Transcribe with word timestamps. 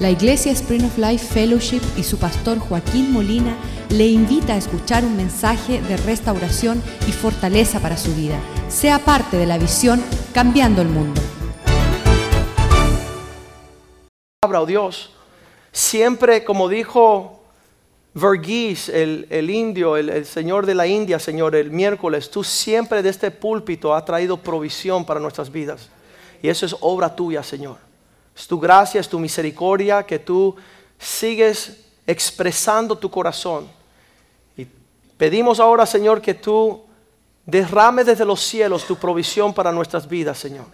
La 0.00 0.10
Iglesia 0.10 0.52
Spring 0.52 0.84
of 0.84 0.96
Life 0.96 1.26
Fellowship 1.26 1.80
y 1.96 2.04
su 2.04 2.18
pastor 2.18 2.60
Joaquín 2.60 3.12
Molina 3.12 3.56
le 3.90 4.06
invita 4.06 4.54
a 4.54 4.56
escuchar 4.56 5.04
un 5.04 5.16
mensaje 5.16 5.82
de 5.82 5.96
restauración 5.96 6.80
y 7.08 7.10
fortaleza 7.10 7.80
para 7.80 7.96
su 7.96 8.14
vida. 8.14 8.38
Sea 8.68 9.00
parte 9.00 9.36
de 9.36 9.46
la 9.46 9.58
visión 9.58 10.00
Cambiando 10.32 10.82
el 10.82 10.88
Mundo. 10.88 11.20
Palabra, 14.40 14.60
oh 14.60 14.66
Dios, 14.66 15.12
siempre 15.72 16.44
como 16.44 16.68
dijo 16.68 17.42
Verghese, 18.14 19.02
el, 19.02 19.26
el 19.30 19.50
indio, 19.50 19.96
el, 19.96 20.10
el 20.10 20.26
señor 20.26 20.64
de 20.64 20.76
la 20.76 20.86
India, 20.86 21.18
Señor, 21.18 21.56
el 21.56 21.72
miércoles, 21.72 22.30
tú 22.30 22.44
siempre 22.44 23.02
de 23.02 23.08
este 23.08 23.32
púlpito 23.32 23.92
has 23.92 24.04
traído 24.04 24.36
provisión 24.36 25.04
para 25.04 25.18
nuestras 25.18 25.50
vidas. 25.50 25.88
Y 26.40 26.48
eso 26.48 26.66
es 26.66 26.76
obra 26.82 27.16
tuya, 27.16 27.42
Señor. 27.42 27.87
Es 28.38 28.46
tu 28.46 28.60
gracia, 28.60 29.00
es 29.00 29.08
tu 29.08 29.18
misericordia 29.18 30.04
que 30.04 30.20
tú 30.20 30.54
sigues 30.96 31.76
expresando 32.06 32.96
tu 32.96 33.10
corazón. 33.10 33.66
Y 34.56 34.64
pedimos 35.16 35.58
ahora, 35.58 35.84
Señor, 35.84 36.22
que 36.22 36.34
tú 36.34 36.84
derrames 37.44 38.06
desde 38.06 38.24
los 38.24 38.40
cielos 38.40 38.84
tu 38.84 38.94
provisión 38.94 39.52
para 39.52 39.72
nuestras 39.72 40.08
vidas, 40.08 40.38
Señor. 40.38 40.66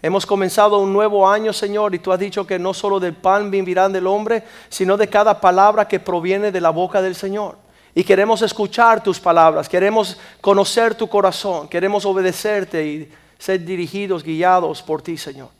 Hemos 0.00 0.24
comenzado 0.24 0.78
un 0.78 0.92
nuevo 0.92 1.28
año, 1.28 1.52
Señor, 1.52 1.96
y 1.96 1.98
tú 1.98 2.12
has 2.12 2.20
dicho 2.20 2.46
que 2.46 2.60
no 2.60 2.72
solo 2.72 3.00
del 3.00 3.14
pan 3.14 3.50
vivirán 3.50 3.92
del 3.92 4.06
hombre, 4.06 4.44
sino 4.68 4.96
de 4.96 5.08
cada 5.08 5.40
palabra 5.40 5.88
que 5.88 5.98
proviene 5.98 6.52
de 6.52 6.60
la 6.60 6.70
boca 6.70 7.02
del 7.02 7.16
Señor. 7.16 7.56
Y 7.92 8.04
queremos 8.04 8.40
escuchar 8.42 9.02
tus 9.02 9.18
palabras, 9.18 9.68
queremos 9.68 10.16
conocer 10.40 10.94
tu 10.94 11.08
corazón, 11.08 11.66
queremos 11.66 12.06
obedecerte 12.06 12.86
y 12.86 13.12
ser 13.36 13.64
dirigidos, 13.64 14.22
guiados 14.22 14.80
por 14.80 15.02
ti, 15.02 15.18
Señor. 15.18 15.59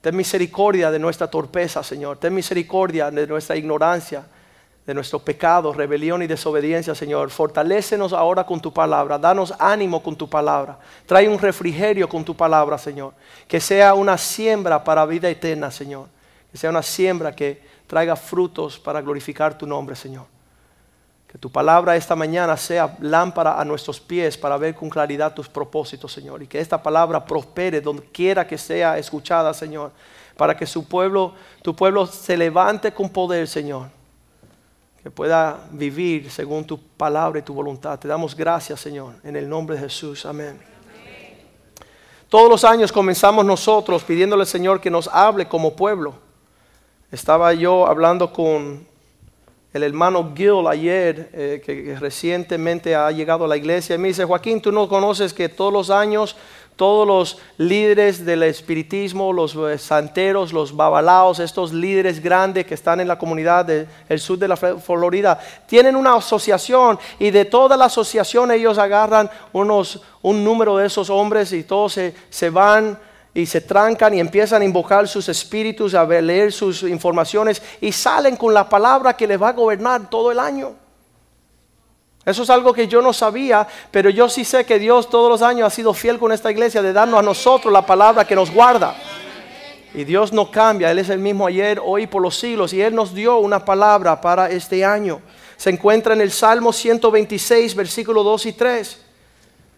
Ten 0.00 0.16
misericordia 0.16 0.90
de 0.90 0.98
nuestra 0.98 1.28
torpeza, 1.28 1.82
Señor. 1.82 2.16
Ten 2.16 2.34
misericordia 2.34 3.10
de 3.10 3.26
nuestra 3.26 3.56
ignorancia, 3.56 4.24
de 4.86 4.94
nuestro 4.94 5.18
pecado, 5.18 5.74
rebelión 5.74 6.22
y 6.22 6.26
desobediencia, 6.26 6.94
Señor. 6.94 7.30
Fortalécenos 7.30 8.14
ahora 8.14 8.44
con 8.44 8.60
tu 8.60 8.72
palabra. 8.72 9.18
Danos 9.18 9.52
ánimo 9.58 10.02
con 10.02 10.16
tu 10.16 10.28
palabra. 10.28 10.78
Trae 11.04 11.28
un 11.28 11.38
refrigerio 11.38 12.08
con 12.08 12.24
tu 12.24 12.34
palabra, 12.34 12.78
Señor. 12.78 13.12
Que 13.46 13.60
sea 13.60 13.92
una 13.92 14.16
siembra 14.16 14.82
para 14.82 15.04
vida 15.04 15.28
eterna, 15.28 15.70
Señor. 15.70 16.08
Que 16.50 16.56
sea 16.56 16.70
una 16.70 16.82
siembra 16.82 17.36
que 17.36 17.62
traiga 17.86 18.16
frutos 18.16 18.78
para 18.78 19.02
glorificar 19.02 19.58
tu 19.58 19.66
nombre, 19.66 19.94
Señor. 19.94 20.39
Que 21.30 21.38
tu 21.38 21.48
palabra 21.48 21.94
esta 21.94 22.16
mañana 22.16 22.56
sea 22.56 22.96
lámpara 22.98 23.60
a 23.60 23.64
nuestros 23.64 24.00
pies 24.00 24.36
para 24.36 24.56
ver 24.56 24.74
con 24.74 24.90
claridad 24.90 25.32
tus 25.32 25.48
propósitos, 25.48 26.12
Señor. 26.12 26.42
Y 26.42 26.48
que 26.48 26.58
esta 26.58 26.82
palabra 26.82 27.24
prospere 27.24 27.80
donde 27.80 28.02
quiera 28.02 28.44
que 28.44 28.58
sea 28.58 28.98
escuchada, 28.98 29.54
Señor. 29.54 29.92
Para 30.36 30.56
que 30.56 30.66
su 30.66 30.88
pueblo, 30.88 31.34
tu 31.62 31.76
pueblo 31.76 32.04
se 32.04 32.36
levante 32.36 32.92
con 32.92 33.08
poder, 33.10 33.46
Señor. 33.46 33.86
Que 35.04 35.10
pueda 35.12 35.68
vivir 35.70 36.32
según 36.32 36.64
tu 36.64 36.80
palabra 36.82 37.38
y 37.38 37.42
tu 37.42 37.54
voluntad. 37.54 37.96
Te 37.96 38.08
damos 38.08 38.34
gracias, 38.34 38.80
Señor, 38.80 39.14
en 39.22 39.36
el 39.36 39.48
nombre 39.48 39.76
de 39.76 39.82
Jesús. 39.82 40.26
Amén. 40.26 40.60
Todos 42.28 42.50
los 42.50 42.64
años 42.64 42.90
comenzamos 42.90 43.44
nosotros 43.44 44.02
pidiéndole, 44.02 44.46
Señor, 44.46 44.80
que 44.80 44.90
nos 44.90 45.06
hable 45.06 45.46
como 45.46 45.76
pueblo. 45.76 46.14
Estaba 47.12 47.54
yo 47.54 47.86
hablando 47.86 48.32
con 48.32 48.89
el 49.72 49.82
hermano 49.82 50.32
Gil 50.34 50.66
ayer, 50.68 51.30
eh, 51.32 51.62
que, 51.64 51.96
recientemente 51.98 52.94
ha 52.94 53.10
llegado 53.10 53.44
a 53.44 53.48
la 53.48 53.56
iglesia, 53.56 53.96
me 53.98 54.08
dice, 54.08 54.24
Joaquín, 54.24 54.60
tú 54.60 54.72
no 54.72 54.88
conoces 54.88 55.32
que 55.32 55.48
todos 55.48 55.72
los 55.72 55.90
años 55.90 56.36
todos 56.80 57.06
los 57.06 57.36
líderes 57.58 58.24
del 58.24 58.42
espiritismo, 58.42 59.34
los 59.34 59.54
eh, 59.54 59.76
santeros, 59.76 60.50
los 60.50 60.74
babalaos, 60.74 61.38
estos 61.38 61.74
líderes 61.74 62.22
grandes 62.22 62.64
que 62.64 62.72
están 62.72 63.00
en 63.00 63.08
la 63.08 63.18
comunidad 63.18 63.66
del 63.66 64.18
sur 64.18 64.38
de 64.38 64.48
la 64.48 64.56
Florida, 64.56 65.38
tienen 65.66 65.94
una 65.94 66.14
asociación 66.14 66.98
y 67.18 67.32
de 67.32 67.44
toda 67.44 67.76
la 67.76 67.84
asociación 67.84 68.50
ellos 68.50 68.78
agarran 68.78 69.28
unos, 69.52 70.00
un 70.22 70.42
número 70.42 70.78
de 70.78 70.86
esos 70.86 71.10
hombres 71.10 71.52
y 71.52 71.64
todos 71.64 71.92
se, 71.92 72.14
se 72.30 72.48
van 72.48 72.98
y 73.32 73.46
se 73.46 73.60
trancan 73.60 74.14
y 74.14 74.20
empiezan 74.20 74.62
a 74.62 74.64
invocar 74.64 75.06
sus 75.06 75.28
espíritus, 75.28 75.94
a 75.94 76.04
leer 76.04 76.52
sus 76.52 76.82
informaciones 76.82 77.62
y 77.80 77.92
salen 77.92 78.36
con 78.36 78.52
la 78.52 78.68
palabra 78.68 79.16
que 79.16 79.26
les 79.26 79.40
va 79.40 79.50
a 79.50 79.52
gobernar 79.52 80.10
todo 80.10 80.32
el 80.32 80.38
año. 80.38 80.74
Eso 82.24 82.42
es 82.42 82.50
algo 82.50 82.72
que 82.72 82.86
yo 82.86 83.00
no 83.00 83.12
sabía, 83.12 83.66
pero 83.90 84.10
yo 84.10 84.28
sí 84.28 84.44
sé 84.44 84.66
que 84.66 84.78
Dios 84.78 85.08
todos 85.08 85.30
los 85.30 85.42
años 85.42 85.66
ha 85.66 85.74
sido 85.74 85.94
fiel 85.94 86.18
con 86.18 86.32
esta 86.32 86.50
iglesia 86.50 86.82
de 86.82 86.92
darnos 86.92 87.20
a 87.20 87.22
nosotros 87.22 87.72
la 87.72 87.86
palabra 87.86 88.26
que 88.26 88.34
nos 88.34 88.52
guarda. 88.52 88.94
Y 89.94 90.04
Dios 90.04 90.32
no 90.32 90.50
cambia, 90.50 90.90
Él 90.90 90.98
es 90.98 91.08
el 91.08 91.18
mismo 91.18 91.46
ayer, 91.46 91.80
hoy, 91.82 92.06
por 92.06 92.22
los 92.22 92.38
siglos, 92.38 92.72
y 92.72 92.82
Él 92.82 92.94
nos 92.94 93.14
dio 93.14 93.38
una 93.38 93.64
palabra 93.64 94.20
para 94.20 94.50
este 94.50 94.84
año. 94.84 95.20
Se 95.56 95.70
encuentra 95.70 96.14
en 96.14 96.20
el 96.20 96.30
Salmo 96.30 96.72
126, 96.72 97.74
versículos 97.74 98.24
2 98.24 98.46
y 98.46 98.52
3. 98.52 99.00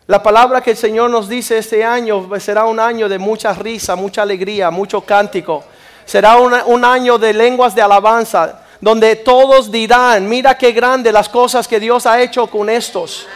La 0.09 0.21
palabra 0.21 0.61
que 0.61 0.73
el 0.73 0.77
Señor 0.77 1.11
nos 1.11 1.29
dice 1.29 1.59
este 1.59 1.85
año 1.85 2.29
será 2.41 2.65
un 2.65 2.81
año 2.81 3.09
de 3.09 3.19
mucha 3.19 3.53
risa, 3.53 3.95
mucha 3.95 4.23
alegría, 4.23 4.71
mucho 4.71 5.01
cántico. 5.03 5.63
Será 6.05 6.37
un, 6.37 6.85
año 6.85 7.19
de 7.19 7.33
lenguas 7.33 7.75
de 7.75 7.83
alabanza, 7.83 8.63
donde 8.81 9.15
todos 9.17 9.71
dirán, 9.71 10.29
mira 10.29 10.59
qué 10.59 10.73
grande 10.73 11.13
las 11.13 11.29
cosas 11.29 11.69
que 11.69 11.79
Dios 11.79 12.05
ha 12.07 12.21
hecho 12.21 12.49
con 12.49 12.69
estos. 12.69 13.29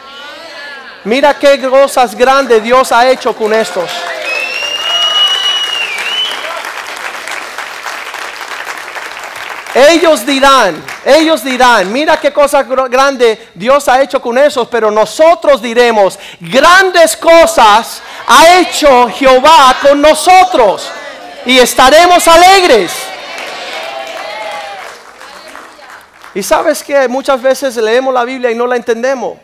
Mira 1.04 1.38
qué 1.38 1.60
cosas 1.60 2.16
grandes 2.16 2.60
Dios 2.65 2.91
ha 2.91 3.09
hecho 3.09 3.34
con 3.37 3.54
estos. 3.54 3.88
Ellos 9.78 10.25
dirán, 10.25 10.82
ellos 11.04 11.44
dirán, 11.44 11.92
mira 11.92 12.16
qué 12.16 12.32
cosa 12.32 12.62
grande 12.62 13.50
Dios 13.54 13.87
ha 13.88 14.00
hecho 14.00 14.22
con 14.22 14.38
esos, 14.38 14.66
pero 14.69 14.91
nosotros 14.91 15.60
diremos, 15.60 16.19
grandes 16.41 17.14
cosas 17.14 18.00
ha 18.26 18.59
hecho 18.59 19.06
Jehová 19.10 19.76
con 19.82 20.00
nosotros 20.00 20.91
y 21.44 21.59
estaremos 21.59 22.26
alegres. 22.26 22.91
Y 26.32 26.42
sabes 26.42 26.82
que 26.82 27.06
muchas 27.06 27.42
veces 27.42 27.76
leemos 27.76 28.15
la 28.15 28.25
Biblia 28.25 28.50
y 28.50 28.54
no 28.54 28.66
la 28.66 28.76
entendemos. 28.76 29.36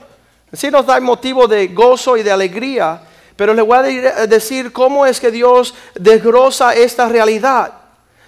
Sí 0.51 0.71
nos 0.71 0.87
da 0.87 0.99
motivo 1.01 1.47
de 1.47 1.67
gozo 1.69 2.17
y 2.17 2.23
de 2.23 2.33
alegría, 2.33 3.03
pero 3.37 3.53
les 3.53 3.67
voy 3.67 3.77
a 3.77 3.83
decir 4.27 4.73
cómo 4.73 5.05
es 5.05 5.21
que 5.21 5.31
Dios 5.31 5.75
desgrosa 5.95 6.73
esta 6.73 7.07
realidad. 7.07 7.82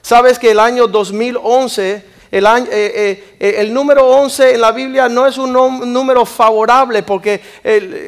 Sabes 0.05 0.39
que 0.39 0.51
el 0.51 0.61
año 0.61 0.87
2011, 0.87 2.05
el, 2.31 2.47
año, 2.47 2.67
eh, 2.71 3.37
eh, 3.41 3.55
el 3.57 3.73
número 3.73 4.07
11 4.07 4.53
en 4.53 4.61
la 4.61 4.71
Biblia 4.71 5.09
no 5.09 5.27
es 5.27 5.39
un 5.39 5.51
número 5.51 6.27
favorable, 6.27 7.03
porque 7.03 7.41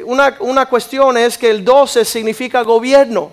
una, 0.05 0.67
cuestión 0.67 1.17
es 1.17 1.39
que 1.39 1.49
el 1.49 1.65
12 1.65 2.05
significa 2.05 2.61
gobierno. 2.61 3.31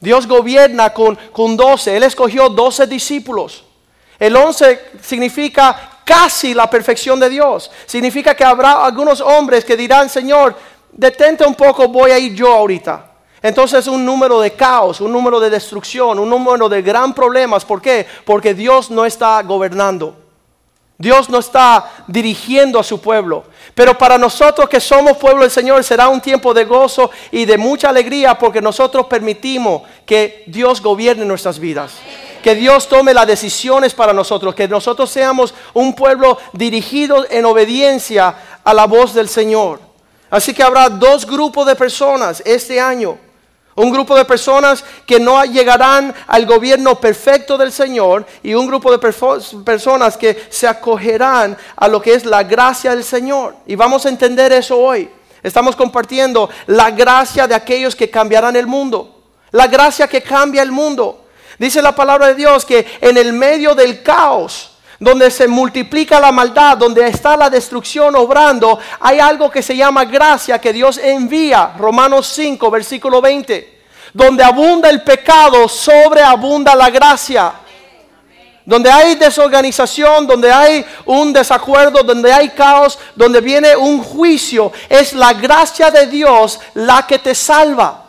Dios 0.00 0.26
gobierna 0.26 0.92
con, 0.92 1.16
con 1.30 1.56
12. 1.56 1.96
Él 1.96 2.02
escogió 2.02 2.48
12 2.48 2.88
discípulos. 2.88 3.62
El 4.18 4.34
11 4.34 4.80
significa 5.00 6.00
casi 6.04 6.52
la 6.52 6.68
perfección 6.68 7.20
de 7.20 7.30
Dios. 7.30 7.70
Significa 7.86 8.34
que 8.34 8.42
habrá 8.42 8.84
algunos 8.84 9.20
hombres 9.20 9.64
que 9.64 9.76
dirán, 9.76 10.10
Señor, 10.10 10.56
detente 10.90 11.46
un 11.46 11.54
poco, 11.54 11.86
voy 11.86 12.10
a 12.10 12.18
ir 12.18 12.34
yo 12.34 12.52
ahorita. 12.52 13.13
Entonces 13.44 13.86
un 13.88 14.06
número 14.06 14.40
de 14.40 14.52
caos, 14.52 15.02
un 15.02 15.12
número 15.12 15.38
de 15.38 15.50
destrucción, 15.50 16.18
un 16.18 16.30
número 16.30 16.66
de 16.66 16.80
gran 16.80 17.12
problemas. 17.12 17.62
¿Por 17.62 17.82
qué? 17.82 18.06
Porque 18.24 18.54
Dios 18.54 18.90
no 18.90 19.04
está 19.04 19.42
gobernando. 19.42 20.16
Dios 20.96 21.28
no 21.28 21.40
está 21.40 21.92
dirigiendo 22.06 22.78
a 22.78 22.82
su 22.82 23.02
pueblo. 23.02 23.44
Pero 23.74 23.98
para 23.98 24.16
nosotros 24.16 24.66
que 24.66 24.80
somos 24.80 25.18
pueblo 25.18 25.42
del 25.42 25.50
Señor 25.50 25.84
será 25.84 26.08
un 26.08 26.22
tiempo 26.22 26.54
de 26.54 26.64
gozo 26.64 27.10
y 27.32 27.44
de 27.44 27.58
mucha 27.58 27.90
alegría 27.90 28.38
porque 28.38 28.62
nosotros 28.62 29.08
permitimos 29.08 29.82
que 30.06 30.44
Dios 30.46 30.80
gobierne 30.80 31.26
nuestras 31.26 31.58
vidas. 31.58 31.92
Que 32.42 32.54
Dios 32.54 32.88
tome 32.88 33.12
las 33.12 33.26
decisiones 33.26 33.92
para 33.92 34.14
nosotros. 34.14 34.54
Que 34.54 34.68
nosotros 34.68 35.10
seamos 35.10 35.52
un 35.74 35.94
pueblo 35.94 36.38
dirigido 36.54 37.26
en 37.28 37.44
obediencia 37.44 38.34
a 38.64 38.72
la 38.72 38.86
voz 38.86 39.12
del 39.12 39.28
Señor. 39.28 39.80
Así 40.30 40.54
que 40.54 40.62
habrá 40.62 40.88
dos 40.88 41.26
grupos 41.26 41.66
de 41.66 41.76
personas 41.76 42.42
este 42.46 42.80
año 42.80 43.18
un 43.76 43.90
grupo 43.90 44.16
de 44.16 44.24
personas 44.24 44.84
que 45.06 45.18
no 45.18 45.44
llegarán 45.44 46.14
al 46.26 46.46
gobierno 46.46 47.00
perfecto 47.00 47.58
del 47.58 47.72
Señor 47.72 48.24
y 48.42 48.54
un 48.54 48.66
grupo 48.66 48.90
de 48.92 48.98
personas 48.98 50.16
que 50.16 50.46
se 50.48 50.68
acogerán 50.68 51.56
a 51.76 51.88
lo 51.88 52.00
que 52.00 52.14
es 52.14 52.24
la 52.24 52.42
gracia 52.44 52.94
del 52.94 53.04
Señor. 53.04 53.56
Y 53.66 53.74
vamos 53.74 54.06
a 54.06 54.08
entender 54.08 54.52
eso 54.52 54.78
hoy. 54.78 55.10
Estamos 55.42 55.76
compartiendo 55.76 56.48
la 56.66 56.90
gracia 56.90 57.46
de 57.46 57.54
aquellos 57.54 57.96
que 57.96 58.10
cambiarán 58.10 58.56
el 58.56 58.66
mundo. 58.66 59.22
La 59.50 59.66
gracia 59.66 60.08
que 60.08 60.22
cambia 60.22 60.62
el 60.62 60.72
mundo. 60.72 61.24
Dice 61.58 61.82
la 61.82 61.94
palabra 61.94 62.28
de 62.28 62.34
Dios 62.34 62.64
que 62.64 62.86
en 63.00 63.16
el 63.16 63.32
medio 63.32 63.74
del 63.74 64.02
caos, 64.02 64.73
donde 65.04 65.30
se 65.30 65.46
multiplica 65.46 66.18
la 66.18 66.32
maldad, 66.32 66.78
donde 66.78 67.06
está 67.06 67.36
la 67.36 67.50
destrucción 67.50 68.16
obrando, 68.16 68.78
hay 68.98 69.20
algo 69.20 69.50
que 69.50 69.62
se 69.62 69.76
llama 69.76 70.06
gracia 70.06 70.58
que 70.58 70.72
Dios 70.72 70.96
envía. 70.98 71.74
Romanos 71.78 72.26
5, 72.28 72.70
versículo 72.70 73.20
20. 73.20 73.82
Donde 74.14 74.42
abunda 74.42 74.88
el 74.88 75.02
pecado, 75.02 75.68
sobreabunda 75.68 76.74
la 76.74 76.88
gracia. 76.88 77.52
Donde 78.64 78.90
hay 78.90 79.16
desorganización, 79.16 80.26
donde 80.26 80.50
hay 80.50 80.86
un 81.04 81.34
desacuerdo, 81.34 82.02
donde 82.02 82.32
hay 82.32 82.48
caos, 82.48 82.98
donde 83.14 83.42
viene 83.42 83.76
un 83.76 84.02
juicio, 84.02 84.72
es 84.88 85.12
la 85.12 85.34
gracia 85.34 85.90
de 85.90 86.06
Dios 86.06 86.58
la 86.72 87.06
que 87.06 87.18
te 87.18 87.34
salva. 87.34 88.03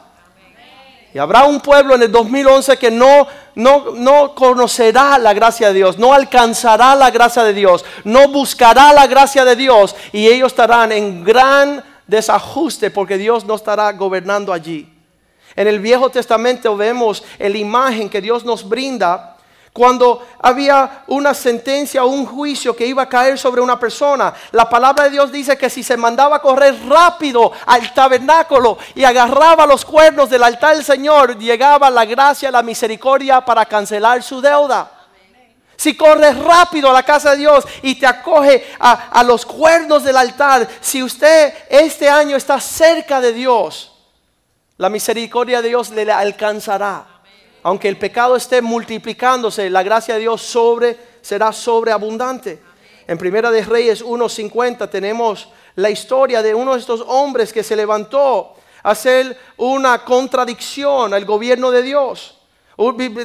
Y 1.16 1.18
habrá 1.18 1.46
un 1.46 1.62
pueblo 1.62 1.96
en 1.96 2.02
el 2.02 2.12
2011 2.12 2.78
que 2.78 2.92
no, 2.92 3.26
no, 3.56 3.92
no 3.92 4.36
conocerá 4.36 5.18
la 5.18 5.34
gracia 5.34 5.70
de 5.70 5.76
Dios, 5.76 5.98
no 5.98 6.12
alcanzará 6.12 6.94
la 6.94 7.10
gracia 7.10 7.42
de 7.46 7.54
Dios, 7.54 7.86
no 8.04 8.28
buscará 8.28 8.92
la 8.92 9.08
gracia 9.08 9.46
de 9.46 9.56
Dios 9.56 9.96
y 10.12 10.28
ellos 10.28 10.48
estarán 10.52 10.92
en 10.92 11.24
gran 11.24 11.82
desajuste 12.06 12.92
porque 12.92 13.18
Dios 13.18 13.46
no 13.46 13.56
estará 13.56 13.94
gobernando 13.94 14.52
allí. 14.52 14.94
En 15.56 15.70
el 15.70 15.80
Viejo 15.80 16.10
Testamento 16.10 16.76
vemos 16.76 17.24
la 17.40 17.48
imagen 17.48 18.10
que 18.10 18.20
Dios 18.20 18.44
nos 18.44 18.68
brinda 18.68 19.35
cuando 19.76 20.26
había 20.40 21.04
una 21.08 21.34
sentencia 21.34 22.06
o 22.06 22.08
un 22.08 22.26
juicio 22.26 22.74
que 22.74 22.88
iba 22.88 23.04
a 23.04 23.10
caer 23.10 23.38
sobre 23.38 23.60
una 23.60 23.78
persona. 23.78 24.34
La 24.54 24.70
palabra 24.70 25.04
de 25.04 25.10
Dios 25.10 25.34
dice 25.34 25.58
que 25.58 25.70
si 25.70 25.84
se 25.84 25.98
mandaba 25.98 26.38
a 26.38 26.42
correr 26.42 26.80
rápido 26.88 27.52
al 27.66 27.94
tabernáculo 27.94 28.78
y 28.96 29.04
agarraba 29.04 29.66
los 29.66 29.84
cuernos 29.84 30.30
del 30.30 30.44
altar 30.44 30.78
del 30.78 30.86
Señor, 30.86 31.38
llegaba 31.38 31.90
la 31.90 32.06
gracia, 32.06 32.52
la 32.52 32.64
misericordia 32.64 33.44
para 33.44 33.66
cancelar 33.66 34.24
su 34.24 34.40
deuda. 34.40 34.90
Si 35.76 35.98
corres 35.98 36.40
rápido 36.40 36.90
a 36.90 36.94
la 36.94 37.04
casa 37.04 37.32
de 37.32 37.38
Dios 37.40 37.66
y 37.82 37.96
te 37.96 38.08
acoge 38.08 38.66
a, 38.80 39.10
a, 39.10 39.24
los 39.24 39.46
cuernos 39.46 40.06
del 40.06 40.16
altar, 40.16 40.70
si 40.80 41.04
usted 41.04 41.54
este 41.70 42.10
año 42.10 42.38
está 42.38 42.62
cerca 42.62 43.20
de 43.20 43.34
Dios, 43.34 43.92
la 44.78 44.88
misericordia 44.88 45.62
de 45.62 45.68
Dios 45.68 45.90
le 45.90 46.10
alcanzará 46.10 47.15
aunque 47.66 47.90
el 47.90 47.98
pecado 47.98 48.36
esté 48.36 48.62
multiplicándose, 48.62 49.72
la 49.72 49.82
gracia 49.82 50.14
de 50.14 50.20
Dios 50.20 50.40
sobre, 50.44 51.00
será 51.20 51.52
sobreabundante. 51.52 52.62
En 53.08 53.18
Primera 53.18 53.50
de 53.50 53.64
Reyes 53.64 54.06
1.50 54.06 54.88
tenemos 54.88 55.50
la 55.74 55.90
historia 55.90 56.44
de 56.44 56.54
uno 56.54 56.74
de 56.74 56.80
estos 56.80 57.04
hombres 57.08 57.52
que 57.52 57.64
se 57.64 57.76
levantó 57.76 58.54
a 58.84 58.92
hacer 58.92 59.36
una 59.58 60.06
contradicción 60.06 61.12
al 61.12 61.26
gobierno 61.26 61.72
de 61.72 61.82
Dios. 61.82 62.38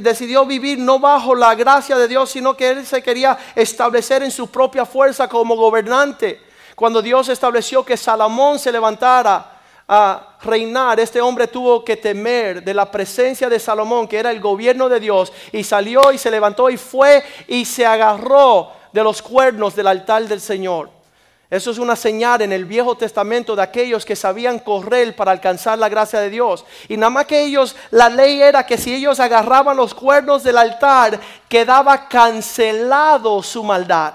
Decidió 0.00 0.46
vivir 0.46 0.78
no 0.78 0.98
bajo 0.98 1.34
la 1.34 1.54
gracia 1.54 1.98
de 1.98 2.08
Dios, 2.08 2.30
sino 2.30 2.56
que 2.56 2.70
él 2.70 2.86
se 2.86 3.02
quería 3.02 3.38
establecer 3.54 4.22
en 4.22 4.30
su 4.30 4.46
propia 4.46 4.86
fuerza 4.86 5.28
como 5.28 5.54
gobernante. 5.54 6.40
Cuando 6.74 7.02
Dios 7.02 7.28
estableció 7.28 7.84
que 7.84 7.98
Salomón 7.98 8.58
se 8.58 8.72
levantara 8.72 9.59
a 9.92 10.36
reinar, 10.42 11.00
este 11.00 11.20
hombre 11.20 11.48
tuvo 11.48 11.84
que 11.84 11.96
temer 11.96 12.62
de 12.62 12.72
la 12.72 12.88
presencia 12.88 13.48
de 13.48 13.58
Salomón, 13.58 14.06
que 14.06 14.18
era 14.18 14.30
el 14.30 14.38
gobierno 14.38 14.88
de 14.88 15.00
Dios, 15.00 15.32
y 15.50 15.64
salió 15.64 16.12
y 16.12 16.18
se 16.18 16.30
levantó 16.30 16.70
y 16.70 16.76
fue 16.76 17.24
y 17.48 17.64
se 17.64 17.84
agarró 17.84 18.70
de 18.92 19.02
los 19.02 19.20
cuernos 19.20 19.74
del 19.74 19.88
altar 19.88 20.22
del 20.28 20.40
Señor. 20.40 20.90
Eso 21.50 21.72
es 21.72 21.78
una 21.78 21.96
señal 21.96 22.42
en 22.42 22.52
el 22.52 22.66
Viejo 22.66 22.96
Testamento 22.96 23.56
de 23.56 23.62
aquellos 23.62 24.04
que 24.04 24.14
sabían 24.14 24.60
correr 24.60 25.16
para 25.16 25.32
alcanzar 25.32 25.76
la 25.76 25.88
gracia 25.88 26.20
de 26.20 26.30
Dios. 26.30 26.64
Y 26.86 26.96
nada 26.96 27.10
más 27.10 27.26
que 27.26 27.42
ellos, 27.42 27.74
la 27.90 28.08
ley 28.08 28.40
era 28.40 28.64
que 28.64 28.78
si 28.78 28.94
ellos 28.94 29.18
agarraban 29.18 29.76
los 29.76 29.92
cuernos 29.92 30.44
del 30.44 30.56
altar, 30.56 31.18
quedaba 31.48 32.08
cancelado 32.08 33.42
su 33.42 33.64
maldad. 33.64 34.14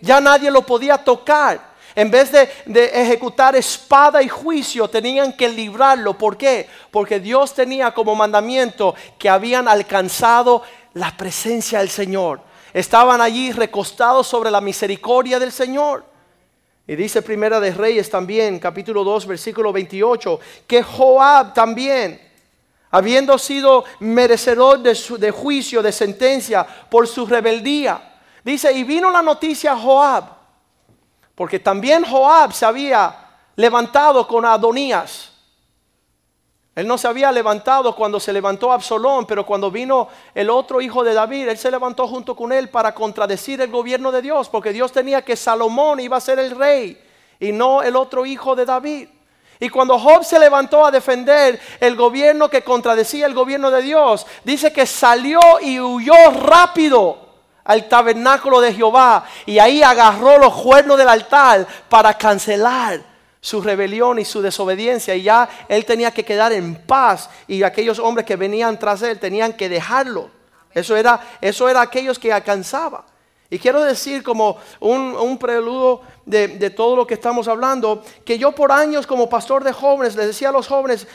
Ya 0.00 0.20
nadie 0.20 0.50
lo 0.50 0.62
podía 0.62 0.98
tocar. 0.98 1.67
En 1.98 2.12
vez 2.12 2.30
de, 2.30 2.84
ejecutar 2.94 3.56
espada 3.56 4.22
y 4.22 4.28
juicio, 4.28 4.86
tenían 4.86 5.32
que 5.32 5.48
librarlo. 5.48 6.16
¿Por 6.16 6.36
qué? 6.36 6.68
Porque 6.92 7.18
Dios 7.18 7.52
tenía 7.52 7.92
como 7.92 8.14
mandamiento 8.14 8.94
que 9.18 9.28
habían 9.28 9.66
alcanzado 9.66 10.62
la 10.94 11.16
presencia 11.16 11.80
del 11.80 11.88
Señor. 11.88 12.40
Estaban 12.72 13.20
allí 13.20 13.50
recostados 13.50 14.28
sobre 14.28 14.48
la 14.48 14.60
misericordia 14.60 15.40
del 15.40 15.50
Señor. 15.50 16.04
Y 16.86 16.94
dice 16.94 17.20
Primera 17.20 17.58
de 17.58 17.72
Reyes 17.72 18.08
también, 18.08 18.60
capítulo 18.60 19.02
2, 19.02 19.26
versículo 19.26 19.72
28, 19.72 20.38
que 20.68 20.84
Joab 20.84 21.52
también, 21.52 22.20
habiendo 22.92 23.36
sido 23.38 23.84
merecedor 23.98 24.78
de, 24.78 24.96
de 25.18 25.30
juicio, 25.32 25.82
de 25.82 25.90
sentencia 25.90 26.64
por 26.64 27.08
su 27.08 27.26
rebeldía, 27.26 28.20
dice, 28.44 28.72
y 28.72 28.84
vino 28.84 29.10
la 29.10 29.20
noticia 29.20 29.72
a 29.72 29.76
Joab 29.76 30.37
porque 31.38 31.60
también 31.60 32.02
Joab 32.04 32.52
se 32.52 32.66
había 32.66 33.14
levantado 33.54 34.26
con 34.26 34.44
Adonías. 34.44 35.30
Él 36.74 36.84
no 36.84 36.98
se 36.98 37.06
había 37.06 37.30
levantado 37.30 37.94
cuando 37.94 38.18
se 38.18 38.32
levantó 38.32 38.72
Absalón, 38.72 39.24
pero 39.24 39.46
cuando 39.46 39.70
vino 39.70 40.08
el 40.34 40.50
otro 40.50 40.80
hijo 40.80 41.04
de 41.04 41.14
David, 41.14 41.50
él 41.50 41.56
se 41.56 41.70
levantó 41.70 42.08
junto 42.08 42.34
con 42.34 42.50
él 42.50 42.70
para 42.70 42.92
contradecir 42.92 43.60
el 43.60 43.70
gobierno 43.70 44.10
de 44.10 44.20
Dios, 44.20 44.48
porque 44.48 44.72
Dios 44.72 44.90
tenía 44.90 45.22
que 45.22 45.36
Salomón 45.36 46.00
iba 46.00 46.16
a 46.16 46.20
ser 46.20 46.40
el 46.40 46.50
rey 46.50 47.00
y 47.38 47.52
no 47.52 47.82
el 47.82 47.94
otro 47.94 48.26
hijo 48.26 48.56
de 48.56 48.64
David. 48.64 49.08
Y 49.60 49.68
cuando 49.68 49.96
Job 49.96 50.24
se 50.24 50.40
levantó 50.40 50.84
a 50.84 50.90
defender 50.90 51.60
el 51.78 51.94
gobierno 51.94 52.50
que 52.50 52.64
contradecía 52.64 53.26
el 53.26 53.34
gobierno 53.34 53.70
de 53.70 53.82
Dios, 53.82 54.26
dice 54.42 54.72
que 54.72 54.86
salió 54.86 55.38
y 55.60 55.78
huyó 55.78 56.32
rápido 56.32 57.27
al 57.68 57.86
tabernáculo 57.86 58.62
de 58.62 58.72
Jehová 58.72 59.24
y 59.44 59.58
ahí 59.58 59.82
agarró 59.82 60.38
los 60.38 60.54
cuernos 60.54 60.96
del 60.96 61.08
altar 61.08 61.66
para 61.88 62.14
cancelar 62.14 63.00
su 63.40 63.60
rebelión 63.60 64.18
y 64.18 64.24
su 64.24 64.40
desobediencia 64.40 65.14
y 65.14 65.22
ya 65.22 65.48
él 65.68 65.84
tenía 65.84 66.10
que 66.10 66.24
quedar 66.24 66.50
en 66.52 66.74
paz 66.74 67.28
y 67.46 67.62
aquellos 67.62 67.98
hombres 67.98 68.26
que 68.26 68.36
venían 68.36 68.78
tras 68.78 69.02
él 69.02 69.18
tenían 69.18 69.52
que 69.52 69.68
dejarlo. 69.68 70.30
Eso 70.72 70.96
era, 70.96 71.20
eso 71.42 71.68
era 71.68 71.82
aquellos 71.82 72.18
que 72.18 72.32
alcanzaba. 72.32 73.04
Y 73.50 73.58
quiero 73.58 73.82
decir 73.82 74.22
como 74.22 74.58
un, 74.78 75.16
un 75.16 75.38
preludio 75.38 76.02
de, 76.26 76.48
de, 76.48 76.68
todo 76.68 76.94
lo 76.94 77.06
que 77.06 77.14
estamos 77.14 77.48
hablando, 77.48 78.02
que 78.22 78.38
yo 78.38 78.52
por 78.52 78.70
años 78.70 79.06
como 79.06 79.30
pastor 79.30 79.64
de 79.64 79.72
jóvenes 79.72 80.16
les 80.16 80.26
decía 80.26 80.50
a 80.50 80.52
los 80.52 80.68
jóvenes, 80.68 81.06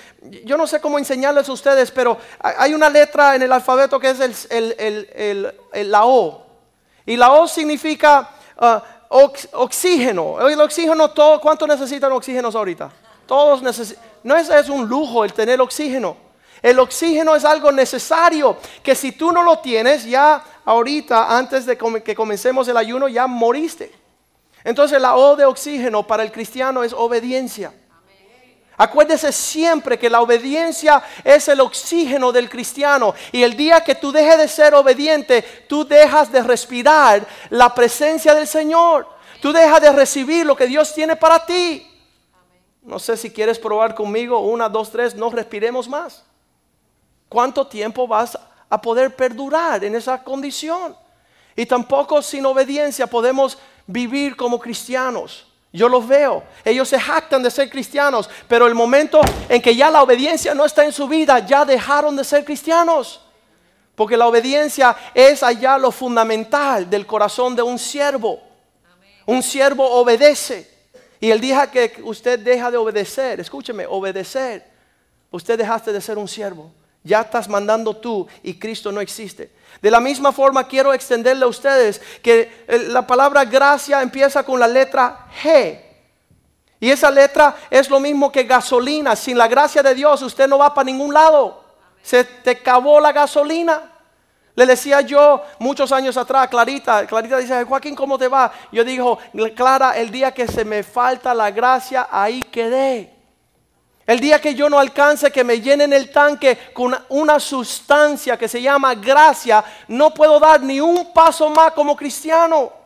yo 0.43 0.57
no 0.57 0.65
sé 0.65 0.81
cómo 0.81 0.97
enseñarles 0.97 1.47
a 1.47 1.51
ustedes, 1.51 1.91
pero 1.91 2.17
hay 2.39 2.73
una 2.73 2.89
letra 2.89 3.35
en 3.35 3.43
el 3.43 3.51
alfabeto 3.51 3.99
que 3.99 4.09
es 4.09 4.19
el, 4.49 4.75
el, 4.79 5.53
el, 5.73 5.91
la 5.91 6.05
O. 6.05 6.43
Y 7.05 7.17
la 7.17 7.33
O 7.33 7.47
significa 7.47 8.31
uh, 8.59 8.79
oxígeno. 9.51 10.47
El 10.47 10.59
oxígeno, 10.59 11.11
todo, 11.11 11.39
¿cuánto 11.39 11.67
necesitan 11.67 12.11
oxígenos 12.13 12.55
ahorita? 12.55 12.91
Todos 13.27 13.61
necesitan. 13.61 14.03
No 14.23 14.35
es, 14.35 14.49
es 14.49 14.69
un 14.69 14.87
lujo 14.87 15.23
el 15.23 15.33
tener 15.33 15.61
oxígeno. 15.61 16.17
El 16.63 16.79
oxígeno 16.79 17.35
es 17.35 17.43
algo 17.43 17.73
necesario 17.73 18.57
que 18.81 18.95
si 18.95 19.11
tú 19.11 19.33
no 19.33 19.43
lo 19.43 19.59
tienes, 19.59 20.05
ya 20.05 20.41
ahorita, 20.63 21.37
antes 21.37 21.65
de 21.65 21.77
que 21.77 22.15
comencemos 22.15 22.69
el 22.69 22.77
ayuno, 22.77 23.09
ya 23.09 23.27
moriste. 23.27 23.91
Entonces 24.63 25.01
la 25.01 25.17
O 25.17 25.35
de 25.35 25.43
oxígeno 25.43 26.07
para 26.07 26.23
el 26.23 26.31
cristiano 26.31 26.81
es 26.81 26.93
obediencia. 26.93 27.73
Acuérdese 28.77 29.33
siempre 29.33 29.99
que 29.99 30.09
la 30.09 30.21
obediencia 30.21 31.03
es 31.25 31.49
el 31.49 31.59
oxígeno 31.59 32.31
del 32.31 32.49
cristiano. 32.49 33.13
Y 33.33 33.43
el 33.43 33.57
día 33.57 33.81
que 33.81 33.95
tú 33.95 34.13
dejes 34.13 34.37
de 34.37 34.47
ser 34.47 34.73
obediente, 34.73 35.41
tú 35.67 35.85
dejas 35.85 36.31
de 36.31 36.41
respirar 36.41 37.27
la 37.49 37.75
presencia 37.75 38.33
del 38.33 38.47
Señor. 38.47 39.05
Tú 39.41 39.51
dejas 39.51 39.81
de 39.81 39.91
recibir 39.91 40.45
lo 40.45 40.55
que 40.55 40.67
Dios 40.67 40.93
tiene 40.93 41.17
para 41.17 41.45
ti. 41.45 41.85
No 42.81 42.99
sé 42.99 43.17
si 43.17 43.29
quieres 43.29 43.59
probar 43.59 43.93
conmigo. 43.93 44.39
Una, 44.39 44.69
dos, 44.69 44.89
tres. 44.89 45.13
No 45.13 45.29
respiremos 45.29 45.89
más. 45.89 46.23
¿Cuánto 47.33 47.65
tiempo 47.65 48.07
vas 48.07 48.37
a 48.69 48.79
poder 48.79 49.15
perdurar 49.15 49.83
en 49.83 49.95
esa 49.95 50.23
condición? 50.23 50.95
Y 51.55 51.65
tampoco 51.65 52.21
sin 52.21 52.45
obediencia 52.45 53.07
podemos 53.07 53.57
vivir 53.87 54.35
como 54.35 54.59
cristianos. 54.59 55.47
Yo 55.71 55.89
los 55.89 56.07
veo. 56.07 56.43
Ellos 56.63 56.87
se 56.87 56.99
jactan 56.99 57.41
de 57.41 57.49
ser 57.49 57.71
cristianos, 57.71 58.29
pero 58.47 58.67
el 58.67 58.75
momento 58.75 59.19
en 59.49 59.63
que 59.63 59.75
ya 59.75 59.89
la 59.89 60.03
obediencia 60.03 60.53
no 60.53 60.63
está 60.63 60.85
en 60.85 60.91
su 60.91 61.07
vida, 61.07 61.39
ya 61.39 61.65
dejaron 61.65 62.15
de 62.15 62.23
ser 62.23 62.45
cristianos. 62.45 63.21
Porque 63.95 64.15
la 64.15 64.27
obediencia 64.27 64.95
es 65.15 65.41
allá 65.41 65.79
lo 65.79 65.89
fundamental 65.89 66.87
del 66.87 67.07
corazón 67.07 67.55
de 67.55 67.63
un 67.63 67.79
siervo. 67.79 68.43
Un 69.25 69.41
siervo 69.41 69.89
obedece. 69.89 70.69
Y 71.19 71.31
el 71.31 71.41
día 71.41 71.71
que 71.71 71.99
usted 72.03 72.37
deja 72.37 72.69
de 72.69 72.77
obedecer, 72.77 73.39
escúcheme, 73.39 73.87
obedecer, 73.87 74.63
usted 75.31 75.57
dejaste 75.57 75.91
de 75.91 75.99
ser 75.99 76.19
un 76.19 76.27
siervo. 76.27 76.71
Ya 77.03 77.21
estás 77.21 77.49
mandando 77.49 77.95
tú 77.95 78.27
y 78.41 78.53
Cristo 78.53 78.91
no 78.91 79.01
existe. 79.01 79.51
De 79.81 79.91
la 79.91 79.99
misma 79.99 80.31
forma 80.31 80.67
quiero 80.67 80.93
extenderle 80.93 81.43
a 81.43 81.49
ustedes 81.49 82.01
que 82.21 82.65
la 82.89 83.05
palabra 83.05 83.43
gracia 83.43 84.01
empieza 84.01 84.43
con 84.43 84.59
la 84.59 84.67
letra 84.67 85.27
G. 85.43 85.79
Y 86.79 86.91
esa 86.91 87.11
letra 87.11 87.55
es 87.69 87.89
lo 87.89 87.99
mismo 87.99 88.31
que 88.31 88.43
gasolina. 88.43 89.15
Sin 89.15 89.37
la 89.37 89.47
gracia 89.47 89.83
de 89.83 89.95
Dios 89.95 90.21
usted 90.21 90.47
no 90.47 90.57
va 90.57 90.73
para 90.73 90.85
ningún 90.85 91.13
lado. 91.13 91.63
Se 92.01 92.23
te 92.23 92.51
acabó 92.51 92.99
la 92.99 93.11
gasolina. 93.11 93.91
Le 94.55 94.65
decía 94.65 95.01
yo 95.01 95.41
muchos 95.59 95.91
años 95.91 96.15
atrás, 96.15 96.47
Clarita, 96.47 97.07
Clarita 97.07 97.37
dice, 97.37 97.63
Joaquín, 97.63 97.95
¿cómo 97.95 98.19
te 98.19 98.27
va? 98.27 98.51
Yo 98.71 98.83
digo, 98.83 99.17
Clara, 99.55 99.97
el 99.97 100.11
día 100.11 100.31
que 100.31 100.47
se 100.47 100.63
me 100.63 100.83
falta 100.83 101.33
la 101.33 101.49
gracia, 101.49 102.07
ahí 102.11 102.41
quedé. 102.43 103.12
El 104.05 104.19
día 104.19 104.41
que 104.41 104.53
yo 104.53 104.69
no 104.69 104.79
alcance 104.79 105.31
que 105.31 105.45
me 105.45 105.61
llenen 105.61 105.93
el 105.93 106.11
tanque 106.11 106.57
con 106.73 106.95
una 107.09 107.39
sustancia 107.39 108.37
que 108.37 108.49
se 108.49 108.61
llama 108.61 108.95
gracia, 108.95 109.63
no 109.87 110.13
puedo 110.13 110.39
dar 110.39 110.61
ni 110.61 110.81
un 110.81 111.13
paso 111.13 111.49
más 111.49 111.71
como 111.71 111.95
cristiano. 111.95 112.83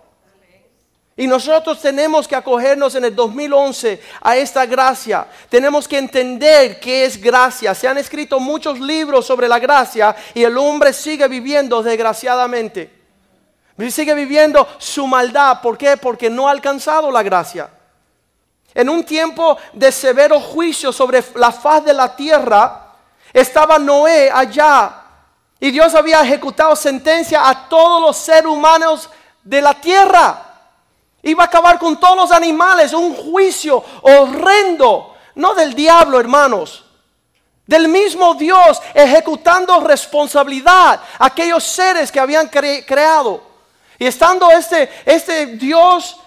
Y 1.20 1.26
nosotros 1.26 1.82
tenemos 1.82 2.28
que 2.28 2.36
acogernos 2.36 2.94
en 2.94 3.06
el 3.06 3.16
2011 3.16 4.00
a 4.22 4.38
esta 4.38 4.68
gracia. 4.68 5.26
Tenemos 5.50 5.88
que 5.88 5.98
entender 5.98 6.80
qué 6.80 7.06
es 7.06 7.20
gracia. 7.20 7.74
Se 7.74 7.88
han 7.88 7.98
escrito 7.98 8.40
muchos 8.40 8.80
libros 8.80 9.26
sobre 9.26 9.48
la 9.48 9.58
gracia 9.58 10.16
y 10.36 10.44
el 10.44 10.56
hombre 10.56 10.94
sigue 10.94 11.28
viviendo 11.28 11.82
desgraciadamente. 11.82 12.94
Sigue 13.90 14.14
viviendo 14.14 14.68
su 14.78 15.08
maldad. 15.08 15.60
¿Por 15.60 15.76
qué? 15.76 15.98
Porque 15.98 16.30
no 16.30 16.48
ha 16.48 16.52
alcanzado 16.52 17.10
la 17.10 17.24
gracia. 17.24 17.72
En 18.74 18.90
un 18.90 19.04
tiempo 19.04 19.58
de 19.74 19.92
severo 19.92 20.40
juicio 20.40 20.92
sobre 20.92 21.24
la 21.36 21.52
faz 21.52 21.84
de 21.84 21.94
la 21.94 22.16
tierra, 22.16 22.94
estaba 23.34 23.80
Noé 23.80 24.30
allá. 24.32 25.04
Y 25.60 25.72
Dios 25.72 25.96
había 25.96 26.22
ejecutado 26.22 26.76
sentencia 26.76 27.50
a 27.50 27.68
todos 27.68 28.02
los 28.02 28.18
seres 28.18 28.46
humanos 28.46 29.10
de 29.44 29.62
la 29.62 29.74
tierra. 29.74 30.44
Iba 31.24 31.44
a 31.44 31.48
acabar 31.48 31.80
con 31.80 32.00
todos 32.00 32.16
los 32.16 32.32
animales, 32.32 32.94
un 32.94 33.16
juicio 33.16 33.84
horrendo, 34.02 35.16
no 35.36 35.56
del 35.56 35.74
diablo, 35.74 36.20
hermanos, 36.20 36.86
del 37.66 37.88
mismo 37.88 38.34
Dios 38.36 38.82
ejecutando 38.94 39.80
responsabilidad 39.82 41.02
a 41.20 41.26
aquellos 41.26 41.64
seres 41.64 42.12
que 42.12 42.20
habían 42.20 42.48
creado. 42.48 43.42
Y 44.00 44.06
estando 44.06 44.50
este, 44.52 44.90
este 45.06 45.48
Dios 45.48 46.18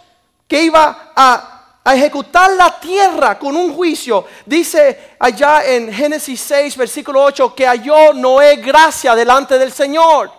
que 0.46 0.62
iba 0.64 1.12
a, 1.14 1.59
a 1.90 1.96
ejecutar 1.96 2.52
la 2.52 2.78
tierra 2.78 3.36
con 3.36 3.56
un 3.56 3.74
juicio, 3.74 4.24
dice 4.46 5.16
allá 5.18 5.64
en 5.64 5.92
Génesis 5.92 6.40
6, 6.40 6.76
versículo 6.76 7.24
8, 7.24 7.52
que 7.52 7.66
halló 7.66 8.12
Noé 8.12 8.56
gracia 8.56 9.14
delante 9.16 9.58
del 9.58 9.72
Señor 9.72 10.30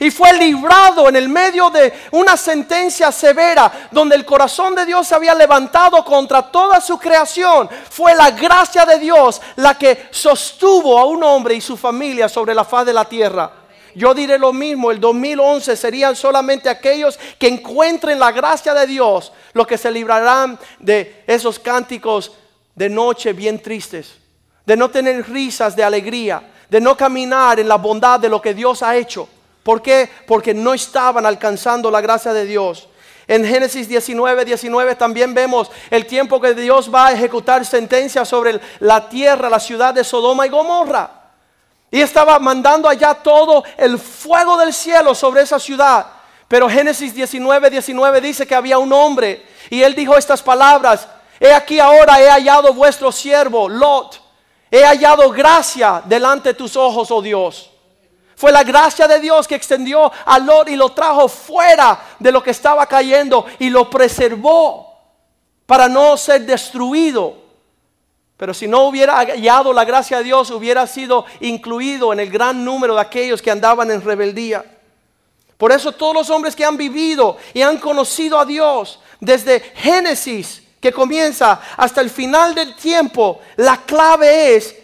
y 0.00 0.10
fue 0.10 0.32
librado 0.32 1.08
en 1.08 1.14
el 1.14 1.28
medio 1.28 1.70
de 1.70 1.92
una 2.10 2.36
sentencia 2.36 3.12
severa 3.12 3.88
donde 3.92 4.16
el 4.16 4.24
corazón 4.24 4.74
de 4.74 4.84
Dios 4.84 5.06
se 5.06 5.14
había 5.14 5.34
levantado 5.34 6.04
contra 6.04 6.42
toda 6.50 6.80
su 6.80 6.98
creación. 6.98 7.68
Fue 7.88 8.12
la 8.16 8.32
gracia 8.32 8.84
de 8.84 8.98
Dios 8.98 9.40
la 9.56 9.78
que 9.78 10.08
sostuvo 10.10 10.98
a 10.98 11.04
un 11.04 11.22
hombre 11.22 11.54
y 11.54 11.60
su 11.60 11.76
familia 11.76 12.28
sobre 12.28 12.54
la 12.54 12.64
faz 12.64 12.86
de 12.86 12.92
la 12.92 13.04
tierra. 13.04 13.61
Yo 13.94 14.14
diré 14.14 14.38
lo 14.38 14.52
mismo, 14.52 14.90
el 14.90 15.00
2011 15.00 15.76
serían 15.76 16.16
solamente 16.16 16.68
aquellos 16.68 17.18
que 17.38 17.48
encuentren 17.48 18.18
la 18.18 18.32
gracia 18.32 18.74
de 18.74 18.86
Dios 18.86 19.32
los 19.52 19.66
que 19.66 19.78
se 19.78 19.90
librarán 19.90 20.58
de 20.78 21.22
esos 21.26 21.58
cánticos 21.58 22.32
de 22.74 22.88
noche 22.88 23.32
bien 23.32 23.60
tristes, 23.60 24.14
de 24.64 24.76
no 24.76 24.90
tener 24.90 25.28
risas 25.28 25.76
de 25.76 25.84
alegría, 25.84 26.42
de 26.70 26.80
no 26.80 26.96
caminar 26.96 27.60
en 27.60 27.68
la 27.68 27.76
bondad 27.76 28.18
de 28.18 28.28
lo 28.28 28.40
que 28.40 28.54
Dios 28.54 28.82
ha 28.82 28.96
hecho 28.96 29.28
¿Por 29.62 29.80
qué? 29.80 30.08
Porque 30.26 30.54
no 30.54 30.74
estaban 30.74 31.24
alcanzando 31.24 31.90
la 31.90 32.00
gracia 32.00 32.32
de 32.32 32.46
Dios. 32.46 32.88
En 33.28 33.44
Génesis 33.46 33.88
19, 33.88 34.44
19 34.44 34.96
también 34.96 35.32
vemos 35.32 35.70
el 35.90 36.06
tiempo 36.06 36.40
que 36.40 36.54
Dios 36.54 36.92
va 36.92 37.08
a 37.08 37.12
ejecutar 37.12 37.64
sentencia 37.64 38.24
sobre 38.24 38.60
la 38.80 39.08
tierra, 39.08 39.48
la 39.48 39.60
ciudad 39.60 39.94
de 39.94 40.02
Sodoma 40.02 40.46
y 40.46 40.50
Gomorra. 40.50 41.21
Y 41.92 42.00
estaba 42.00 42.38
mandando 42.38 42.88
allá 42.88 43.12
todo 43.12 43.62
el 43.76 43.98
fuego 43.98 44.56
del 44.56 44.72
cielo 44.72 45.14
sobre 45.14 45.42
esa 45.42 45.60
ciudad. 45.60 46.06
Pero 46.48 46.68
Génesis 46.68 47.14
19, 47.14 47.68
19 47.68 48.20
dice 48.22 48.46
que 48.46 48.54
había 48.54 48.78
un 48.78 48.92
hombre 48.94 49.46
y 49.68 49.82
él 49.82 49.94
dijo 49.94 50.16
estas 50.16 50.42
palabras. 50.42 51.06
He 51.38 51.52
aquí 51.52 51.78
ahora 51.78 52.18
he 52.18 52.30
hallado 52.30 52.72
vuestro 52.72 53.12
siervo, 53.12 53.68
Lot. 53.68 54.22
He 54.70 54.82
hallado 54.82 55.30
gracia 55.30 56.02
delante 56.06 56.48
de 56.48 56.54
tus 56.54 56.76
ojos, 56.76 57.10
oh 57.10 57.20
Dios. 57.20 57.70
Fue 58.36 58.50
la 58.50 58.64
gracia 58.64 59.06
de 59.06 59.20
Dios 59.20 59.46
que 59.46 59.54
extendió 59.54 60.10
a 60.24 60.38
Lot 60.38 60.70
y 60.70 60.76
lo 60.76 60.88
trajo 60.92 61.28
fuera 61.28 62.00
de 62.18 62.32
lo 62.32 62.42
que 62.42 62.52
estaba 62.52 62.86
cayendo 62.86 63.44
y 63.58 63.68
lo 63.68 63.90
preservó 63.90 64.98
para 65.66 65.88
no 65.88 66.16
ser 66.16 66.46
destruido. 66.46 67.41
Pero 68.42 68.54
si 68.54 68.66
no 68.66 68.88
hubiera 68.88 69.18
hallado 69.18 69.72
la 69.72 69.84
gracia 69.84 70.18
de 70.18 70.24
Dios, 70.24 70.50
hubiera 70.50 70.84
sido 70.88 71.24
incluido 71.38 72.12
en 72.12 72.18
el 72.18 72.28
gran 72.28 72.64
número 72.64 72.96
de 72.96 73.00
aquellos 73.00 73.40
que 73.40 73.52
andaban 73.52 73.88
en 73.92 74.02
rebeldía. 74.02 74.64
Por 75.56 75.70
eso 75.70 75.92
todos 75.92 76.12
los 76.12 76.28
hombres 76.28 76.56
que 76.56 76.64
han 76.64 76.76
vivido 76.76 77.36
y 77.54 77.62
han 77.62 77.78
conocido 77.78 78.40
a 78.40 78.44
Dios 78.44 78.98
desde 79.20 79.60
Génesis, 79.76 80.60
que 80.80 80.92
comienza 80.92 81.60
hasta 81.76 82.00
el 82.00 82.10
final 82.10 82.52
del 82.52 82.74
tiempo, 82.74 83.38
la 83.58 83.76
clave 83.76 84.56
es 84.56 84.74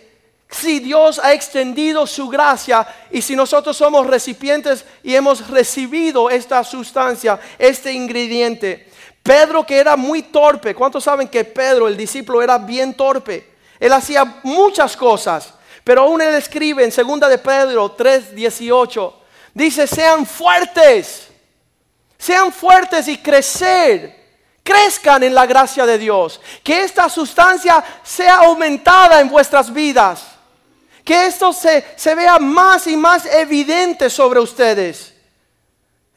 si 0.49 0.79
Dios 0.79 1.21
ha 1.21 1.33
extendido 1.33 2.07
su 2.07 2.29
gracia 2.29 2.87
y 3.11 3.23
si 3.23 3.35
nosotros 3.35 3.77
somos 3.77 4.07
recipientes 4.07 4.85
y 5.03 5.17
hemos 5.17 5.51
recibido 5.51 6.31
esta 6.31 6.63
sustancia, 6.63 7.41
este 7.59 7.93
ingrediente. 7.93 8.88
Pedro 9.23 9.65
que 9.65 9.79
era 9.79 9.97
muy 9.97 10.23
torpe, 10.23 10.75
¿cuántos 10.75 11.05
saben 11.05 11.29
que 11.29 11.45
Pedro, 11.45 11.89
el 11.89 11.97
discípulo, 11.97 12.43
era 12.43 12.59
bien 12.59 12.95
torpe? 12.95 13.57
Él 13.79 13.93
hacía 13.93 14.41
muchas 14.43 14.97
cosas, 14.97 15.53
pero 15.85 16.03
aún 16.03 16.21
él 16.21 16.35
escribe 16.35 16.85
en 16.85 16.91
2 16.91 17.29
de 17.29 17.39
Pedro 17.39 17.97
3:18, 17.97 19.13
dice, 19.55 19.87
sean 19.87 20.27
fuertes, 20.27 21.29
sean 22.19 22.53
fuertes 22.53 23.09
y 23.09 23.19
crecer 23.19 24.19
crezcan 24.63 25.23
en 25.23 25.35
la 25.35 25.47
gracia 25.47 25.87
de 25.87 25.97
Dios. 25.97 26.43
Que 26.63 26.83
esta 26.83 27.09
sustancia 27.09 27.83
sea 28.03 28.41
aumentada 28.41 29.19
en 29.19 29.31
vuestras 29.31 29.73
vidas 29.73 30.39
que 31.09 31.25
esto 31.25 31.55
se, 31.55 32.15
vea 32.15 32.39
más 32.39 32.87
y 32.87 32.95
más 32.95 33.25
evidente 33.25 34.11
sobre 34.11 34.41
ustedes. 34.41 35.15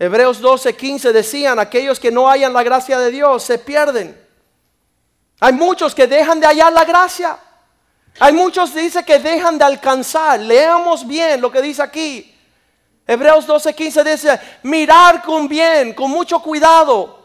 Hebreos 0.03 0.41
12, 0.41 0.75
15 0.75 1.13
decían, 1.13 1.60
aquellos 1.60 2.00
que 2.00 2.10
no 2.10 2.27
hayan 2.27 2.53
la 2.53 2.63
gracia 2.63 2.98
de 2.98 3.12
Dios 3.12 3.43
se 3.43 3.60
pierden. 3.60 4.20
Hay 5.39 5.53
muchos 5.53 5.93
que 5.93 6.08
dejan 6.08 6.39
de 6.39 6.48
hallar 6.48 6.74
la 6.74 6.86
gracia. 6.86 7.38
Hay 8.20 8.34
muchos 8.34 8.72
que 8.72 9.03
que 9.05 9.20
dejan 9.20 9.60
de 9.60 9.63
alcanzar. 9.63 10.39
Leamos 10.39 11.05
bien 11.05 11.39
lo 11.39 11.51
que 11.51 11.62
dice 11.62 11.84
aquí. 11.84 12.36
Hebreos 13.05 13.46
12, 13.46 13.75
15 13.75 14.03
dice, 14.03 14.39
mirar 14.63 15.22
con 15.22 15.48
bien, 15.48 15.93
con 15.93 16.10
mucho 16.10 16.41
cuidado. 16.41 17.20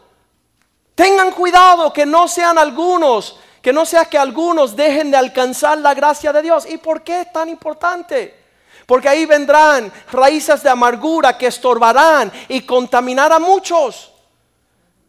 Tengan 0.93 1.31
cuidado 1.31 1.91
que 1.91 2.05
no 2.05 2.27
sean 2.27 2.59
algunos 2.59 3.39
que 3.59 3.73
no 3.73 3.87
sea 3.87 4.05
que 4.05 4.19
algunos 4.19 4.75
dejen 4.75 5.09
de 5.09 5.17
alcanzar 5.17 5.79
la 5.79 5.95
gracia 5.95 6.31
de 6.31 6.43
Dios. 6.43 6.67
¿Y 6.69 6.77
por 6.77 7.01
qué 7.01 7.21
es 7.21 7.33
tan 7.33 7.49
importante? 7.49 8.46
Porque 8.87 9.09
ahí 9.09 9.25
vendrán 9.27 9.91
raíces 10.11 10.63
de 10.63 10.69
amargura 10.69 11.37
que 11.37 11.45
estorbarán 11.47 12.31
y 12.47 12.61
contaminarán 12.61 13.43
a 13.43 13.45
muchos. 13.45 14.11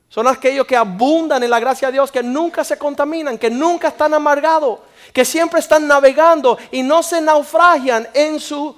Son 0.08 0.26
aquellos 0.26 0.66
que 0.66 0.76
abundan 0.76 1.42
en 1.42 1.48
la 1.50 1.60
gracia 1.60 1.88
de 1.88 1.92
Dios, 1.92 2.10
que 2.10 2.22
nunca 2.22 2.64
se 2.64 2.76
contaminan, 2.76 3.38
que 3.38 3.48
nunca 3.48 3.88
están 3.88 4.12
amargados, 4.12 4.80
que 5.12 5.24
siempre 5.24 5.60
están 5.60 5.86
navegando 5.86 6.58
y 6.72 6.82
no 6.82 7.02
se 7.02 7.20
naufragian 7.20 8.08
en 8.12 8.40
su 8.40 8.76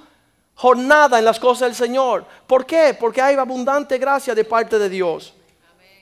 jornada 0.55 1.19
en 1.19 1.25
las 1.25 1.41
cosas 1.41 1.69
del 1.69 1.75
Señor. 1.75 2.27
¿Por 2.47 2.67
qué? 2.67 2.95
Porque 2.99 3.23
hay 3.23 3.37
abundante 3.37 3.97
gracia 3.97 4.35
de 4.35 4.45
parte 4.45 4.79
de 4.79 4.89
Dios. 4.89 5.33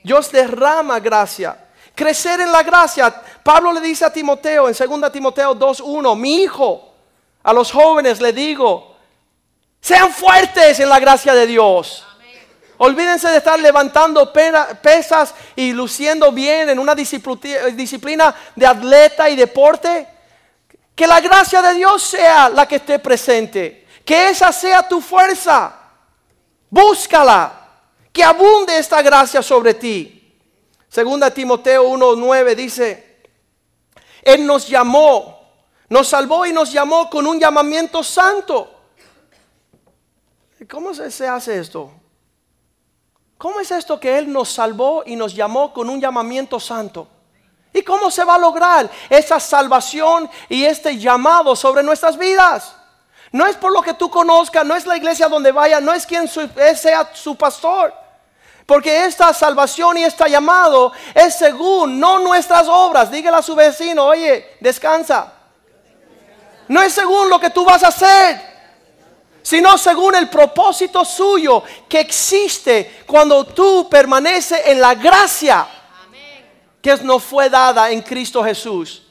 Dios 0.03 0.31
derrama 0.31 0.99
gracia 0.99 1.57
crecer 1.99 2.39
en 2.39 2.51
la 2.51 2.63
gracia. 2.63 3.13
Pablo 3.43 3.73
le 3.73 3.81
dice 3.81 4.05
a 4.05 4.13
Timoteo 4.13 4.69
en 4.69 4.73
2 4.73 5.11
Timoteo 5.11 5.53
2.1, 5.53 6.17
mi 6.17 6.43
hijo, 6.43 6.88
a 7.49 7.53
los 7.53 7.71
jóvenes 7.71 8.21
le 8.21 8.31
digo, 8.31 8.95
sean 9.81 10.13
fuertes 10.13 10.79
en 10.79 10.87
la 10.87 10.99
gracia 10.99 11.33
de 11.33 11.47
Dios. 11.47 12.05
Olvídense 12.77 13.27
de 13.27 13.37
estar 13.37 13.59
levantando 13.59 14.31
pesas 14.31 15.33
y 15.55 15.73
luciendo 15.73 16.31
bien 16.31 16.69
en 16.69 16.77
una 16.77 16.93
disciplina 16.93 18.35
de 18.55 18.67
atleta 18.67 19.31
y 19.31 19.35
deporte. 19.35 20.07
Que 20.93 21.07
la 21.07 21.19
gracia 21.21 21.63
de 21.63 21.73
Dios 21.73 22.03
sea 22.03 22.49
la 22.49 22.67
que 22.67 22.75
esté 22.75 22.99
presente. 22.99 23.87
Que 24.05 24.29
esa 24.29 24.51
sea 24.51 24.87
tu 24.87 25.01
fuerza. 25.01 25.75
Búscala. 26.69 27.67
Que 28.13 28.23
abunde 28.23 28.77
esta 28.77 29.01
gracia 29.01 29.41
sobre 29.41 29.73
ti. 29.73 30.37
Segunda 30.87 31.33
Timoteo 31.33 31.89
1:9 31.89 32.53
dice, 32.53 33.23
Él 34.21 34.45
nos 34.45 34.67
llamó, 34.67 35.38
nos 35.89 36.07
salvó 36.07 36.45
y 36.45 36.53
nos 36.53 36.71
llamó 36.71 37.09
con 37.09 37.25
un 37.25 37.39
llamamiento 37.39 38.03
santo. 38.03 38.75
¿Cómo 40.69 40.93
se, 40.93 41.27
hace 41.27 41.57
esto? 41.57 41.91
¿Cómo 43.37 43.59
es 43.59 43.71
esto 43.71 43.99
que 43.99 44.17
Él 44.17 44.31
nos 44.31 44.49
salvó 44.49 45.03
y 45.05 45.15
nos 45.15 45.33
llamó 45.33 45.73
con 45.73 45.89
un 45.89 45.99
llamamiento 45.99 46.59
santo? 46.59 47.07
¿Y 47.73 47.81
cómo 47.81 48.11
se 48.11 48.23
va 48.23 48.35
a 48.35 48.39
lograr 48.39 48.89
esa 49.09 49.39
salvación 49.39 50.29
y 50.47 50.65
este 50.65 50.97
llamado 50.97 51.55
sobre 51.55 51.81
nuestras 51.81 52.17
vidas? 52.17 52.75
No 53.31 53.45
es 53.45 53.55
por 53.55 53.71
lo 53.71 53.81
que 53.81 53.93
tú 53.93 54.09
conozcas, 54.09 54.65
no 54.65 54.75
es 54.75 54.85
la 54.85 54.97
iglesia 54.97 55.27
donde 55.27 55.51
vaya, 55.51 55.79
no 55.79 55.93
es 55.93 56.05
quien 56.05 56.27
sea 56.27 57.11
su 57.13 57.35
pastor. 57.35 57.93
Porque 58.65 59.05
esta 59.05 59.33
salvación 59.33 59.97
y 59.97 60.03
este 60.03 60.29
llamado 60.29 60.91
es 61.15 61.35
según 61.35 61.99
no 61.99 62.19
nuestras 62.19 62.67
obras. 62.67 63.09
Dígale 63.09 63.37
a 63.37 63.41
su 63.41 63.55
vecino, 63.55 64.05
oye, 64.05 64.57
descansa. 64.59 65.38
No 66.69 66.81
es 66.81 66.93
según 66.93 67.29
lo 67.29 67.39
que 67.39 67.49
tú 67.49 67.65
vas 67.65 67.83
a 67.83 67.87
hacer, 67.87 68.39
sino 69.41 69.75
según 69.77 70.15
el 70.15 70.29
propósito 70.29 71.03
suyo 71.03 71.63
que 71.89 71.99
existe 71.99 73.01
cuando 73.07 73.43
tú 73.43 73.89
permaneces 73.89 74.61
en 74.65 74.79
la 74.79 74.93
gracia 74.93 75.67
que 76.79 76.95
nos 76.97 77.23
fue 77.23 77.49
dada 77.49 77.89
en 77.89 78.01
Cristo 78.01 78.43
Jesús. 78.43 79.01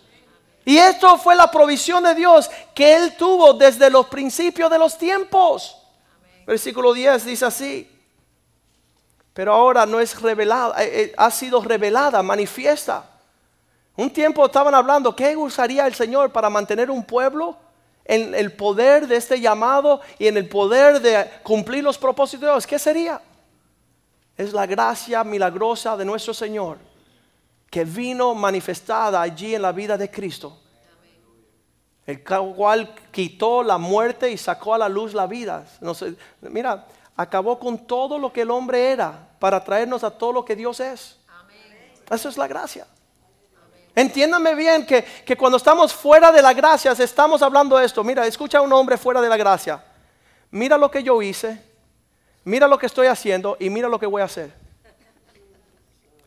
Y 0.65 0.77
esto 0.79 1.19
fue 1.19 1.35
la 1.35 1.51
provisión 1.51 2.05
de 2.05 2.15
Dios 2.15 2.49
que 2.75 2.95
Él 2.95 3.17
tuvo 3.17 3.55
desde 3.55 3.91
los 3.91 4.07
principios 4.07 4.71
de 4.71 4.79
los 4.79 4.97
tiempos. 4.97 5.77
Versículo 6.47 6.93
10 6.93 7.25
dice 7.25 7.45
así. 7.45 7.91
Pero 9.35 9.53
ahora 9.53 9.85
no 9.85 9.99
es 9.99 10.21
revelada, 10.21 10.81
eh, 10.85 11.03
eh, 11.03 11.15
ha 11.17 11.31
sido 11.31 11.61
revelada, 11.61 12.23
manifiesta. 12.23 13.05
Un 13.99 14.11
tiempo 14.11 14.47
estaban 14.47 14.77
hablando, 14.77 15.17
¿qué 15.17 15.37
usaría 15.37 15.85
el 15.85 15.93
Señor 15.93 16.31
para 16.31 16.49
mantener 16.49 16.89
un 16.89 17.03
pueblo? 17.03 17.57
En 18.05 18.33
el 18.33 18.53
poder 18.53 19.09
de 19.09 19.17
este 19.17 19.41
llamado 19.41 20.01
y 20.21 20.29
en 20.29 20.37
el 20.37 20.49
poder 20.49 21.01
de 21.01 21.29
cumplir 21.43 21.83
los 21.83 21.99
propósitos 21.99 22.43
de 22.43 22.47
Dios. 22.47 22.65
¿Qué 22.65 22.79
sería? 22.79 23.21
Es 24.37 24.53
la 24.53 24.67
gracia 24.67 25.25
milagrosa 25.25 25.97
de 25.97 26.05
nuestro 26.05 26.33
Señor 26.33 26.79
que 27.69 27.85
vino 27.85 28.37
manifestada 28.37 29.21
allí 29.21 29.57
en 29.57 29.63
la 29.63 29.73
vida 29.73 29.99
de 29.99 30.09
Cristo. 30.09 30.57
El 32.07 32.23
cual 32.23 32.95
quitó 33.11 33.65
la 33.65 33.79
muerte 33.79 34.31
y 34.31 34.39
sacó 34.39 34.75
a 34.75 34.79
la 34.79 34.89
luz 34.89 35.13
la 35.13 35.27
vida. 35.27 35.67
No 35.81 35.93
mira, 36.43 36.87
acabó 37.17 37.59
con 37.59 37.85
todo 37.85 38.17
lo 38.17 38.33
que 38.33 38.43
el 38.43 38.53
hombre 38.53 38.93
era 38.93 39.29
para 39.41 39.65
traernos 39.65 40.05
a 40.05 40.11
todo 40.13 40.33
lo 40.33 40.45
que 40.45 40.55
Dios 40.55 40.79
es. 40.79 41.19
Eso 42.09 42.29
es 42.29 42.39
la 42.39 42.47
gracia. 42.47 42.87
Entiéndame 43.99 44.55
bien 44.55 44.87
que, 44.87 45.03
que, 45.03 45.37
cuando 45.37 45.57
estamos 45.57 45.93
fuera 45.93 46.31
de 46.31 46.41
la 46.41 46.53
gracia, 46.55 46.93
estamos 46.93 47.43
hablando 47.43 47.81
esto. 47.81 48.05
Mira, 48.05 48.25
escucha 48.29 48.59
a 48.59 48.61
un 48.61 48.73
hombre 48.73 48.97
fuera 48.97 49.21
de 49.21 49.29
la 49.29 49.37
gracia. 49.37 49.83
Mira 50.53 50.79
lo 50.79 50.89
que 50.89 51.03
yo 51.03 51.21
hice, 51.21 51.61
mira 52.45 52.69
lo 52.69 52.79
que 52.79 52.87
estoy 52.87 53.09
haciendo 53.09 53.57
y 53.59 53.69
mira 53.71 53.89
lo 53.89 53.99
que 53.99 54.07
voy 54.07 54.23
a 54.23 54.27
hacer. 54.27 54.53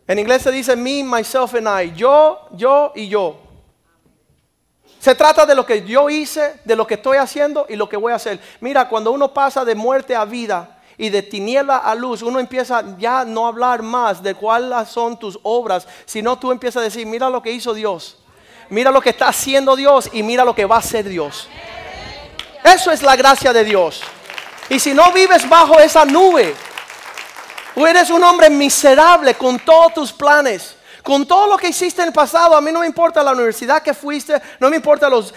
En 0.05 0.19
inglés 0.19 0.41
se 0.41 0.51
dice 0.51 0.75
me, 0.75 1.01
myself 1.01 1.53
and 1.55 1.69
I. 1.69 1.93
Yo, 1.95 2.49
yo 2.51 2.91
y 2.93 3.07
yo. 3.07 3.39
Se 4.99 5.15
trata 5.15 5.45
de 5.45 5.55
lo 5.55 5.65
que 5.65 5.85
yo 5.85 6.09
hice, 6.09 6.59
de 6.65 6.75
lo 6.75 6.85
que 6.85 6.95
estoy 6.95 7.19
haciendo 7.19 7.67
y 7.69 7.77
lo 7.77 7.87
que 7.87 7.95
voy 7.95 8.11
a 8.11 8.17
hacer. 8.17 8.41
Mira, 8.59 8.89
cuando 8.89 9.13
uno 9.13 9.33
pasa 9.33 9.63
de 9.63 9.75
muerte 9.75 10.13
a 10.13 10.25
vida 10.25 10.80
y 11.01 11.09
de 11.09 11.23
tiniebla 11.23 11.77
a 11.77 11.95
luz, 11.95 12.21
uno 12.21 12.39
empieza 12.39 12.83
ya 12.99 13.25
no 13.25 13.47
hablar 13.47 13.81
más 13.81 14.21
de 14.21 14.35
cuáles 14.35 14.87
son 14.87 15.17
tus 15.17 15.39
obras, 15.41 15.87
sino 16.05 16.37
tú 16.37 16.51
empiezas 16.51 16.81
a 16.81 16.83
decir, 16.83 17.07
mira 17.07 17.27
lo 17.27 17.41
que 17.41 17.51
hizo 17.51 17.73
Dios. 17.73 18.19
Mira 18.69 18.91
lo 18.91 19.01
que 19.01 19.09
está 19.09 19.29
haciendo 19.29 19.75
Dios 19.75 20.11
y 20.13 20.21
mira 20.21 20.45
lo 20.45 20.53
que 20.53 20.65
va 20.65 20.75
a 20.75 20.79
hacer 20.79 21.09
Dios. 21.09 21.47
Eso 22.63 22.91
es 22.91 23.01
la 23.01 23.15
gracia 23.15 23.51
de 23.51 23.63
Dios. 23.63 24.03
Y 24.69 24.77
si 24.77 24.93
no 24.93 25.11
vives 25.11 25.49
bajo 25.49 25.79
esa 25.79 26.05
nube, 26.05 26.53
eres 27.75 28.11
un 28.11 28.23
hombre 28.23 28.51
miserable 28.51 29.33
con 29.33 29.57
todos 29.57 29.95
tus 29.95 30.13
planes. 30.13 30.75
Con 31.01 31.25
todo 31.25 31.47
lo 31.47 31.57
que 31.57 31.69
hiciste 31.69 32.03
en 32.03 32.09
el 32.09 32.13
pasado, 32.13 32.55
a 32.55 32.61
mí 32.61 32.71
no 32.71 32.81
me 32.81 32.85
importa 32.85 33.23
la 33.23 33.31
universidad 33.31 33.81
que 33.81 33.95
fuiste, 33.95 34.39
no 34.59 34.69
me 34.69 34.75
importa 34.75 35.09
los, 35.09 35.33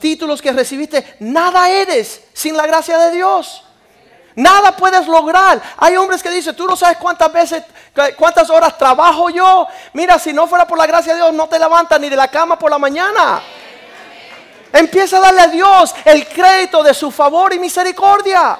títulos 0.00 0.42
que 0.42 0.50
recibiste, 0.50 1.18
nada 1.20 1.70
eres 1.70 2.24
sin 2.32 2.56
la 2.56 2.66
gracia 2.66 2.98
de 2.98 3.14
Dios. 3.14 3.63
Nada 4.36 4.72
puedes 4.72 5.06
lograr. 5.06 5.60
Hay 5.76 5.96
hombres 5.96 6.22
que 6.22 6.30
dicen, 6.30 6.56
tú 6.56 6.66
no 6.66 6.76
sabes 6.76 6.98
cuántas 6.98 7.32
veces, 7.32 7.62
cuántas 8.16 8.50
horas 8.50 8.76
trabajo 8.76 9.30
yo. 9.30 9.66
Mira, 9.92 10.18
si 10.18 10.32
no 10.32 10.46
fuera 10.46 10.66
por 10.66 10.76
la 10.76 10.86
gracia 10.86 11.12
de 11.12 11.20
Dios, 11.20 11.32
no 11.32 11.48
te 11.48 11.58
levantas 11.58 12.00
ni 12.00 12.08
de 12.08 12.16
la 12.16 12.28
cama 12.28 12.58
por 12.58 12.70
la 12.70 12.78
mañana. 12.78 13.40
Empieza 14.72 15.18
a 15.18 15.20
darle 15.20 15.40
a 15.40 15.46
Dios 15.46 15.94
el 16.04 16.26
crédito 16.26 16.82
de 16.82 16.94
su 16.94 17.12
favor 17.12 17.54
y 17.54 17.60
misericordia. 17.60 18.58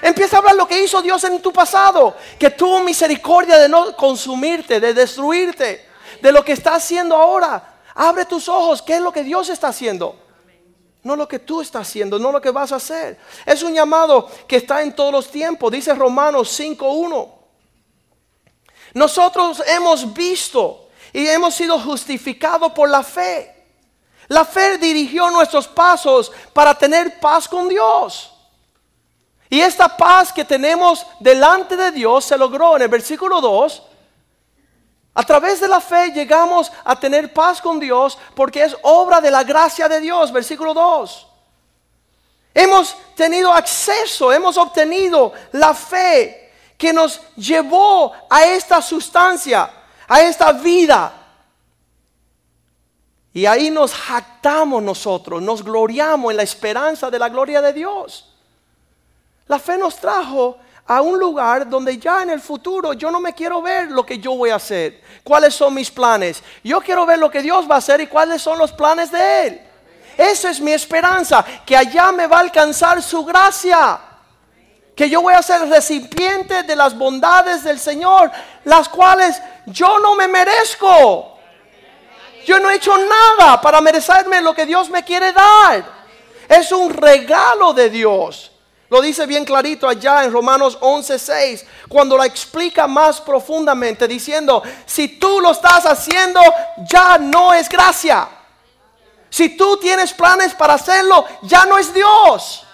Empieza 0.00 0.36
a 0.36 0.38
hablar 0.38 0.54
lo 0.54 0.66
que 0.66 0.82
hizo 0.82 1.02
Dios 1.02 1.24
en 1.24 1.42
tu 1.42 1.52
pasado, 1.52 2.16
que 2.38 2.50
tuvo 2.50 2.80
misericordia 2.80 3.58
de 3.58 3.68
no 3.68 3.96
consumirte, 3.96 4.78
de 4.78 4.94
destruirte, 4.94 5.88
de 6.22 6.32
lo 6.32 6.44
que 6.44 6.52
está 6.52 6.76
haciendo 6.76 7.16
ahora. 7.16 7.62
Abre 7.96 8.24
tus 8.24 8.48
ojos, 8.48 8.80
¿qué 8.80 8.94
es 8.94 9.02
lo 9.02 9.12
que 9.12 9.24
Dios 9.24 9.48
está 9.48 9.68
haciendo? 9.68 10.16
No 11.02 11.16
lo 11.16 11.26
que 11.26 11.38
tú 11.38 11.60
estás 11.60 11.88
haciendo, 11.88 12.18
no 12.18 12.30
lo 12.30 12.40
que 12.40 12.50
vas 12.50 12.72
a 12.72 12.76
hacer. 12.76 13.18
Es 13.46 13.62
un 13.62 13.72
llamado 13.72 14.28
que 14.46 14.56
está 14.56 14.82
en 14.82 14.94
todos 14.94 15.12
los 15.12 15.30
tiempos, 15.30 15.72
dice 15.72 15.94
Romanos 15.94 16.58
5.1. 16.58 17.32
Nosotros 18.94 19.62
hemos 19.66 20.12
visto 20.12 20.88
y 21.12 21.26
hemos 21.26 21.54
sido 21.54 21.78
justificados 21.78 22.72
por 22.72 22.88
la 22.88 23.02
fe. 23.02 23.56
La 24.28 24.44
fe 24.44 24.78
dirigió 24.78 25.30
nuestros 25.30 25.66
pasos 25.66 26.30
para 26.52 26.74
tener 26.76 27.18
paz 27.18 27.48
con 27.48 27.68
Dios. 27.68 28.32
Y 29.48 29.60
esta 29.60 29.96
paz 29.96 30.32
que 30.32 30.44
tenemos 30.44 31.04
delante 31.18 31.76
de 31.76 31.90
Dios 31.90 32.24
se 32.24 32.38
logró 32.38 32.76
en 32.76 32.82
el 32.82 32.88
versículo 32.88 33.40
2. 33.40 33.82
A 35.14 35.24
través 35.24 35.60
de 35.60 35.68
la 35.68 35.80
fe 35.80 36.12
llegamos 36.12 36.70
a 36.84 36.98
tener 36.98 37.32
paz 37.32 37.60
con 37.60 37.80
Dios 37.80 38.16
porque 38.34 38.62
es 38.62 38.76
obra 38.82 39.20
de 39.20 39.30
la 39.30 39.42
gracia 39.42 39.88
de 39.88 40.00
Dios, 40.00 40.32
versículo 40.32 40.72
2. 40.72 41.26
Hemos 42.54 42.96
tenido 43.14 43.52
acceso, 43.52 44.32
hemos 44.32 44.56
obtenido 44.56 45.32
la 45.52 45.74
fe 45.74 46.52
que 46.76 46.92
nos 46.92 47.20
llevó 47.36 48.12
a 48.28 48.44
esta 48.44 48.80
sustancia, 48.80 49.70
a 50.08 50.22
esta 50.22 50.52
vida. 50.52 51.12
Y 53.32 53.46
ahí 53.46 53.70
nos 53.70 53.94
jactamos 53.94 54.82
nosotros, 54.82 55.40
nos 55.42 55.62
gloriamos 55.62 56.30
en 56.30 56.36
la 56.36 56.42
esperanza 56.42 57.10
de 57.10 57.18
la 57.18 57.28
gloria 57.28 57.60
de 57.60 57.72
Dios. 57.72 58.32
La 59.46 59.58
fe 59.58 59.76
nos 59.76 59.96
trajo 59.96 60.58
a 60.90 61.02
un 61.02 61.20
lugar 61.20 61.68
donde 61.68 61.98
ya 61.98 62.20
en 62.20 62.30
el 62.30 62.40
futuro 62.40 62.94
yo 62.94 63.12
no 63.12 63.20
me 63.20 63.32
quiero 63.32 63.62
ver 63.62 63.92
lo 63.92 64.04
que 64.04 64.18
yo 64.18 64.34
voy 64.34 64.50
a 64.50 64.56
hacer, 64.56 65.00
cuáles 65.22 65.54
son 65.54 65.72
mis 65.72 65.88
planes. 65.88 66.42
Yo 66.64 66.80
quiero 66.80 67.06
ver 67.06 67.16
lo 67.16 67.30
que 67.30 67.42
Dios 67.42 67.70
va 67.70 67.76
a 67.76 67.78
hacer 67.78 68.00
y 68.00 68.08
cuáles 68.08 68.42
son 68.42 68.58
los 68.58 68.72
planes 68.72 69.12
de 69.12 69.46
Él. 69.46 69.60
Esa 70.18 70.50
es 70.50 70.60
mi 70.60 70.72
esperanza, 70.72 71.44
que 71.64 71.76
allá 71.76 72.10
me 72.10 72.26
va 72.26 72.38
a 72.38 72.40
alcanzar 72.40 73.00
su 73.04 73.24
gracia. 73.24 74.00
Que 74.96 75.08
yo 75.08 75.22
voy 75.22 75.34
a 75.34 75.42
ser 75.42 75.68
recipiente 75.68 76.64
de 76.64 76.74
las 76.74 76.98
bondades 76.98 77.62
del 77.62 77.78
Señor, 77.78 78.28
las 78.64 78.88
cuales 78.88 79.40
yo 79.66 80.00
no 80.00 80.16
me 80.16 80.26
merezco. 80.26 81.38
Yo 82.44 82.58
no 82.58 82.68
he 82.68 82.74
hecho 82.74 82.98
nada 82.98 83.60
para 83.60 83.80
merecerme 83.80 84.40
lo 84.40 84.52
que 84.52 84.66
Dios 84.66 84.90
me 84.90 85.04
quiere 85.04 85.32
dar. 85.32 85.84
Es 86.48 86.72
un 86.72 86.92
regalo 86.92 87.72
de 87.74 87.90
Dios. 87.90 88.49
Lo 88.90 89.00
dice 89.00 89.24
bien 89.24 89.44
clarito 89.44 89.88
allá 89.88 90.24
en 90.24 90.32
Romanos 90.32 90.76
11:6, 90.80 91.64
cuando 91.88 92.16
la 92.16 92.26
explica 92.26 92.88
más 92.88 93.20
profundamente, 93.20 94.08
diciendo, 94.08 94.64
si 94.84 95.06
tú 95.06 95.40
lo 95.40 95.52
estás 95.52 95.86
haciendo, 95.86 96.40
ya 96.90 97.16
no 97.16 97.54
es 97.54 97.68
gracia. 97.68 98.28
Si 99.30 99.50
tú 99.56 99.76
tienes 99.76 100.12
planes 100.12 100.54
para 100.54 100.74
hacerlo, 100.74 101.24
ya 101.42 101.64
no 101.66 101.78
es 101.78 101.94
Dios. 101.94 102.66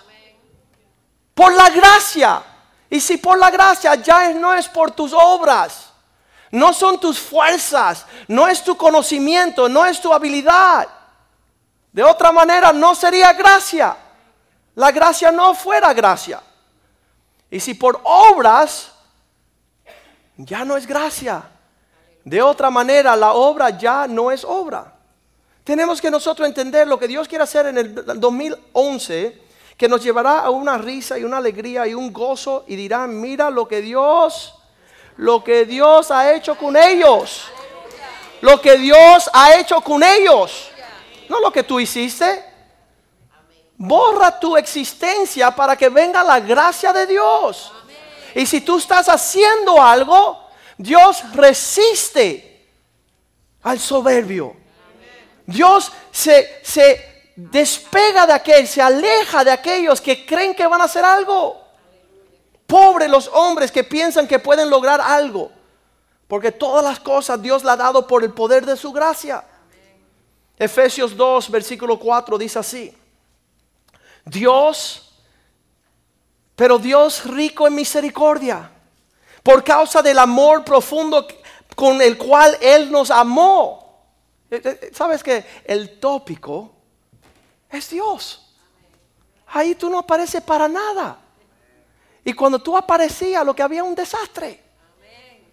Por 1.34 1.52
la 1.52 1.68
gracia. 1.68 2.42
Y 2.88 2.98
si 2.98 3.18
por 3.18 3.38
la 3.38 3.50
gracia 3.50 3.94
ya 3.96 4.30
no 4.30 4.54
es 4.54 4.68
por 4.68 4.92
tus 4.92 5.12
obras, 5.12 5.90
no 6.50 6.72
son 6.72 6.98
tus 6.98 7.18
fuerzas, 7.18 8.06
no 8.26 8.48
es 8.48 8.64
tu 8.64 8.74
conocimiento, 8.74 9.68
no 9.68 9.84
es 9.84 10.00
tu 10.00 10.14
habilidad. 10.14 10.88
De 11.92 12.02
otra 12.02 12.32
manera 12.32 12.72
no 12.72 12.94
sería 12.94 13.34
gracia 13.34 13.96
la 14.76 14.92
gracia 14.92 15.32
no 15.32 15.54
fuera 15.54 15.92
gracia. 15.92 16.40
Y 17.50 17.58
si 17.60 17.74
por 17.74 18.00
obras, 18.04 18.92
ya 20.36 20.64
no 20.64 20.76
es 20.76 20.86
gracia. 20.86 21.42
De 22.22 22.42
otra 22.42 22.70
manera, 22.70 23.16
la 23.16 23.32
obra 23.32 23.70
ya 23.70 24.06
no 24.06 24.30
es 24.30 24.44
obra. 24.44 24.92
Tenemos 25.64 26.00
que 26.00 26.10
nosotros 26.10 26.46
entender 26.46 26.86
lo 26.86 26.98
que 26.98 27.08
Dios 27.08 27.26
quiere 27.26 27.44
hacer 27.44 27.66
en 27.66 27.78
el 27.78 28.20
2011, 28.20 29.42
que 29.78 29.88
nos 29.88 30.02
llevará 30.02 30.40
a 30.40 30.50
una 30.50 30.76
risa 30.76 31.18
y 31.18 31.24
una 31.24 31.38
alegría 31.38 31.86
y 31.86 31.94
un 31.94 32.12
gozo 32.12 32.64
y 32.68 32.76
dirán, 32.76 33.18
mira 33.18 33.48
lo 33.48 33.66
que 33.66 33.80
Dios, 33.80 34.54
lo 35.16 35.42
que 35.42 35.64
Dios 35.64 36.10
ha 36.10 36.34
hecho 36.34 36.54
con 36.56 36.76
ellos. 36.76 37.46
Lo 38.42 38.60
que 38.60 38.76
Dios 38.76 39.30
ha 39.32 39.56
hecho 39.56 39.80
con 39.80 40.02
ellos. 40.02 40.70
No 41.30 41.40
lo 41.40 41.50
que 41.50 41.62
tú 41.62 41.80
hiciste, 41.80 42.44
Borra 43.78 44.38
tu 44.38 44.56
existencia 44.56 45.50
para 45.50 45.76
que 45.76 45.88
venga 45.88 46.22
la 46.22 46.40
gracia 46.40 46.92
de 46.92 47.06
Dios. 47.06 47.72
Y 48.34 48.46
si 48.46 48.60
tú 48.60 48.78
estás 48.78 49.08
haciendo 49.08 49.80
algo, 49.80 50.48
Dios 50.78 51.22
resiste 51.34 52.66
al 53.62 53.78
soberbio. 53.78 54.56
Dios 55.46 55.92
se, 56.10 56.60
se 56.62 57.32
despega 57.36 58.26
de 58.26 58.32
aquel, 58.32 58.66
se 58.66 58.80
aleja 58.80 59.44
de 59.44 59.50
aquellos 59.50 60.00
que 60.00 60.24
creen 60.24 60.54
que 60.54 60.66
van 60.66 60.80
a 60.80 60.84
hacer 60.84 61.04
algo. 61.04 61.62
Pobres 62.66 63.08
los 63.08 63.28
hombres 63.32 63.70
que 63.70 63.84
piensan 63.84 64.26
que 64.26 64.38
pueden 64.38 64.70
lograr 64.70 65.00
algo. 65.00 65.52
Porque 66.26 66.50
todas 66.50 66.82
las 66.82 66.98
cosas 66.98 67.40
Dios 67.40 67.62
le 67.62 67.70
ha 67.70 67.76
dado 67.76 68.06
por 68.06 68.24
el 68.24 68.32
poder 68.32 68.66
de 68.66 68.76
su 68.76 68.92
gracia. 68.92 69.44
Efesios 70.58 71.16
2, 71.16 71.50
versículo 71.50 71.98
4 71.98 72.38
dice 72.38 72.58
así. 72.58 72.96
Dios, 74.26 75.12
pero 76.56 76.78
Dios 76.78 77.24
rico 77.24 77.66
en 77.66 77.74
misericordia, 77.74 78.70
por 79.42 79.62
causa 79.62 80.02
del 80.02 80.18
amor 80.18 80.64
profundo 80.64 81.26
con 81.74 82.02
el 82.02 82.18
cual 82.18 82.58
Él 82.60 82.90
nos 82.90 83.10
amó. 83.10 84.02
Eh, 84.50 84.60
eh, 84.64 84.90
¿Sabes 84.92 85.22
que 85.22 85.44
el 85.64 86.00
tópico 86.00 86.72
es 87.70 87.88
Dios? 87.88 88.54
Ahí 89.48 89.76
tú 89.76 89.88
no 89.88 90.00
apareces 90.00 90.42
para 90.42 90.66
nada. 90.66 91.18
Y 92.24 92.32
cuando 92.32 92.58
tú 92.58 92.76
aparecías, 92.76 93.46
lo 93.46 93.54
que 93.54 93.62
había 93.62 93.84
un 93.84 93.94
desastre. 93.94 94.60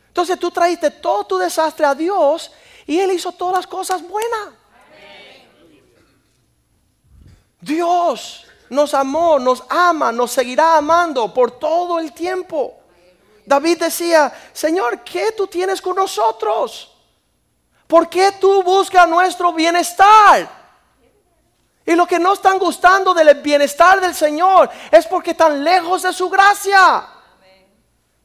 Entonces 0.07 0.39
tú 0.39 0.49
traíste 0.49 0.89
todo 0.89 1.25
tu 1.25 1.37
desastre 1.37 1.85
a 1.85 1.93
Dios 1.93 2.51
y 2.87 2.99
Él 2.99 3.11
hizo 3.11 3.31
todas 3.31 3.57
las 3.57 3.67
cosas 3.67 4.01
buenas. 4.01 4.49
Dios 7.61 8.45
nos 8.73 8.93
amó, 8.93 9.39
nos 9.39 9.63
ama, 9.69 10.11
nos 10.11 10.31
seguirá 10.31 10.77
amando 10.77 11.33
por 11.33 11.51
todo 11.51 11.99
el 11.99 12.11
tiempo. 12.13 12.75
David 13.45 13.79
decía, 13.79 14.33
Señor, 14.53 15.03
¿qué 15.03 15.31
tú 15.31 15.47
tienes 15.47 15.81
con 15.81 15.95
nosotros? 15.95 16.91
¿Por 17.87 18.09
qué 18.09 18.31
tú 18.33 18.63
buscas 18.63 19.07
nuestro 19.07 19.53
bienestar? 19.53 20.49
Y 21.85 21.95
lo 21.95 22.07
que 22.07 22.17
no 22.17 22.33
están 22.33 22.57
gustando 22.57 23.13
del 23.13 23.41
bienestar 23.41 23.99
del 23.99 24.15
Señor 24.15 24.69
es 24.89 25.05
porque 25.05 25.31
están 25.31 25.63
lejos 25.63 26.03
de 26.03 26.13
su 26.13 26.29
gracia. 26.29 27.07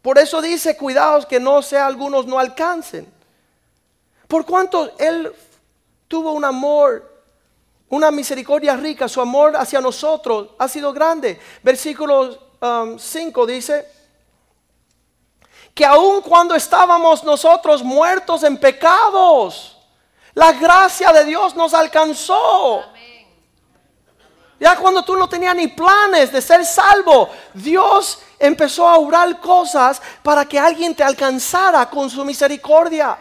Por 0.00 0.16
eso 0.18 0.40
dice, 0.40 0.76
cuidados 0.76 1.26
que 1.26 1.40
no 1.40 1.60
sea 1.60 1.86
algunos 1.86 2.24
no 2.26 2.38
alcancen. 2.38 3.12
Por 4.28 4.46
cuanto 4.46 4.92
Él 4.98 5.34
tuvo 6.06 6.32
un 6.32 6.44
amor, 6.44 7.17
una 7.90 8.10
misericordia 8.10 8.76
rica, 8.76 9.08
su 9.08 9.20
amor 9.20 9.56
hacia 9.56 9.80
nosotros 9.80 10.50
ha 10.58 10.68
sido 10.68 10.92
grande. 10.92 11.40
Versículo 11.62 12.38
5 12.98 13.40
um, 13.40 13.46
dice, 13.46 13.86
que 15.74 15.84
aun 15.84 16.20
cuando 16.22 16.54
estábamos 16.54 17.22
nosotros 17.22 17.82
muertos 17.82 18.42
en 18.42 18.56
pecados, 18.56 19.78
la 20.34 20.52
gracia 20.52 21.12
de 21.12 21.24
Dios 21.24 21.54
nos 21.54 21.72
alcanzó. 21.72 22.82
Ya 24.60 24.76
cuando 24.76 25.04
tú 25.04 25.16
no 25.16 25.28
tenías 25.28 25.54
ni 25.54 25.68
planes 25.68 26.32
de 26.32 26.42
ser 26.42 26.64
salvo, 26.64 27.30
Dios 27.54 28.18
empezó 28.40 28.88
a 28.88 28.98
orar 28.98 29.38
cosas 29.40 30.02
para 30.22 30.44
que 30.44 30.58
alguien 30.58 30.96
te 30.96 31.04
alcanzara 31.04 31.88
con 31.88 32.10
su 32.10 32.24
misericordia. 32.24 33.16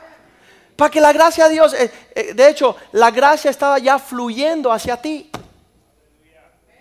Para 0.78 0.92
que 0.92 1.02
la 1.02 1.12
gracia 1.12 1.48
de 1.48 1.54
Dios, 1.56 1.74
eh, 1.74 1.92
eh, 2.14 2.34
de 2.36 2.50
hecho, 2.50 2.76
la 2.92 3.10
gracia 3.10 3.50
estaba 3.50 3.80
ya 3.80 3.98
fluyendo 3.98 4.72
hacia 4.72 4.96
ti. 4.96 5.30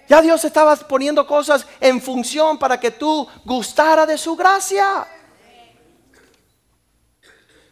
Ya 0.06 0.20
Dios 0.20 0.44
estaba 0.44 0.76
poniendo 0.76 1.26
cosas 1.26 1.66
en 1.80 2.00
función 2.00 2.58
para 2.58 2.78
que 2.78 2.90
tú 2.90 3.26
gustara 3.44 4.04
de 4.04 4.18
su 4.18 4.36
gracia. 4.36 5.06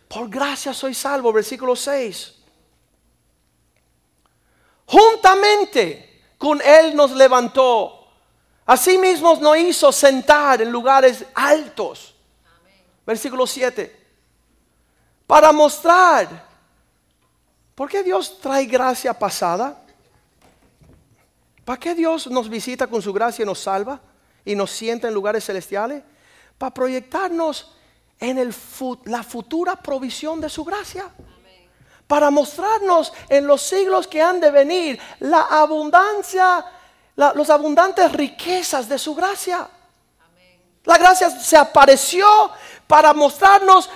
Por 0.09 0.31
gracia 0.31 0.73
soy 0.73 0.95
salvo, 0.95 1.31
versículo 1.31 1.77
6. 1.77 2.35
Juntamente 4.87 6.23
con 6.39 6.61
Él 6.63 6.97
nos 6.97 7.11
levantó. 7.13 8.09
Asimismo 8.65 9.37
nos 9.37 9.59
hizo 9.59 9.93
sentar 9.93 10.63
en 10.63 10.73
lugares 10.73 11.27
altos. 11.35 12.15
Versículo 13.05 13.47
7. 13.47 14.04
Para 15.27 15.53
mostrar. 15.53 16.45
¿Por 17.75 17.89
qué 17.89 18.03
Dios 18.03 18.39
trae 18.41 18.67
gracia 18.67 19.13
pasada? 19.13 19.81
¿Para 21.65 21.81
qué 21.81 21.95
Dios 21.95 22.27
nos 22.29 22.49
visita 22.49 22.87
con 22.87 23.01
su 23.01 23.13
gracia 23.13 23.43
y 23.43 23.47
nos 23.47 23.59
salva? 23.59 24.01
Y 24.45 24.55
nos 24.55 24.71
sienta 24.71 25.09
en 25.09 25.15
lugares 25.15 25.45
celestiales? 25.45 26.03
Para 26.59 26.73
proyectarnos 26.73 27.75
en 28.21 28.39
el, 28.39 28.55
la 29.05 29.23
futura 29.23 29.77
provisión 29.77 30.41
de 30.41 30.49
su 30.49 30.65
gracia. 30.65 31.07
Para 32.07 32.31
mostrarnos 32.31 33.13
en 33.29 33.47
los 33.47 33.63
siglos 33.63 34.07
que 34.07 34.21
han 34.21 34.41
de 34.41 34.51
venir 34.51 35.01
la 35.21 35.41
abundancia, 35.43 36.65
las 37.17 37.51
abundantes 37.51 38.13
riquezas 38.13 38.89
de 38.89 38.99
su 38.99 39.15
gracia. 39.15 39.69
La 40.85 40.99
gracia 40.99 41.31
se 41.31 41.57
apareció 41.57 42.27
para 42.87 43.15
mostrarnos 43.15 43.89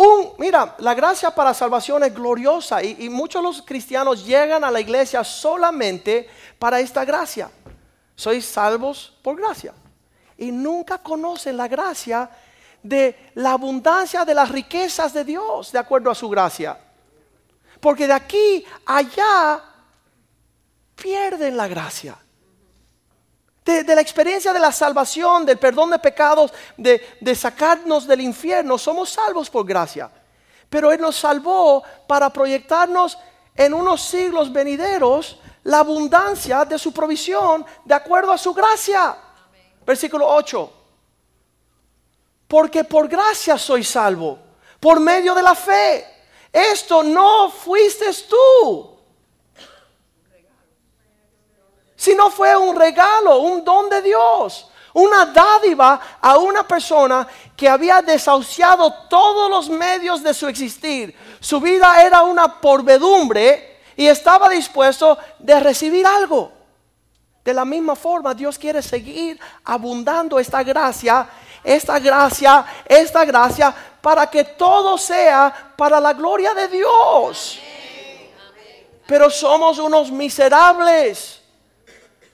un, 0.00 0.32
mira, 0.38 0.76
la 0.78 0.94
gracia 0.94 1.30
para 1.30 1.52
salvación 1.52 2.02
es 2.04 2.14
gloriosa 2.14 2.82
y, 2.82 3.08
muchos 3.10 3.42
los 3.42 3.60
cristianos 3.60 4.24
llegan 4.24 4.64
a 4.64 4.70
la 4.70 4.80
iglesia 4.80 5.22
solamente 5.22 6.26
para 6.58 6.80
esta 6.80 7.04
gracia. 7.04 7.50
Sois 8.16 8.46
salvos 8.46 9.12
por 9.22 9.36
gracia. 9.36 9.74
Y 10.38 10.52
nunca 10.52 10.98
conocen 10.98 11.58
la 11.58 11.68
gracia 11.68 12.30
de 12.82 13.30
la 13.34 13.52
abundancia 13.52 14.24
de 14.24 14.34
las 14.34 14.48
riquezas 14.48 15.12
de 15.12 15.22
Dios, 15.22 15.70
de 15.70 15.78
acuerdo 15.78 16.10
a 16.10 16.14
su 16.14 16.30
gracia. 16.30 16.78
Porque 17.78 18.06
de 18.06 18.14
aquí 18.14 18.64
allá 18.86 19.62
pierden 20.96 21.58
la 21.58 21.68
gracia. 21.68 22.16
De, 23.84 23.94
la 23.94 24.00
experiencia 24.00 24.52
de 24.52 24.58
la 24.58 24.72
salvación, 24.72 25.46
del 25.46 25.58
perdón 25.58 25.90
de 25.90 25.98
pecados, 25.98 26.52
de, 26.76 27.16
de 27.20 27.34
sacarnos 27.34 28.06
del 28.06 28.20
infierno, 28.20 28.78
somos 28.78 29.10
salvos 29.10 29.48
por 29.48 29.66
gracia. 29.66 30.10
Pero 30.68 30.92
Él 30.92 31.00
nos 31.00 31.16
salvó 31.16 31.82
para 32.06 32.30
proyectarnos 32.30 33.18
en 33.54 33.74
unos 33.74 34.02
siglos 34.02 34.52
venideros 34.52 35.38
la 35.64 35.80
abundancia 35.80 36.64
de 36.64 36.78
su 36.78 36.92
provisión 36.92 37.64
de 37.84 37.94
acuerdo 37.94 38.32
a 38.32 38.38
su 38.38 38.52
gracia. 38.54 39.16
Versículo 39.84 40.26
8 40.28 40.74
porque 42.50 42.82
por 42.82 43.06
gracia 43.06 43.56
soy 43.56 43.84
salvo, 43.84 44.36
por 44.80 44.98
medio 44.98 45.36
de 45.36 45.42
la 45.42 45.54
fe. 45.54 46.04
Esto 46.52 47.04
no 47.04 47.48
fuiste 47.48 48.06
tú, 48.28 48.89
sino 52.00 52.30
fue 52.30 52.56
un 52.56 52.74
regalo, 52.74 53.40
un 53.40 53.62
don 53.62 53.90
de 53.90 54.00
Dios, 54.00 54.66
una 54.94 55.26
dádiva 55.26 56.00
a 56.18 56.38
una 56.38 56.66
persona 56.66 57.28
que 57.54 57.68
había 57.68 58.00
desahuciado 58.00 58.90
todos 59.10 59.50
los 59.50 59.68
medios 59.68 60.22
de 60.22 60.32
su 60.32 60.48
existir. 60.48 61.14
Su 61.40 61.60
vida 61.60 62.02
era 62.02 62.22
una 62.22 62.58
porvedumbre 62.58 63.82
y 63.94 64.06
estaba 64.06 64.48
dispuesto 64.48 65.18
de 65.38 65.60
recibir 65.60 66.06
algo. 66.06 66.50
De 67.44 67.52
la 67.52 67.66
misma 67.66 67.94
forma, 67.94 68.32
Dios 68.32 68.56
quiere 68.56 68.80
seguir 68.80 69.38
abundando 69.62 70.38
esta 70.38 70.62
gracia 70.62 71.28
esta 71.62 71.98
gracia, 71.98 72.64
esta 72.86 73.26
gracia, 73.26 73.74
para 74.00 74.26
que 74.30 74.44
todo 74.44 74.96
sea 74.96 75.74
para 75.76 76.00
la 76.00 76.14
gloria 76.14 76.54
de 76.54 76.68
Dios. 76.68 77.60
Pero 79.06 79.28
somos 79.28 79.78
unos 79.78 80.10
miserables. 80.10 81.39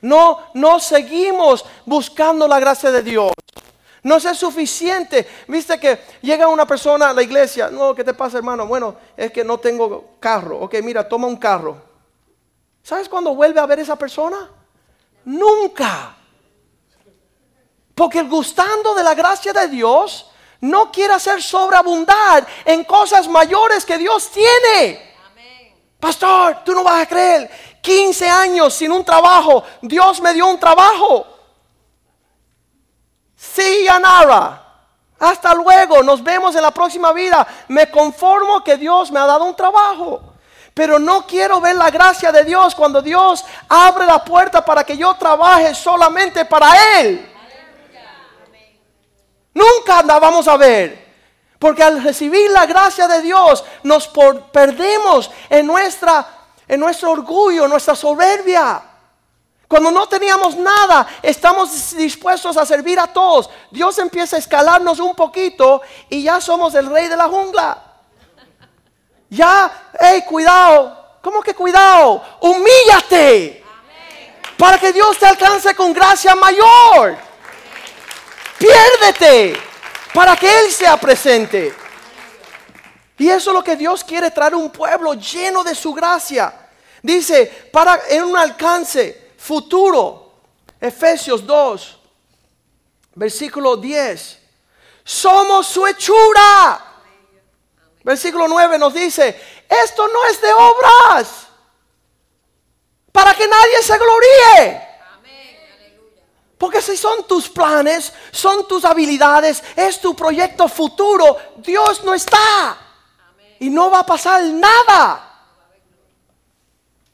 No, 0.00 0.38
no 0.54 0.78
seguimos 0.80 1.64
buscando 1.84 2.46
la 2.46 2.60
gracia 2.60 2.90
de 2.90 3.02
Dios. 3.02 3.32
No 4.02 4.16
es 4.16 4.38
suficiente. 4.38 5.26
Viste 5.48 5.80
que 5.80 5.98
llega 6.22 6.46
una 6.46 6.64
persona 6.64 7.10
a 7.10 7.12
la 7.12 7.22
iglesia. 7.22 7.70
No, 7.70 7.94
¿qué 7.94 8.04
te 8.04 8.14
pasa, 8.14 8.38
hermano? 8.38 8.66
Bueno, 8.66 8.96
es 9.16 9.32
que 9.32 9.42
no 9.42 9.58
tengo 9.58 10.16
carro. 10.20 10.60
Ok, 10.60 10.76
mira, 10.82 11.08
toma 11.08 11.26
un 11.26 11.36
carro. 11.36 11.76
¿Sabes 12.84 13.08
cuándo 13.08 13.34
vuelve 13.34 13.58
a 13.58 13.66
ver 13.66 13.80
esa 13.80 13.96
persona? 13.96 14.48
Nunca. 15.24 16.14
Porque 17.96 18.20
el 18.20 18.28
gustando 18.28 18.94
de 18.94 19.02
la 19.02 19.14
gracia 19.14 19.52
de 19.52 19.66
Dios 19.66 20.30
no 20.60 20.92
quiere 20.92 21.14
hacer 21.14 21.42
sobreabundar 21.42 22.46
en 22.64 22.84
cosas 22.84 23.26
mayores 23.26 23.84
que 23.84 23.98
Dios 23.98 24.30
tiene. 24.30 25.15
Pastor, 25.98 26.58
tú 26.64 26.72
no 26.72 26.84
vas 26.84 27.02
a 27.02 27.06
creer. 27.06 27.50
15 27.80 28.28
años 28.28 28.74
sin 28.74 28.92
un 28.92 29.04
trabajo. 29.04 29.62
Dios 29.80 30.20
me 30.20 30.34
dio 30.34 30.46
un 30.46 30.58
trabajo. 30.58 31.26
Sí, 33.34 33.86
Anara. 33.88 34.62
Hasta 35.18 35.54
luego. 35.54 36.02
Nos 36.02 36.22
vemos 36.22 36.54
en 36.54 36.62
la 36.62 36.70
próxima 36.70 37.12
vida. 37.12 37.46
Me 37.68 37.90
conformo 37.90 38.62
que 38.62 38.76
Dios 38.76 39.10
me 39.10 39.20
ha 39.20 39.26
dado 39.26 39.44
un 39.44 39.56
trabajo. 39.56 40.34
Pero 40.74 40.98
no 40.98 41.26
quiero 41.26 41.60
ver 41.60 41.76
la 41.76 41.90
gracia 41.90 42.30
de 42.30 42.44
Dios 42.44 42.74
cuando 42.74 43.00
Dios 43.00 43.44
abre 43.68 44.04
la 44.04 44.22
puerta 44.22 44.62
para 44.62 44.84
que 44.84 44.96
yo 44.96 45.14
trabaje 45.14 45.74
solamente 45.74 46.44
para 46.44 47.00
Él. 47.00 47.32
Nunca 49.54 50.00
andábamos 50.00 50.46
a 50.46 50.56
ver. 50.58 51.05
Porque 51.58 51.82
al 51.82 52.02
recibir 52.02 52.50
la 52.50 52.66
gracia 52.66 53.08
de 53.08 53.22
Dios 53.22 53.64
nos 53.82 54.10
perdemos 54.52 55.30
en, 55.48 55.66
nuestra, 55.66 56.26
en 56.68 56.80
nuestro 56.80 57.12
orgullo, 57.12 57.66
nuestra 57.66 57.94
soberbia. 57.94 58.82
Cuando 59.66 59.90
no 59.90 60.06
teníamos 60.06 60.56
nada, 60.56 61.06
estamos 61.22 61.96
dispuestos 61.96 62.56
a 62.56 62.66
servir 62.66 63.00
a 63.00 63.06
todos. 63.06 63.50
Dios 63.70 63.98
empieza 63.98 64.36
a 64.36 64.38
escalarnos 64.38 65.00
un 65.00 65.14
poquito 65.14 65.82
y 66.08 66.22
ya 66.22 66.40
somos 66.40 66.74
el 66.74 66.86
rey 66.86 67.08
de 67.08 67.16
la 67.16 67.28
jungla. 67.28 67.82
Ya, 69.28 69.90
hey, 69.98 70.22
cuidado, 70.28 71.06
¿Cómo 71.26 71.42
que 71.42 71.54
cuidado? 71.54 72.22
Humíllate. 72.40 73.64
Para 74.56 74.78
que 74.78 74.92
Dios 74.92 75.18
te 75.18 75.26
alcance 75.26 75.74
con 75.74 75.92
gracia 75.92 76.36
mayor. 76.36 77.16
Piérdete 78.56 79.60
para 80.12 80.36
que 80.36 80.60
Él 80.60 80.70
sea 80.70 80.96
presente. 80.96 81.74
Y 83.18 83.28
eso 83.28 83.50
es 83.50 83.54
lo 83.54 83.64
que 83.64 83.76
Dios 83.76 84.04
quiere 84.04 84.30
traer 84.30 84.54
un 84.54 84.70
pueblo 84.70 85.14
lleno 85.14 85.64
de 85.64 85.74
su 85.74 85.92
gracia. 85.94 86.68
Dice, 87.02 87.46
para 87.72 88.00
en 88.08 88.24
un 88.24 88.36
alcance 88.36 89.32
futuro. 89.38 90.24
Efesios 90.80 91.46
2, 91.46 91.98
versículo 93.14 93.76
10. 93.76 94.38
Somos 95.02 95.66
su 95.66 95.86
hechura. 95.86 96.82
Versículo 98.02 98.46
9 98.46 98.78
nos 98.78 98.94
dice, 98.94 99.40
esto 99.68 100.06
no 100.06 100.24
es 100.26 100.40
de 100.40 100.52
obras, 100.52 101.48
para 103.10 103.34
que 103.34 103.48
nadie 103.48 103.82
se 103.82 103.98
gloríe. 103.98 104.85
Porque 106.58 106.80
si 106.80 106.96
son 106.96 107.26
tus 107.26 107.48
planes, 107.48 108.12
son 108.32 108.66
tus 108.66 108.84
habilidades, 108.84 109.62
es 109.74 110.00
tu 110.00 110.16
proyecto 110.16 110.68
futuro, 110.68 111.36
Dios 111.56 112.02
no 112.02 112.14
está. 112.14 112.78
Y 113.58 113.68
no 113.68 113.90
va 113.90 114.00
a 114.00 114.06
pasar 114.06 114.42
nada. 114.44 115.22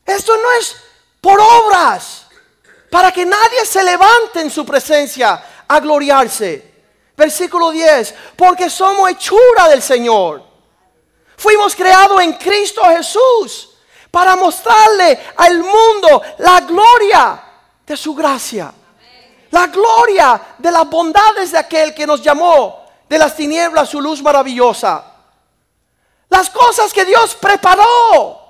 Esto 0.05 0.37
no 0.37 0.53
es 0.53 0.77
por 1.21 1.41
obras, 1.41 2.27
para 2.91 3.13
que 3.13 3.25
nadie 3.25 3.65
se 3.65 3.83
levante 3.83 4.41
en 4.41 4.51
su 4.51 4.67
presencia 4.67 5.65
a 5.67 5.81
gloriarse. 5.81 6.71
Versículo 7.17 7.71
10, 7.71 8.15
porque 8.37 8.69
somos 8.69 9.11
hechura 9.11 9.69
del 9.69 9.83
Señor. 9.83 10.43
Fuimos 11.37 11.75
creados 11.75 12.21
en 12.21 12.35
Cristo 12.35 12.83
Jesús 12.85 13.71
para 14.11 14.37
mostrarle 14.37 15.19
al 15.37 15.59
mundo 15.59 16.23
la 16.39 16.61
gloria 16.61 17.43
de 17.87 17.97
su 17.97 18.15
gracia. 18.15 18.73
La 19.53 19.69
gloria 19.69 20.41
de 20.59 20.71
las 20.71 20.89
bondades 20.89 21.53
de 21.53 21.59
aquel 21.59 21.95
que 21.95 22.07
nos 22.07 22.23
llamó 22.23 22.85
de 23.09 23.19
las 23.19 23.37
tinieblas 23.37 23.89
su 23.89 24.01
luz 24.01 24.23
maravillosa. 24.23 25.05
Las 26.29 26.49
cosas 26.49 26.93
que 26.93 27.05
Dios 27.05 27.35
preparó 27.35 28.41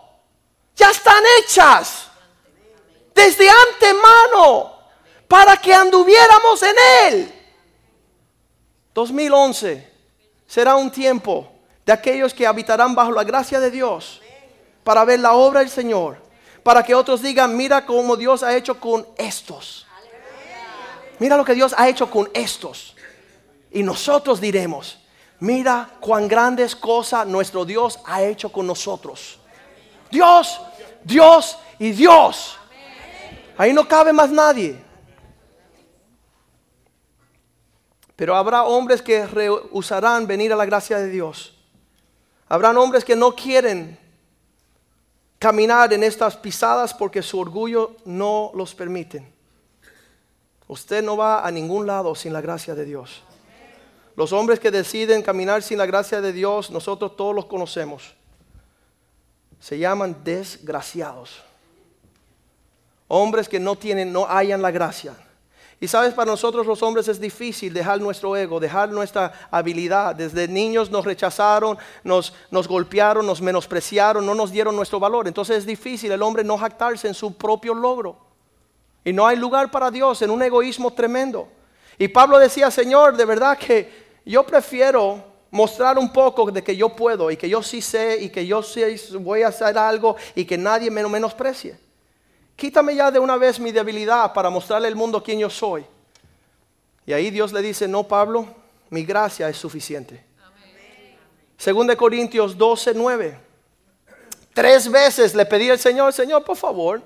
ya 0.77 0.91
están 0.91 1.23
hechas 1.38 2.07
desde 3.15 3.49
antemano 3.51 4.73
para 5.27 5.57
que 5.57 5.75
anduviéramos 5.75 6.62
en 6.62 6.77
Él. 7.07 7.35
2011 8.95 9.93
será 10.47 10.77
un 10.77 10.91
tiempo 10.91 11.51
de 11.85 11.93
aquellos 11.93 12.33
que 12.33 12.47
habitarán 12.47 12.95
bajo 12.95 13.11
la 13.11 13.25
gracia 13.25 13.59
de 13.59 13.71
Dios 13.71 14.21
para 14.85 15.05
ver 15.05 15.19
la 15.19 15.33
obra 15.33 15.61
del 15.61 15.71
Señor, 15.71 16.19
para 16.62 16.85
que 16.85 16.95
otros 16.95 17.23
digan, 17.23 17.57
mira 17.57 17.85
cómo 17.85 18.17
Dios 18.17 18.45
ha 18.45 18.55
hecho 18.55 18.79
con 18.79 19.07
estos. 19.17 19.82
Mira 21.23 21.37
lo 21.37 21.45
que 21.45 21.55
Dios 21.55 21.73
ha 21.79 21.89
hecho 21.89 22.11
con 22.11 22.29
estos. 22.35 22.97
Y 23.71 23.85
nosotros 23.85 24.41
diremos, 24.41 24.99
mira 25.39 25.89
cuán 26.01 26.27
grandes 26.27 26.75
cosas 26.75 27.29
nuestro 27.29 27.65
Dios 27.65 28.01
ha 28.07 28.25
hecho 28.25 28.51
con 28.51 28.67
nosotros. 28.67 29.39
Dios, 30.11 30.61
Dios 31.05 31.57
y 31.79 31.93
Dios. 31.93 32.59
Ahí 33.57 33.73
no 33.73 33.87
cabe 33.87 34.13
más 34.13 34.31
nadie. 34.31 34.83
Pero 38.17 38.35
habrá 38.35 38.65
hombres 38.65 39.01
que 39.01 39.25
rehusarán 39.25 40.27
venir 40.27 40.53
a 40.53 40.57
la 40.57 40.67
gracia 40.67 40.99
de 40.99 41.09
Dios. 41.09 41.55
Habrán 42.49 42.77
hombres 42.77 43.05
que 43.05 43.15
no 43.15 43.33
quieren 43.37 43.97
caminar 45.39 45.93
en 45.93 46.03
estas 46.03 46.37
pisadas 46.37 46.93
porque 46.93 47.23
su 47.23 47.39
orgullo 47.39 47.95
no 48.05 48.51
los 48.57 48.75
permite. 48.75 49.33
Usted 50.73 51.05
no 51.05 51.19
va 51.19 51.47
a 51.47 51.51
ningún 51.51 51.87
lado 51.87 52.15
sin 52.15 52.33
la 52.33 52.41
gracia 52.41 52.75
de 52.75 52.87
Dios. 52.87 53.21
Los 54.17 54.33
hombres 54.33 54.59
que 54.59 54.71
deciden 54.71 55.21
caminar 55.21 55.63
sin 55.63 55.77
la 55.77 55.85
gracia 55.85 56.23
de 56.23 56.33
Dios, 56.33 56.71
nosotros 56.71 57.15
todos 57.15 57.35
los 57.35 57.45
conocemos. 57.45 58.15
Se 59.61 59.79
llaman 59.79 60.25
desgraciados. 60.25 61.43
Hombres 63.07 63.51
que 63.51 63.61
no 63.61 63.77
tienen, 63.77 64.15
no 64.15 64.27
hayan 64.27 64.63
la 64.63 64.71
gracia. 64.71 65.15
Y 65.79 65.89
sabes, 65.89 66.15
para 66.15 66.31
nosotros 66.31 66.67
los 66.67 66.83
hombres 66.83 67.07
es 67.07 67.21
difícil 67.21 67.75
dejar 67.75 68.01
nuestro 68.01 68.35
ego, 68.35 68.59
dejar 68.59 68.89
nuestra 68.89 69.31
habilidad. 69.51 70.15
Desde 70.15 70.49
niños 70.49 70.91
nos 70.91 71.05
rechazaron, 71.05 71.77
nos, 72.03 72.33
nos 72.51 72.67
golpearon, 72.67 73.27
nos 73.27 73.43
menospreciaron, 73.43 74.25
no 74.25 74.35
nos 74.35 74.51
dieron 74.51 74.75
nuestro 74.75 74.99
valor. 74.99 75.29
Entonces 75.29 75.59
es 75.59 75.67
difícil 75.67 76.13
el 76.13 76.23
hombre 76.23 76.43
no 76.45 76.57
jactarse 76.57 77.09
en 77.09 77.15
su 77.15 77.37
propio 77.37 77.75
logro. 77.75 78.32
Y 79.05 79.12
no 79.12 79.27
hay 79.27 79.37
lugar 79.37 79.71
para 79.71 79.91
Dios 79.91 80.23
en 80.23 80.31
un 80.31 80.43
egoísmo 80.43 80.93
tremendo. 80.93 81.49
Y 81.99 82.09
Pablo 82.09 82.38
decía, 82.38 82.71
Señor, 82.71 83.17
de 83.17 83.25
verdad 83.25 83.59
que 83.59 83.91
yo 84.25 84.45
prefiero 84.45 85.25
mostrar 85.51 85.99
un 85.99 86.12
poco 86.12 86.51
de 86.51 86.62
que 86.62 86.77
yo 86.77 86.88
puedo 86.91 87.31
y 87.31 87.37
que 87.37 87.49
yo 87.49 87.62
sí 87.62 87.83
sé 87.83 88.19
y 88.21 88.31
que 88.31 88.47
yo 88.47 88.62
sí 88.62 88.83
voy 89.19 89.43
a 89.43 89.49
hacer 89.49 89.77
algo 89.77 90.17
y 90.35 90.45
que 90.45 90.57
nadie 90.57 90.91
me 90.91 91.07
menosprecie. 91.07 91.79
Quítame 92.57 92.95
ya 92.95 93.11
de 93.11 93.19
una 93.19 93.37
vez 93.37 93.59
mi 93.59 93.73
debilidad 93.73 94.33
para 94.33 94.49
mostrarle 94.49 94.88
al 94.88 94.97
mundo 94.97 95.23
quién 95.23 95.38
yo 95.38 95.51
soy. 95.51 95.85
Y 97.05 97.12
ahí 97.12 97.31
Dios 97.31 97.53
le 97.53 97.61
dice, 97.61 97.88
no 97.88 98.05
Pablo, 98.05 98.47
mi 98.91 99.05
gracia 99.05 99.49
es 99.49 99.57
suficiente. 99.57 100.25
Según 101.57 101.87
de 101.87 101.97
Corintios 101.97 102.57
12, 102.57 102.93
9. 102.95 103.38
Tres 104.55 104.91
veces 104.91 105.35
le 105.35 105.47
pedí 105.47 105.71
al 105.71 105.79
Señor, 105.79 106.12
Señor, 106.12 106.45
por 106.45 106.57
favor, 106.57 107.03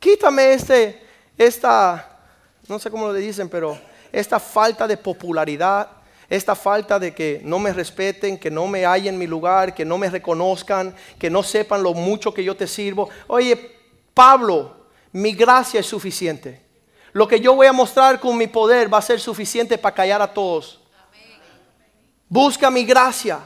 quítame 0.00 0.54
este, 0.54 1.06
esta, 1.38 2.18
no 2.66 2.78
sé 2.78 2.90
cómo 2.90 3.12
le 3.12 3.20
dicen, 3.20 3.48
pero 3.48 3.78
esta 4.10 4.40
falta 4.40 4.88
de 4.88 4.96
popularidad, 4.96 5.88
esta 6.28 6.56
falta 6.56 6.98
de 6.98 7.14
que 7.14 7.40
no 7.44 7.58
me 7.58 7.72
respeten, 7.72 8.38
que 8.38 8.50
no 8.50 8.66
me 8.66 8.86
hallen 8.86 9.14
en 9.14 9.18
mi 9.18 9.26
lugar, 9.26 9.74
que 9.74 9.84
no 9.84 9.98
me 9.98 10.10
reconozcan, 10.10 10.94
que 11.18 11.28
no 11.30 11.42
sepan 11.42 11.82
lo 11.82 11.92
mucho 11.92 12.32
que 12.32 12.42
yo 12.42 12.56
te 12.56 12.66
sirvo. 12.66 13.08
Oye, 13.26 13.76
Pablo, 14.14 14.86
mi 15.12 15.32
gracia 15.32 15.80
es 15.80 15.86
suficiente. 15.86 16.62
Lo 17.12 17.26
que 17.26 17.40
yo 17.40 17.54
voy 17.54 17.66
a 17.66 17.72
mostrar 17.72 18.20
con 18.20 18.36
mi 18.38 18.46
poder 18.46 18.92
va 18.92 18.98
a 18.98 19.02
ser 19.02 19.20
suficiente 19.20 19.76
para 19.76 19.94
callar 19.94 20.22
a 20.22 20.32
todos. 20.32 20.80
Busca 22.28 22.70
mi 22.70 22.84
gracia. 22.84 23.40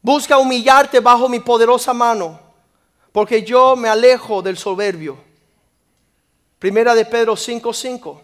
Busca 0.00 0.38
humillarte 0.38 1.00
bajo 1.00 1.28
mi 1.28 1.40
poderosa 1.40 1.92
mano. 1.92 2.40
Porque 3.12 3.42
yo 3.42 3.76
me 3.76 3.90
alejo 3.90 4.40
del 4.40 4.56
soberbio. 4.56 5.25
Primera 6.58 6.94
de 6.94 7.04
Pedro 7.04 7.34
5:5. 7.36 8.20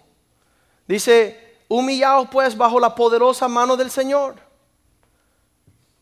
Dice, 0.87 1.65
humillaos 1.69 2.29
pues 2.31 2.57
bajo 2.57 2.81
la 2.81 2.95
poderosa 2.95 3.49
mano 3.49 3.77
del 3.77 3.91
Señor 3.91 4.53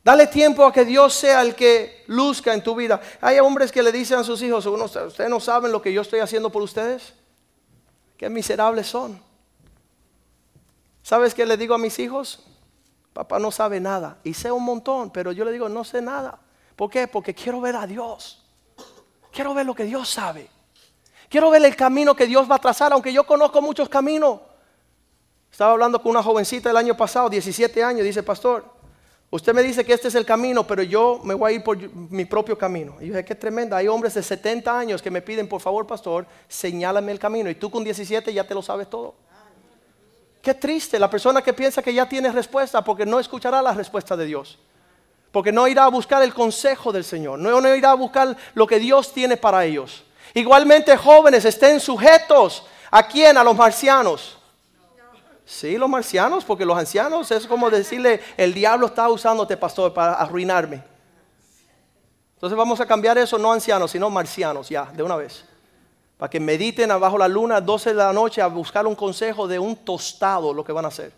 Dale 0.03 0.27
tiempo 0.27 0.65
a 0.65 0.73
que 0.73 0.85
Dios 0.85 1.13
sea 1.13 1.43
el 1.43 1.55
que 1.55 2.05
luzca 2.07 2.55
en 2.55 2.63
tu 2.63 2.75
vida. 2.75 3.01
Hay 3.21 3.39
hombres 3.39 3.71
que 3.71 3.83
le 3.83 3.93
dicen 3.93 4.19
a 4.19 4.25
sus 4.25 4.41
hijos, 4.43 4.65
ustedes 4.65 5.31
no 5.31 5.41
saben 5.41 5.73
lo 5.73 5.83
que 5.83 5.93
yo 5.93 6.01
estoy 6.01 6.21
haciendo 6.21 6.51
por 6.51 6.63
ustedes. 6.63 7.13
Qué 8.17 8.31
miserables 8.31 8.87
son. 8.87 9.21
¿Sabes 11.03 11.35
qué 11.35 11.45
le 11.45 11.57
digo 11.57 11.75
a 11.75 11.79
mis 11.79 11.99
hijos? 11.99 12.47
Papá 13.13 13.39
no 13.39 13.51
sabe 13.51 13.79
nada. 13.81 14.19
Y 14.25 14.35
sé 14.35 14.51
un 14.51 14.65
montón, 14.65 15.11
pero 15.11 15.33
yo 15.33 15.45
le 15.45 15.53
digo, 15.53 15.69
no 15.69 15.85
sé 15.85 16.01
nada. 16.01 16.39
¿Por 16.77 16.91
qué? 16.91 17.07
Porque 17.07 17.35
quiero 17.35 17.61
ver 17.61 17.77
a 17.77 17.87
Dios. 17.87 18.43
Quiero 19.33 19.53
ver 19.53 19.67
lo 19.67 19.75
que 19.75 19.85
Dios 19.85 20.09
sabe. 20.09 20.49
Quiero 21.31 21.49
ver 21.49 21.65
el 21.65 21.75
camino 21.75 22.15
que 22.15 22.27
Dios 22.27 22.51
va 22.51 22.57
a 22.57 22.59
trazar, 22.59 22.93
aunque 22.93 23.11
yo 23.11 23.25
conozco 23.25 23.63
muchos 23.63 23.89
caminos. 23.89 24.41
Estaba 25.51 25.73
hablando 25.73 26.03
con 26.03 26.11
una 26.11 26.23
jovencita 26.23 26.71
el 26.71 26.77
año 26.77 26.95
pasado, 26.95 27.31
17 27.31 27.83
años, 27.83 28.05
dice, 28.05 28.23
pastor, 28.23 28.65
Usted 29.33 29.55
me 29.55 29.63
dice 29.63 29.85
que 29.85 29.93
este 29.93 30.09
es 30.09 30.17
el 30.17 30.27
camino, 30.27 30.67
pero 30.67 30.83
yo 30.83 31.21
me 31.23 31.35
voy 31.35 31.53
a 31.53 31.55
ir 31.55 31.63
por 31.63 31.79
mi 31.95 32.25
propio 32.25 32.59
camino. 32.59 32.97
Y 33.01 33.07
yo 33.07 33.13
dije, 33.13 33.25
qué 33.25 33.37
tremenda. 33.37 33.77
Hay 33.77 33.87
hombres 33.87 34.15
de 34.15 34.25
70 34.25 34.77
años 34.77 35.01
que 35.01 35.11
me 35.11 35.23
piden, 35.23 35.49
por 35.49 35.61
favor, 35.61 35.87
pastor, 35.87 36.27
señálame 36.49 37.13
el 37.13 37.21
camino. 37.21 37.49
Y 37.49 37.55
tú 37.55 37.71
con 37.71 37.85
17 37.85 38.35
ya 38.35 38.45
te 38.45 38.55
lo 38.55 38.61
sabes 38.61 38.91
todo. 38.91 39.15
Qué 40.43 40.55
triste 40.55 40.99
la 40.99 41.09
persona 41.09 41.43
que 41.43 41.53
piensa 41.53 41.81
que 41.81 41.95
ya 41.95 42.09
tiene 42.09 42.33
respuesta 42.33 42.83
porque 42.83 43.07
no 43.07 43.21
escuchará 43.21 43.63
la 43.63 43.73
respuesta 43.73 44.17
de 44.17 44.27
Dios. 44.27 44.59
Porque 45.31 45.53
no 45.53 45.69
irá 45.69 45.85
a 45.85 45.91
buscar 45.91 46.25
el 46.25 46.35
consejo 46.35 46.91
del 46.91 47.05
Señor. 47.05 47.39
No, 47.39 47.61
no 47.61 47.75
irá 47.77 47.93
a 47.93 47.95
buscar 47.95 48.37
lo 48.55 48.67
que 48.67 48.81
Dios 48.81 49.13
tiene 49.13 49.37
para 49.37 49.65
ellos. 49.65 50.03
Igualmente 50.35 50.97
jóvenes 50.97 51.45
estén 51.45 51.81
sujetos 51.81 52.65
a 52.91 53.07
quién? 53.07 53.37
A 53.37 53.45
los 53.45 53.57
marcianos. 53.57 54.37
Sí, 55.45 55.77
los 55.77 55.89
marcianos, 55.89 56.45
porque 56.45 56.65
los 56.65 56.79
ancianos 56.79 57.29
es 57.33 57.45
como 57.47 57.71
decirle, 57.71 58.21
el 58.37 58.55
diablo 58.55 58.87
está 58.87 59.09
usándote, 59.09 59.57
pastor, 59.57 59.93
para 59.93 60.15
arruinarme. 60.15 60.81
Entonces 62.35 62.57
vamos 62.57 62.81
a 62.81 62.87
cambiar 62.87 63.19
eso, 63.19 63.37
no 63.37 63.53
ancianos, 63.53 63.91
sino 63.91 64.09
marcianos, 64.09 64.69
ya, 64.69 64.85
de 64.85 65.03
una 65.03 65.17
vez. 65.17 65.45
Para 66.17 66.31
que 66.31 66.39
mediten 66.39 66.91
abajo 66.91 67.19
la 67.19 67.27
luna 67.27 67.57
a 67.57 67.61
12 67.61 67.91
de 67.91 67.97
la 67.97 68.13
noche 68.13 68.41
a 68.41 68.47
buscar 68.47 68.87
un 68.87 68.95
consejo 68.95 69.49
de 69.49 69.59
un 69.59 69.75
tostado, 69.75 70.55
lo 70.55 70.63
que 70.63 70.71
van 70.71 70.85
a 70.85 70.89
hacer. 70.89 71.13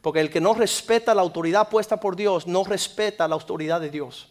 Porque 0.00 0.20
el 0.20 0.30
que 0.30 0.40
no 0.40 0.54
respeta 0.54 1.14
la 1.14 1.22
autoridad 1.22 1.68
puesta 1.68 2.00
por 2.00 2.16
Dios, 2.16 2.46
no 2.46 2.64
respeta 2.64 3.28
la 3.28 3.34
autoridad 3.34 3.80
de 3.80 3.90
Dios. 3.90 4.28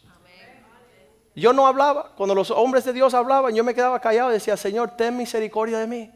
Yo 1.36 1.52
no 1.52 1.66
hablaba, 1.66 2.12
cuando 2.16 2.34
los 2.34 2.50
hombres 2.50 2.84
de 2.86 2.94
Dios 2.94 3.12
hablaban, 3.12 3.54
yo 3.54 3.62
me 3.62 3.74
quedaba 3.74 4.00
callado 4.00 4.30
y 4.30 4.34
decía, 4.34 4.56
Señor, 4.56 4.96
ten 4.96 5.16
misericordia 5.16 5.78
de 5.78 5.86
mí. 5.86 6.10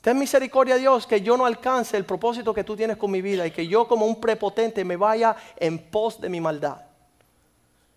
Ten 0.00 0.16
misericordia, 0.16 0.76
Dios, 0.76 1.08
que 1.08 1.20
yo 1.20 1.36
no 1.36 1.44
alcance 1.44 1.96
el 1.96 2.04
propósito 2.04 2.54
que 2.54 2.62
tú 2.62 2.76
tienes 2.76 2.96
con 2.96 3.10
mi 3.10 3.20
vida 3.20 3.44
y 3.44 3.50
que 3.50 3.66
yo 3.66 3.88
como 3.88 4.06
un 4.06 4.20
prepotente 4.20 4.84
me 4.84 4.96
vaya 4.96 5.34
en 5.56 5.78
pos 5.90 6.20
de 6.20 6.28
mi 6.28 6.40
maldad. 6.40 6.82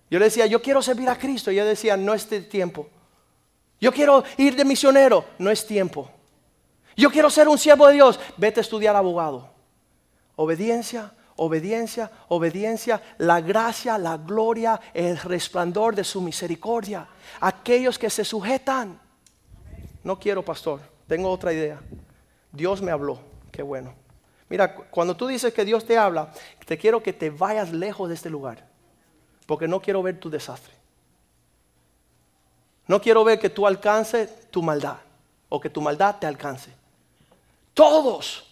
Yo 0.09 0.17
le 0.17 0.25
decía, 0.25 0.47
yo 0.47 0.59
quiero 0.63 0.81
servir 0.81 1.07
a 1.09 1.15
Cristo. 1.15 1.51
Y 1.51 1.55
yo 1.57 1.65
decía, 1.65 1.95
no 1.95 2.15
es 2.15 2.27
tiempo. 2.49 2.87
Yo 3.79 3.91
quiero 3.91 4.23
ir 4.37 4.55
de 4.55 4.65
misionero. 4.65 5.23
No 5.37 5.51
es 5.51 5.67
tiempo. 5.67 6.09
Yo 6.97 7.11
quiero 7.11 7.29
ser 7.29 7.47
un 7.47 7.59
siervo 7.59 7.85
de 7.85 7.93
Dios. 7.93 8.19
Vete 8.35 8.59
a 8.59 8.61
estudiar 8.61 8.95
abogado. 8.95 9.47
Obediencia, 10.35 11.13
obediencia, 11.39 12.11
obediencia, 12.27 13.01
la 13.17 13.39
gracia, 13.39 13.97
la 13.97 14.17
gloria, 14.17 14.79
el 14.93 15.17
resplandor 15.17 15.95
de 15.95 16.03
su 16.03 16.21
misericordia. 16.21 17.07
Aquellos 17.39 17.97
que 17.97 18.09
se 18.09 18.25
sujetan. 18.25 18.99
No 20.03 20.19
quiero, 20.19 20.43
pastor, 20.43 20.81
tengo 21.07 21.29
otra 21.29 21.53
idea. 21.53 21.79
Dios 22.51 22.81
me 22.81 22.91
habló, 22.91 23.19
qué 23.51 23.61
bueno. 23.61 23.93
Mira, 24.49 24.75
cuando 24.75 25.15
tú 25.15 25.27
dices 25.27 25.53
que 25.53 25.63
Dios 25.63 25.85
te 25.85 25.97
habla, 25.97 26.33
te 26.65 26.77
quiero 26.77 27.01
que 27.01 27.13
te 27.13 27.29
vayas 27.29 27.71
lejos 27.71 28.09
de 28.09 28.15
este 28.15 28.29
lugar, 28.29 28.67
porque 29.45 29.67
no 29.67 29.81
quiero 29.81 30.03
ver 30.03 30.19
tu 30.19 30.29
desastre. 30.29 30.73
No 32.87 32.99
quiero 32.99 33.23
ver 33.23 33.39
que 33.39 33.49
tú 33.49 33.65
alcances 33.65 34.49
tu 34.49 34.61
maldad 34.61 34.97
o 35.47 35.59
que 35.59 35.69
tu 35.69 35.79
maldad 35.79 36.17
te 36.19 36.27
alcance. 36.27 36.71
Todos 37.73 38.45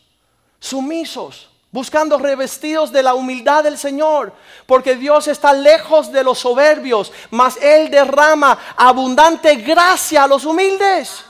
sumisos 0.59 1.49
buscando 1.71 2.17
revestidos 2.17 2.91
de 2.91 3.03
la 3.03 3.13
humildad 3.13 3.63
del 3.63 3.77
Señor, 3.77 4.33
porque 4.65 4.95
Dios 4.95 5.27
está 5.27 5.53
lejos 5.53 6.11
de 6.11 6.23
los 6.23 6.39
soberbios, 6.39 7.11
mas 7.29 7.57
Él 7.61 7.89
derrama 7.89 8.57
abundante 8.75 9.55
gracia 9.55 10.23
a 10.23 10.27
los 10.27 10.45
humildes. 10.45 11.23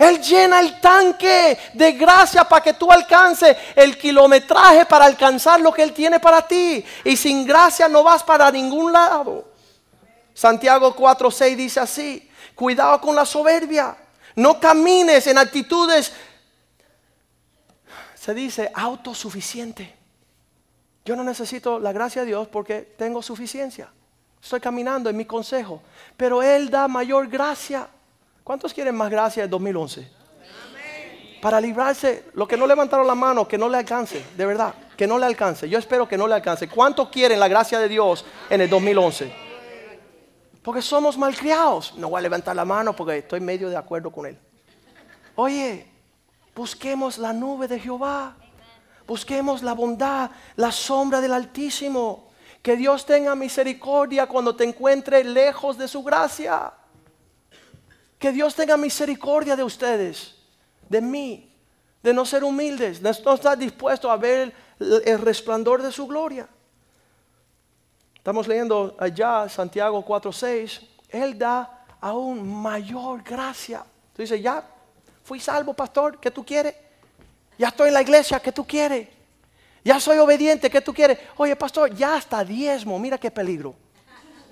Él 0.00 0.18
llena 0.22 0.60
el 0.60 0.80
tanque 0.80 1.58
de 1.74 1.92
gracia 1.92 2.44
para 2.44 2.62
que 2.62 2.72
tú 2.72 2.90
alcances 2.90 3.54
el 3.76 3.98
kilometraje 3.98 4.86
para 4.86 5.04
alcanzar 5.04 5.60
lo 5.60 5.70
que 5.72 5.82
Él 5.82 5.92
tiene 5.92 6.18
para 6.18 6.40
ti. 6.40 6.82
Y 7.04 7.18
sin 7.18 7.46
gracia 7.46 7.86
no 7.86 8.02
vas 8.02 8.22
para 8.22 8.50
ningún 8.50 8.90
lado. 8.90 9.44
Santiago 10.32 10.96
4:6 10.96 11.54
dice 11.54 11.80
así, 11.80 12.30
cuidado 12.54 12.98
con 12.98 13.14
la 13.14 13.26
soberbia. 13.26 13.94
No 14.36 14.58
camines 14.58 15.26
en 15.26 15.36
actitudes 15.36 16.14
se 18.20 18.34
dice 18.34 18.70
autosuficiente. 18.74 19.94
Yo 21.06 21.16
no 21.16 21.24
necesito 21.24 21.78
la 21.78 21.90
gracia 21.90 22.20
de 22.20 22.26
Dios 22.26 22.48
porque 22.48 22.94
tengo 22.98 23.22
suficiencia. 23.22 23.88
Estoy 24.42 24.60
caminando 24.60 25.08
en 25.08 25.16
mi 25.16 25.24
consejo. 25.24 25.80
Pero 26.18 26.42
Él 26.42 26.68
da 26.68 26.86
mayor 26.86 27.28
gracia. 27.28 27.88
¿Cuántos 28.44 28.74
quieren 28.74 28.94
más 28.94 29.10
gracia 29.10 29.44
del 29.44 29.50
2011? 29.50 30.06
Para 31.40 31.62
librarse, 31.62 32.26
lo 32.34 32.46
que 32.46 32.58
no 32.58 32.66
levantaron 32.66 33.06
la 33.06 33.14
mano, 33.14 33.48
que 33.48 33.56
no 33.56 33.70
le 33.70 33.78
alcance, 33.78 34.22
de 34.36 34.44
verdad, 34.44 34.74
que 34.98 35.06
no 35.06 35.18
le 35.18 35.24
alcance. 35.24 35.66
Yo 35.66 35.78
espero 35.78 36.06
que 36.06 36.18
no 36.18 36.28
le 36.28 36.34
alcance. 36.34 36.68
¿Cuántos 36.68 37.08
quieren 37.08 37.40
la 37.40 37.48
gracia 37.48 37.78
de 37.78 37.88
Dios 37.88 38.26
en 38.50 38.60
el 38.60 38.68
2011? 38.68 39.32
Porque 40.62 40.82
somos 40.82 41.16
malcriados. 41.16 41.94
No 41.96 42.10
voy 42.10 42.18
a 42.18 42.22
levantar 42.22 42.54
la 42.54 42.66
mano 42.66 42.94
porque 42.94 43.16
estoy 43.16 43.40
medio 43.40 43.70
de 43.70 43.78
acuerdo 43.78 44.10
con 44.12 44.26
él. 44.26 44.38
Oye, 45.36 45.89
Busquemos 46.60 47.16
la 47.16 47.32
nube 47.32 47.66
de 47.66 47.80
Jehová. 47.80 48.36
Busquemos 49.06 49.62
la 49.62 49.72
bondad, 49.72 50.30
la 50.56 50.70
sombra 50.70 51.18
del 51.18 51.32
Altísimo. 51.32 52.28
Que 52.60 52.76
Dios 52.76 53.06
tenga 53.06 53.34
misericordia 53.34 54.26
cuando 54.26 54.54
te 54.54 54.64
encuentre 54.64 55.24
lejos 55.24 55.78
de 55.78 55.88
su 55.88 56.02
gracia. 56.02 56.70
Que 58.18 58.30
Dios 58.30 58.54
tenga 58.54 58.76
misericordia 58.76 59.56
de 59.56 59.64
ustedes, 59.64 60.34
de 60.86 61.00
mí, 61.00 61.50
de 62.02 62.12
no 62.12 62.26
ser 62.26 62.44
humildes, 62.44 63.02
de 63.02 63.10
no 63.24 63.32
estar 63.32 63.56
dispuesto 63.56 64.10
a 64.10 64.18
ver 64.18 64.54
el 64.78 65.18
resplandor 65.18 65.80
de 65.80 65.90
su 65.90 66.06
gloria. 66.06 66.46
Estamos 68.16 68.46
leyendo 68.46 68.94
allá 68.98 69.48
Santiago 69.48 70.04
4:6. 70.04 70.86
Él 71.08 71.38
da 71.38 71.86
aún 72.02 72.46
mayor 72.60 73.22
gracia. 73.22 73.82
Tú 74.12 74.20
dices, 74.20 74.42
ya 74.42 74.62
Fui 75.30 75.38
salvo, 75.38 75.74
pastor, 75.74 76.18
¿qué 76.18 76.28
tú 76.28 76.44
quieres? 76.44 76.74
Ya 77.56 77.68
estoy 77.68 77.86
en 77.86 77.94
la 77.94 78.02
iglesia, 78.02 78.40
¿qué 78.40 78.50
tú 78.50 78.66
quieres? 78.66 79.06
Ya 79.84 80.00
soy 80.00 80.18
obediente, 80.18 80.68
¿qué 80.68 80.80
tú 80.80 80.92
quieres? 80.92 81.20
Oye, 81.36 81.54
pastor, 81.54 81.94
ya 81.94 82.18
está 82.18 82.42
diezmo, 82.44 82.98
mira 82.98 83.16
qué 83.16 83.30
peligro. 83.30 83.76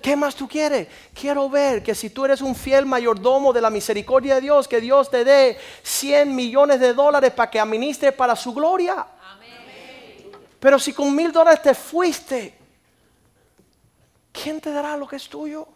¿Qué 0.01 0.15
más 0.15 0.35
tú 0.35 0.47
quieres? 0.47 0.87
Quiero 1.13 1.49
ver 1.49 1.83
que 1.83 1.93
si 1.93 2.11
tú 2.11 2.23
eres 2.23 2.39
un 2.39 2.55
fiel 2.55 2.85
mayordomo 2.85 3.51
de 3.51 3.59
la 3.59 3.69
misericordia 3.69 4.35
de 4.35 4.39
Dios, 4.39 4.69
que 4.69 4.79
Dios 4.79 5.11
te 5.11 5.25
dé 5.25 5.57
100 5.83 6.33
millones 6.33 6.79
de 6.79 6.93
dólares 6.93 7.33
para 7.33 7.51
que 7.51 7.59
administre 7.59 8.13
para 8.13 8.33
su 8.37 8.53
gloria. 8.53 9.05
Pero 10.61 10.79
si 10.79 10.93
con 10.93 11.13
mil 11.13 11.33
dólares 11.33 11.61
te 11.61 11.73
fuiste, 11.73 12.57
¿quién 14.31 14.61
te 14.61 14.71
dará 14.71 14.95
lo 14.95 15.09
que 15.09 15.17
es 15.17 15.27
tuyo? 15.27 15.67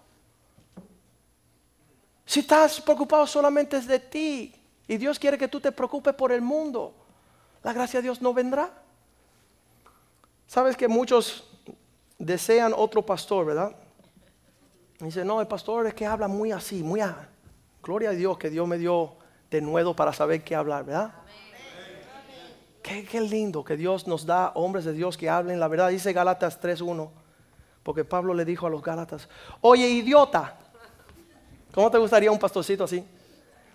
Si 2.25 2.39
estás 2.39 2.79
preocupado 2.79 3.27
solamente 3.27 3.81
de 3.81 3.99
ti, 3.99 4.62
y 4.87 4.97
Dios 4.97 5.17
quiere 5.19 5.37
que 5.37 5.47
tú 5.47 5.59
te 5.59 5.71
preocupes 5.71 6.13
por 6.13 6.31
el 6.31 6.41
mundo. 6.41 6.93
La 7.63 7.73
gracia 7.73 7.99
de 7.99 8.03
Dios 8.03 8.21
no 8.21 8.33
vendrá. 8.33 8.71
Sabes 10.47 10.75
que 10.75 10.87
muchos 10.87 11.49
desean 12.17 12.73
otro 12.75 13.05
pastor, 13.05 13.45
¿verdad? 13.45 13.75
Dice, 14.99 15.25
no, 15.25 15.41
el 15.41 15.47
pastor 15.47 15.87
es 15.87 15.93
que 15.93 16.05
habla 16.05 16.27
muy 16.27 16.51
así, 16.51 16.83
muy 16.83 16.99
a... 16.99 17.29
Gloria 17.81 18.11
a 18.11 18.13
Dios 18.13 18.37
que 18.37 18.49
Dios 18.49 18.65
me 18.65 18.77
dio 18.77 19.15
de 19.51 19.61
nuevo 19.61 19.93
para 19.93 20.13
saber 20.13 20.41
qué 20.43 20.55
hablar, 20.55 20.85
¿verdad? 20.85 21.13
Qué, 22.81 23.05
qué, 23.05 23.19
lindo 23.19 23.63
que 23.63 23.75
Dios 23.75 24.07
nos 24.07 24.25
da 24.25 24.51
hombres 24.55 24.85
de 24.85 24.93
Dios 24.93 25.17
que 25.17 25.29
hablen 25.29 25.59
la 25.59 25.67
verdad. 25.67 25.89
Dice 25.89 26.13
Gálatas 26.13 26.61
3.1, 26.61 27.09
porque 27.81 28.05
Pablo 28.05 28.33
le 28.33 28.45
dijo 28.45 28.67
a 28.67 28.69
los 28.69 28.81
Gálatas, 28.81 29.27
oye 29.59 29.87
idiota, 29.87 30.57
¿cómo 31.73 31.91
te 31.91 31.97
gustaría 31.97 32.31
un 32.31 32.39
pastorcito 32.39 32.85
así? 32.85 33.05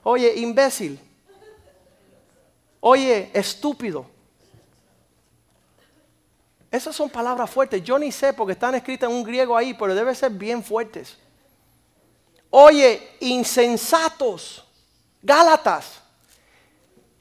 Oye, 0.03 0.35
imbécil. 0.37 1.01
Oye, 2.81 3.31
estúpido. 3.35 4.07
Esas 6.71 6.95
son 6.95 7.09
palabras 7.09 7.51
fuertes. 7.51 7.83
Yo 7.83 7.99
ni 7.99 8.13
sé 8.13 8.33
porque 8.33 8.53
están 8.53 8.75
escritas 8.75 9.09
en 9.09 9.17
un 9.17 9.25
griego 9.25 9.57
ahí, 9.57 9.75
pero 9.75 9.95
deben 9.95 10.15
ser 10.15 10.31
bien 10.31 10.63
fuertes. 10.63 11.17
Oye, 12.51 13.17
insensatos. 13.21 14.65
Gálatas. 15.23 16.01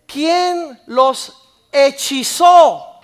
¿Quién 0.05 0.79
los 0.85 1.33
hechizó? 1.71 3.01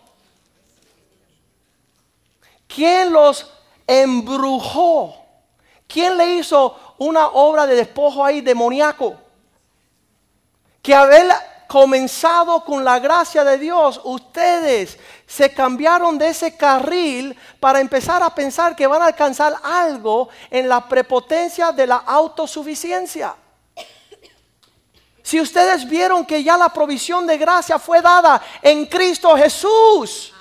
¿Quién 2.68 3.12
los 3.12 3.52
embrujó? 3.86 5.16
¿Quién 5.88 6.18
le 6.18 6.36
hizo 6.36 6.76
una 6.98 7.28
obra 7.28 7.68
de 7.68 7.76
despojo 7.76 8.24
ahí 8.24 8.42
demoníaco? 8.42 9.23
Que 10.84 10.94
haber 10.94 11.32
comenzado 11.68 12.64
con 12.64 12.84
la 12.84 13.00
gracia 13.00 13.44
de 13.44 13.58
Dios, 13.58 14.00
ustedes 14.04 15.00
se 15.26 15.52
cambiaron 15.54 16.18
de 16.20 16.28
ese 16.28 16.56
carril 16.56 17.36
para 17.60 17.80
empezar 17.80 18.22
a 18.22 18.36
pensar 18.36 18.76
que 18.76 18.86
van 18.86 19.02
a 19.02 19.08
alcanzar 19.08 19.56
algo 19.64 20.30
en 20.52 20.70
la 20.70 20.88
prepotencia 20.88 21.72
de 21.72 21.88
la 21.88 21.96
autosuficiencia. 21.96 23.34
Si 25.24 25.40
ustedes 25.40 25.90
vieron 25.90 26.26
que 26.26 26.44
ya 26.44 26.58
la 26.58 26.68
provisión 26.70 27.26
de 27.26 27.38
gracia 27.38 27.80
fue 27.80 28.02
dada 28.02 28.42
en 28.62 28.86
Cristo 28.86 29.36
Jesús, 29.38 30.34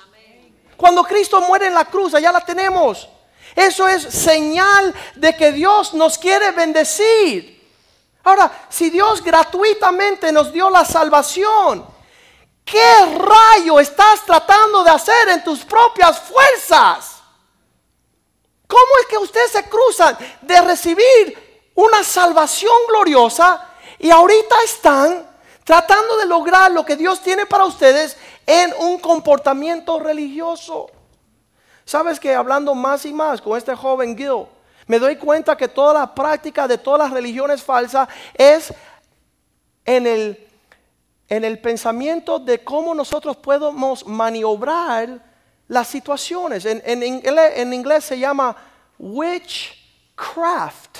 cuando 0.75 1.03
Cristo 1.03 1.39
muere 1.39 1.67
en 1.67 1.73
la 1.73 1.85
cruz, 1.85 2.11
ya 2.21 2.33
la 2.33 2.41
tenemos. 2.41 3.07
Eso 3.55 3.87
es 3.87 4.03
señal 4.03 4.93
de 5.15 5.35
que 5.37 5.53
Dios 5.53 5.93
nos 5.93 6.17
quiere 6.17 6.51
bendecir. 6.51 7.52
Ahora, 8.23 8.67
si 8.69 8.89
Dios 8.89 9.21
gratuitamente 9.21 10.31
nos 10.31 10.51
dio 10.51 10.69
la 10.69 10.85
salvación, 10.85 11.85
¿qué 12.63 13.17
rayo 13.17 13.79
estás 13.79 14.23
tratando 14.25 14.83
de 14.83 14.91
hacer 14.91 15.29
en 15.29 15.43
tus 15.43 15.65
propias 15.65 16.19
fuerzas? 16.19 17.21
¿Cómo 18.65 18.97
es 19.01 19.07
que 19.07 19.17
ustedes 19.17 19.51
se 19.51 19.69
cruzan 19.69 20.17
de 20.41 20.61
recibir 20.61 21.71
una 21.75 22.03
salvación 22.03 22.73
gloriosa 22.87 23.69
y 23.99 24.09
ahorita 24.09 24.55
están 24.63 25.29
tratando 25.65 26.17
de 26.17 26.25
lograr 26.25 26.71
lo 26.71 26.85
que 26.85 26.95
Dios 26.95 27.21
tiene 27.21 27.45
para 27.45 27.65
ustedes 27.65 28.17
en 28.45 28.73
un 28.79 28.99
comportamiento 28.99 29.99
religioso? 29.99 30.89
Sabes 31.85 32.19
que 32.21 32.33
hablando 32.33 32.73
más 32.73 33.05
y 33.05 33.13
más 33.13 33.41
con 33.41 33.57
este 33.57 33.75
joven 33.75 34.17
Gil, 34.17 34.47
me 34.87 34.99
doy 34.99 35.15
cuenta 35.15 35.55
que 35.55 35.67
toda 35.67 35.93
la 35.93 36.13
práctica 36.13 36.67
de 36.67 36.77
todas 36.77 36.99
las 36.99 37.11
religiones 37.11 37.63
falsas 37.63 38.07
es 38.33 38.73
en 39.85 40.07
el, 40.07 40.47
en 41.29 41.43
el 41.43 41.59
pensamiento 41.59 42.39
de 42.39 42.63
cómo 42.63 42.93
nosotros 42.93 43.37
podemos 43.37 44.05
maniobrar 44.05 45.21
las 45.67 45.87
situaciones. 45.87 46.65
En, 46.65 46.81
en, 46.85 47.03
inglés, 47.03 47.53
en 47.55 47.73
inglés 47.73 48.05
se 48.05 48.19
llama 48.19 48.55
witch 48.99 49.73
craft. 50.15 50.99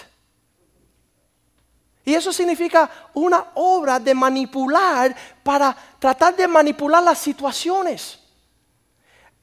Y 2.06 2.14
eso 2.14 2.34
significa 2.34 2.90
una 3.14 3.46
obra 3.54 4.00
de 4.00 4.14
manipular 4.14 5.16
para 5.42 5.76
tratar 6.00 6.36
de 6.36 6.48
manipular 6.48 7.02
las 7.02 7.18
situaciones. 7.18 8.20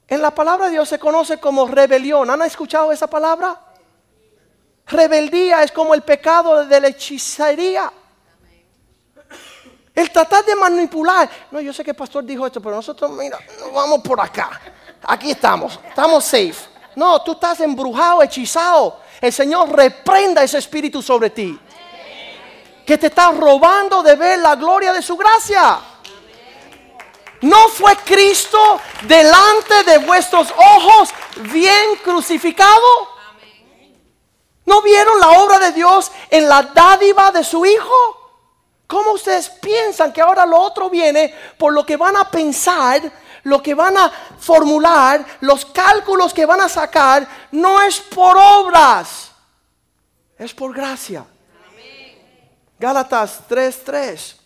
En 0.06 0.20
la 0.20 0.30
palabra 0.34 0.66
de 0.66 0.72
Dios 0.72 0.88
se 0.88 0.98
conoce 0.98 1.38
como 1.38 1.66
rebelión. 1.66 2.28
¿Han 2.28 2.42
escuchado 2.42 2.92
esa 2.92 3.06
palabra? 3.06 3.58
Rebeldía 4.90 5.62
es 5.62 5.72
como 5.72 5.94
el 5.94 6.02
pecado 6.02 6.64
de 6.66 6.80
la 6.80 6.88
hechicería. 6.88 7.92
El 9.94 10.10
tratar 10.10 10.44
de 10.44 10.54
manipular. 10.56 11.28
No, 11.50 11.60
yo 11.60 11.72
sé 11.72 11.84
que 11.84 11.90
el 11.90 11.96
pastor 11.96 12.24
dijo 12.24 12.46
esto, 12.46 12.60
pero 12.60 12.76
nosotros, 12.76 13.10
mira, 13.10 13.38
vamos 13.72 14.00
por 14.00 14.20
acá. 14.20 14.60
Aquí 15.02 15.30
estamos, 15.30 15.78
estamos 15.88 16.24
safe. 16.24 16.68
No, 16.96 17.22
tú 17.22 17.32
estás 17.32 17.60
embrujado, 17.60 18.22
hechizado. 18.22 19.00
El 19.20 19.32
Señor 19.32 19.70
reprenda 19.70 20.42
ese 20.42 20.58
espíritu 20.58 21.02
sobre 21.02 21.30
ti 21.30 21.58
que 22.84 22.98
te 22.98 23.06
está 23.06 23.30
robando 23.30 24.02
de 24.02 24.16
ver 24.16 24.40
la 24.40 24.56
gloria 24.56 24.92
de 24.92 25.02
su 25.02 25.16
gracia. 25.16 25.78
¿No 27.42 27.68
fue 27.68 27.94
Cristo 28.04 28.80
delante 29.02 29.84
de 29.84 29.98
vuestros 29.98 30.52
ojos 30.56 31.10
bien 31.52 31.96
crucificado? 32.02 33.19
¿No 34.70 34.82
vieron 34.82 35.18
la 35.18 35.30
obra 35.30 35.58
de 35.58 35.72
Dios 35.72 36.12
en 36.30 36.48
la 36.48 36.62
dádiva 36.62 37.32
de 37.32 37.42
su 37.42 37.66
Hijo? 37.66 37.92
¿Cómo 38.86 39.10
ustedes 39.14 39.48
piensan 39.48 40.12
que 40.12 40.20
ahora 40.20 40.46
lo 40.46 40.60
otro 40.60 40.88
viene 40.88 41.34
por 41.58 41.72
lo 41.72 41.84
que 41.84 41.96
van 41.96 42.16
a 42.16 42.30
pensar, 42.30 43.02
lo 43.42 43.60
que 43.60 43.74
van 43.74 43.96
a 43.96 44.08
formular, 44.38 45.26
los 45.40 45.64
cálculos 45.64 46.32
que 46.32 46.46
van 46.46 46.60
a 46.60 46.68
sacar? 46.68 47.26
No 47.50 47.82
es 47.82 47.98
por 47.98 48.36
obras, 48.36 49.32
es 50.38 50.54
por 50.54 50.72
gracia. 50.72 51.26
Gálatas 52.78 53.40
3:3. 53.48 54.36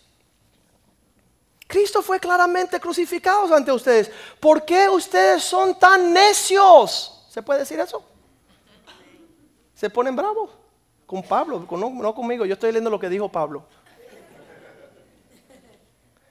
Cristo 1.67 2.01
fue 2.01 2.19
claramente 2.19 2.79
crucificado 2.79 3.53
ante 3.53 3.71
ustedes. 3.71 4.09
¿Por 4.39 4.65
qué 4.65 4.89
ustedes 4.89 5.43
son 5.43 5.77
tan 5.77 6.11
necios? 6.11 7.27
¿Se 7.29 7.43
puede 7.43 7.59
decir 7.59 7.79
eso? 7.79 8.14
Se 9.75 9.89
ponen 9.89 10.15
bravos 10.15 10.49
con 11.05 11.21
Pablo, 11.21 11.67
no, 11.69 12.15
conmigo. 12.15 12.45
Yo 12.45 12.53
estoy 12.53 12.71
leyendo 12.71 12.89
lo 12.89 12.99
que 12.99 13.09
dijo 13.09 13.29
Pablo. 13.29 13.65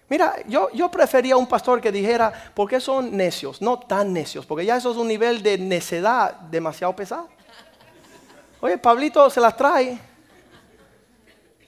Mira, 0.08 0.34
yo, 0.46 0.70
yo 0.72 0.90
prefería 0.90 1.36
un 1.36 1.46
pastor 1.46 1.80
que 1.80 1.92
dijera, 1.92 2.32
¿por 2.54 2.68
qué 2.68 2.80
son 2.80 3.16
necios? 3.16 3.60
No 3.60 3.78
tan 3.78 4.12
necios, 4.12 4.44
porque 4.46 4.64
ya 4.64 4.76
eso 4.76 4.90
es 4.90 4.96
un 4.96 5.08
nivel 5.08 5.42
de 5.42 5.58
necedad 5.58 6.34
demasiado 6.34 6.94
pesado. 6.96 7.28
Oye, 8.60 8.78
Pablito 8.78 9.28
se 9.28 9.40
las 9.40 9.56
trae. 9.56 9.98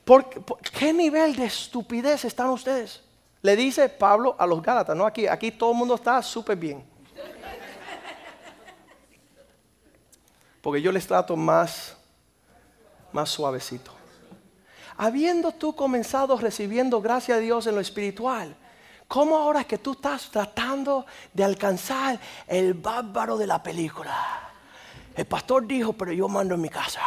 ¿Por, 0.05 0.29
qué 0.61 0.93
nivel 0.93 1.35
de 1.35 1.45
estupidez 1.45 2.25
están 2.25 2.49
ustedes? 2.51 3.03
Le 3.43 3.57
dice 3.57 3.89
Pablo 3.89 4.35
a 4.39 4.47
los 4.47 4.63
Gálatas, 4.63 4.97
no 4.97 5.05
aquí, 5.05 5.27
aquí 5.27 5.51
todo 5.51 5.73
el 5.73 5.77
mundo 5.77 5.95
está 5.95 6.23
súper 6.23 6.57
bien. 6.57 6.96
Porque 10.67 10.83
yo 10.83 10.91
les 10.91 11.07
trato 11.07 11.37
más, 11.37 11.97
más 13.13 13.31
suavecito. 13.31 13.93
Habiendo 14.97 15.53
tú 15.53 15.77
comenzado 15.77 16.37
recibiendo 16.37 17.01
gracia 17.01 17.37
a 17.37 17.39
Dios 17.39 17.69
en 17.69 17.77
lo 17.77 17.81
espiritual, 17.81 18.57
¿cómo 19.07 19.37
ahora 19.37 19.63
que 19.63 19.79
tú 19.79 19.93
estás 19.93 20.29
tratando 20.29 21.07
de 21.33 21.45
alcanzar 21.45 22.19
el 22.49 22.75
bárbaro 22.75 23.39
de 23.39 23.47
la 23.47 23.63
película? 23.63 24.13
El 25.15 25.27
pastor 25.27 25.69
dijo, 25.69 25.93
pero 25.93 26.11
yo 26.11 26.27
mando 26.27 26.57
en 26.57 26.63
mi 26.63 26.69
casa. 26.69 27.01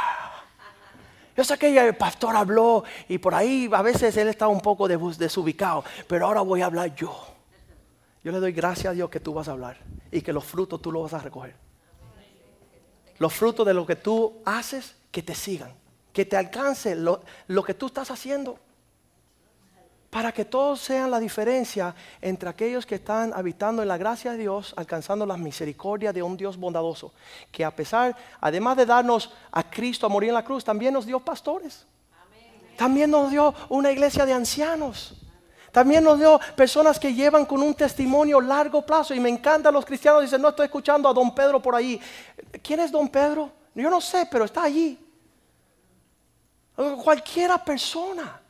Yo 1.35 1.43
sé 1.43 1.57
que 1.57 1.77
el 1.77 1.97
pastor 1.97 2.37
habló 2.37 2.85
y 3.09 3.17
por 3.17 3.35
ahí 3.35 3.69
a 3.73 3.81
veces 3.81 4.15
él 4.15 4.29
está 4.29 4.47
un 4.47 4.61
poco 4.61 4.87
desubicado, 4.87 5.83
pero 6.07 6.27
ahora 6.27 6.39
voy 6.39 6.61
a 6.61 6.67
hablar 6.67 6.95
yo. 6.95 7.13
Yo 8.23 8.31
le 8.31 8.39
doy 8.39 8.53
gracias 8.53 8.91
a 8.91 8.93
Dios 8.93 9.09
que 9.09 9.19
tú 9.19 9.33
vas 9.33 9.49
a 9.49 9.51
hablar 9.51 9.75
y 10.13 10.21
que 10.21 10.31
los 10.31 10.45
frutos 10.45 10.81
tú 10.81 10.93
los 10.93 11.03
vas 11.03 11.19
a 11.19 11.23
recoger. 11.25 11.68
Los 13.19 13.33
frutos 13.33 13.65
de 13.65 13.73
lo 13.73 13.85
que 13.85 13.95
tú 13.95 14.41
haces, 14.45 14.95
que 15.11 15.21
te 15.21 15.35
sigan, 15.35 15.73
que 16.11 16.25
te 16.25 16.37
alcance 16.37 16.95
lo, 16.95 17.21
lo 17.47 17.63
que 17.63 17.73
tú 17.73 17.87
estás 17.87 18.09
haciendo 18.11 18.59
para 20.09 20.31
que 20.31 20.45
todos 20.45 20.79
sean 20.79 21.11
la 21.11 21.19
diferencia 21.19 21.93
entre 22.21 22.49
aquellos 22.49 22.85
que 22.85 22.95
están 22.95 23.31
habitando 23.33 23.81
en 23.81 23.87
la 23.87 23.97
gracia 23.97 24.31
de 24.31 24.39
Dios, 24.39 24.73
alcanzando 24.75 25.25
la 25.25 25.37
misericordia 25.37 26.11
de 26.11 26.23
un 26.23 26.35
Dios 26.35 26.57
bondadoso, 26.57 27.13
que 27.51 27.63
a 27.63 27.75
pesar, 27.75 28.15
además 28.41 28.77
de 28.77 28.85
darnos 28.85 29.31
a 29.51 29.69
Cristo 29.69 30.07
a 30.07 30.09
morir 30.09 30.29
en 30.29 30.35
la 30.35 30.43
cruz, 30.43 30.63
también 30.63 30.93
nos 30.93 31.05
dio 31.05 31.19
pastores. 31.19 31.85
También 32.75 33.11
nos 33.11 33.29
dio 33.29 33.53
una 33.67 33.91
iglesia 33.91 34.25
de 34.25 34.33
ancianos. 34.33 35.15
También 35.71 36.03
nos 36.03 36.17
dio 36.17 36.39
personas 36.55 36.99
que 36.99 37.13
llevan 37.13 37.45
con 37.45 37.61
un 37.61 37.73
testimonio 37.73 38.41
largo 38.41 38.81
plazo. 38.81 39.13
Y 39.13 39.19
me 39.19 39.29
encantan 39.29 39.73
los 39.73 39.85
cristianos, 39.85 40.21
dicen, 40.21 40.41
no 40.41 40.49
estoy 40.49 40.65
escuchando 40.65 41.07
a 41.07 41.13
don 41.13 41.33
Pedro 41.33 41.61
por 41.61 41.75
ahí. 41.75 41.99
¿Quién 42.61 42.79
es 42.79 42.91
don 42.91 43.07
Pedro? 43.07 43.51
Yo 43.75 43.89
no 43.89 44.01
sé, 44.01 44.27
pero 44.29 44.45
está 44.45 44.63
allí. 44.63 44.97
Cualquiera 47.03 47.63
persona 47.63 48.41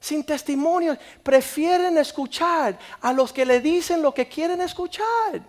sin 0.00 0.24
testimonio, 0.24 0.96
prefieren 1.22 1.98
escuchar 1.98 2.78
a 3.00 3.12
los 3.12 3.32
que 3.32 3.44
le 3.44 3.60
dicen 3.60 4.02
lo 4.02 4.12
que 4.14 4.28
quieren 4.28 4.60
escuchar. 4.60 5.42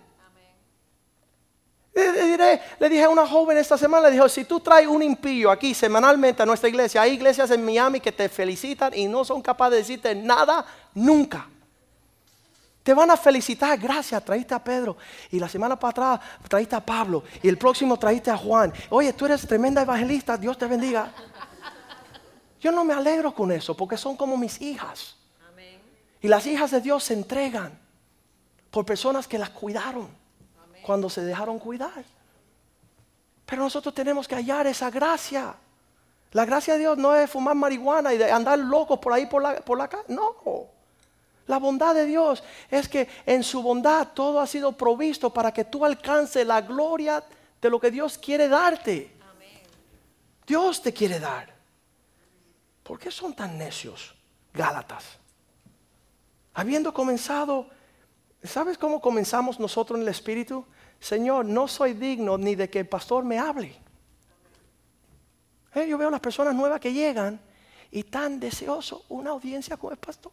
Le, 1.92 2.88
dije 2.88 3.04
a 3.04 3.08
una 3.08 3.26
joven 3.26 3.58
esta 3.58 3.76
semana, 3.76 4.08
le 4.08 4.12
dijo, 4.12 4.28
si 4.28 4.44
tú 4.44 4.60
traes 4.60 4.86
un 4.86 5.02
impío 5.02 5.50
aquí 5.50 5.74
semanalmente 5.74 6.42
a 6.42 6.46
nuestra 6.46 6.68
iglesia, 6.68 7.02
hay 7.02 7.14
iglesias 7.14 7.50
en 7.50 7.64
Miami 7.64 8.00
que 8.00 8.12
te 8.12 8.28
felicitan 8.28 8.92
y 8.94 9.06
no 9.06 9.24
son 9.24 9.42
capaces 9.42 9.72
de 9.72 9.76
decirte 9.78 10.14
nada 10.14 10.64
nunca. 10.94 11.48
Te 12.82 12.94
van 12.94 13.10
a 13.10 13.16
felicitar, 13.16 13.78
gracias, 13.78 14.24
traíste 14.24 14.54
a 14.54 14.62
Pedro. 14.62 14.96
Y 15.30 15.38
la 15.38 15.48
semana 15.48 15.78
para 15.78 15.90
atrás 15.90 16.20
traíste 16.48 16.76
a 16.76 16.80
Pablo. 16.80 17.24
Y 17.42 17.48
el 17.48 17.58
próximo 17.58 17.98
traíste 17.98 18.30
a 18.30 18.36
Juan. 18.36 18.72
Oye, 18.88 19.12
tú 19.12 19.26
eres 19.26 19.46
tremenda 19.46 19.82
evangelista, 19.82 20.36
Dios 20.36 20.56
te 20.56 20.66
bendiga. 20.66 21.12
Yo 22.60 22.72
no 22.72 22.84
me 22.84 22.94
alegro 22.94 23.34
con 23.34 23.52
eso 23.52 23.76
porque 23.76 23.96
son 23.96 24.16
como 24.16 24.36
mis 24.36 24.60
hijas. 24.60 25.16
Y 26.22 26.28
las 26.28 26.46
hijas 26.46 26.70
de 26.70 26.80
Dios 26.80 27.04
se 27.04 27.14
entregan 27.14 27.78
por 28.70 28.84
personas 28.84 29.26
que 29.26 29.38
las 29.38 29.50
cuidaron 29.50 30.19
cuando 30.90 31.08
se 31.08 31.22
dejaron 31.22 31.60
cuidar. 31.60 32.04
Pero 33.46 33.62
nosotros 33.62 33.94
tenemos 33.94 34.26
que 34.26 34.34
hallar 34.34 34.66
esa 34.66 34.90
gracia. 34.90 35.54
La 36.32 36.44
gracia 36.44 36.74
de 36.74 36.80
Dios 36.80 36.98
no 36.98 37.14
es 37.14 37.30
fumar 37.30 37.54
marihuana 37.54 38.12
y 38.12 38.18
de 38.18 38.28
andar 38.28 38.58
locos 38.58 38.98
por 38.98 39.12
ahí 39.12 39.26
por 39.26 39.40
la, 39.40 39.60
por 39.60 39.78
la 39.78 39.86
calle. 39.86 40.02
No. 40.08 40.34
La 41.46 41.58
bondad 41.60 41.94
de 41.94 42.06
Dios 42.06 42.42
es 42.68 42.88
que 42.88 43.06
en 43.24 43.44
su 43.44 43.62
bondad 43.62 44.08
todo 44.14 44.40
ha 44.40 44.48
sido 44.48 44.72
provisto 44.72 45.32
para 45.32 45.52
que 45.52 45.64
tú 45.64 45.84
alcances 45.84 46.44
la 46.44 46.60
gloria 46.60 47.22
de 47.62 47.70
lo 47.70 47.78
que 47.78 47.92
Dios 47.92 48.18
quiere 48.18 48.48
darte. 48.48 49.16
Dios 50.44 50.82
te 50.82 50.92
quiere 50.92 51.20
dar. 51.20 51.54
¿Por 52.82 52.98
qué 52.98 53.12
son 53.12 53.32
tan 53.32 53.56
necios, 53.56 54.12
Gálatas? 54.52 55.04
Habiendo 56.52 56.92
comenzado, 56.92 57.68
¿sabes 58.42 58.76
cómo 58.76 59.00
comenzamos 59.00 59.60
nosotros 59.60 59.96
en 59.96 60.02
el 60.02 60.08
Espíritu? 60.08 60.66
Señor, 61.00 61.46
no 61.46 61.66
soy 61.66 61.94
digno 61.94 62.36
ni 62.36 62.54
de 62.54 62.68
que 62.68 62.80
el 62.80 62.88
pastor 62.88 63.24
me 63.24 63.38
hable. 63.38 63.74
Eh, 65.74 65.88
yo 65.88 65.96
veo 65.96 66.10
las 66.10 66.20
personas 66.20 66.54
nuevas 66.54 66.78
que 66.80 66.92
llegan 66.92 67.40
y 67.90 68.02
tan 68.04 68.38
deseoso 68.38 69.04
una 69.08 69.30
audiencia 69.30 69.76
con 69.76 69.92
el 69.92 69.98
pastor. 69.98 70.32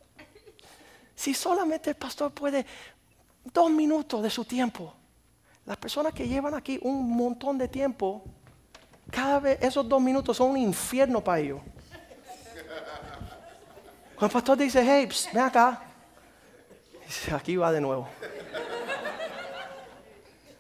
Si 1.16 1.34
solamente 1.34 1.92
el 1.92 1.96
pastor 1.96 2.32
puede 2.32 2.66
dos 3.46 3.72
minutos 3.72 4.22
de 4.22 4.30
su 4.30 4.46
tiempo, 4.46 4.94
las 5.66 5.78
personas 5.78 6.14
que 6.14 6.28
llevan 6.28 6.54
aquí 6.54 6.80
un 6.82 7.10
montón 7.16 7.58
de 7.58 7.68
tiempo, 7.68 8.24
cada 9.10 9.40
vez 9.40 9.60
esos 9.62 9.88
dos 9.88 10.02
minutos 10.02 10.38
son 10.38 10.52
un 10.52 10.58
infierno 10.58 11.24
para 11.24 11.40
ellos. 11.40 11.62
Cuando 14.16 14.26
el 14.26 14.32
pastor 14.32 14.58
dice, 14.58 14.84
hey, 14.84 15.08
ven 15.34 15.44
acá, 15.44 15.82
dice, 17.06 17.34
aquí 17.34 17.56
va 17.56 17.72
de 17.72 17.80
nuevo. 17.80 18.08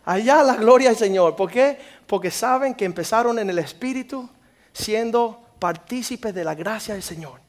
Allá 0.07 0.41
la 0.41 0.55
gloria 0.55 0.87
del 0.87 0.97
Señor. 0.97 1.35
¿Por 1.35 1.51
qué? 1.51 1.77
Porque 2.07 2.31
saben 2.31 2.73
que 2.73 2.85
empezaron 2.85 3.37
en 3.39 3.49
el 3.49 3.59
Espíritu 3.59 4.29
siendo 4.71 5.43
partícipes 5.59 6.33
de 6.33 6.45
la 6.45 6.55
gracia 6.55 6.93
del 6.93 7.03
Señor. 7.03 7.41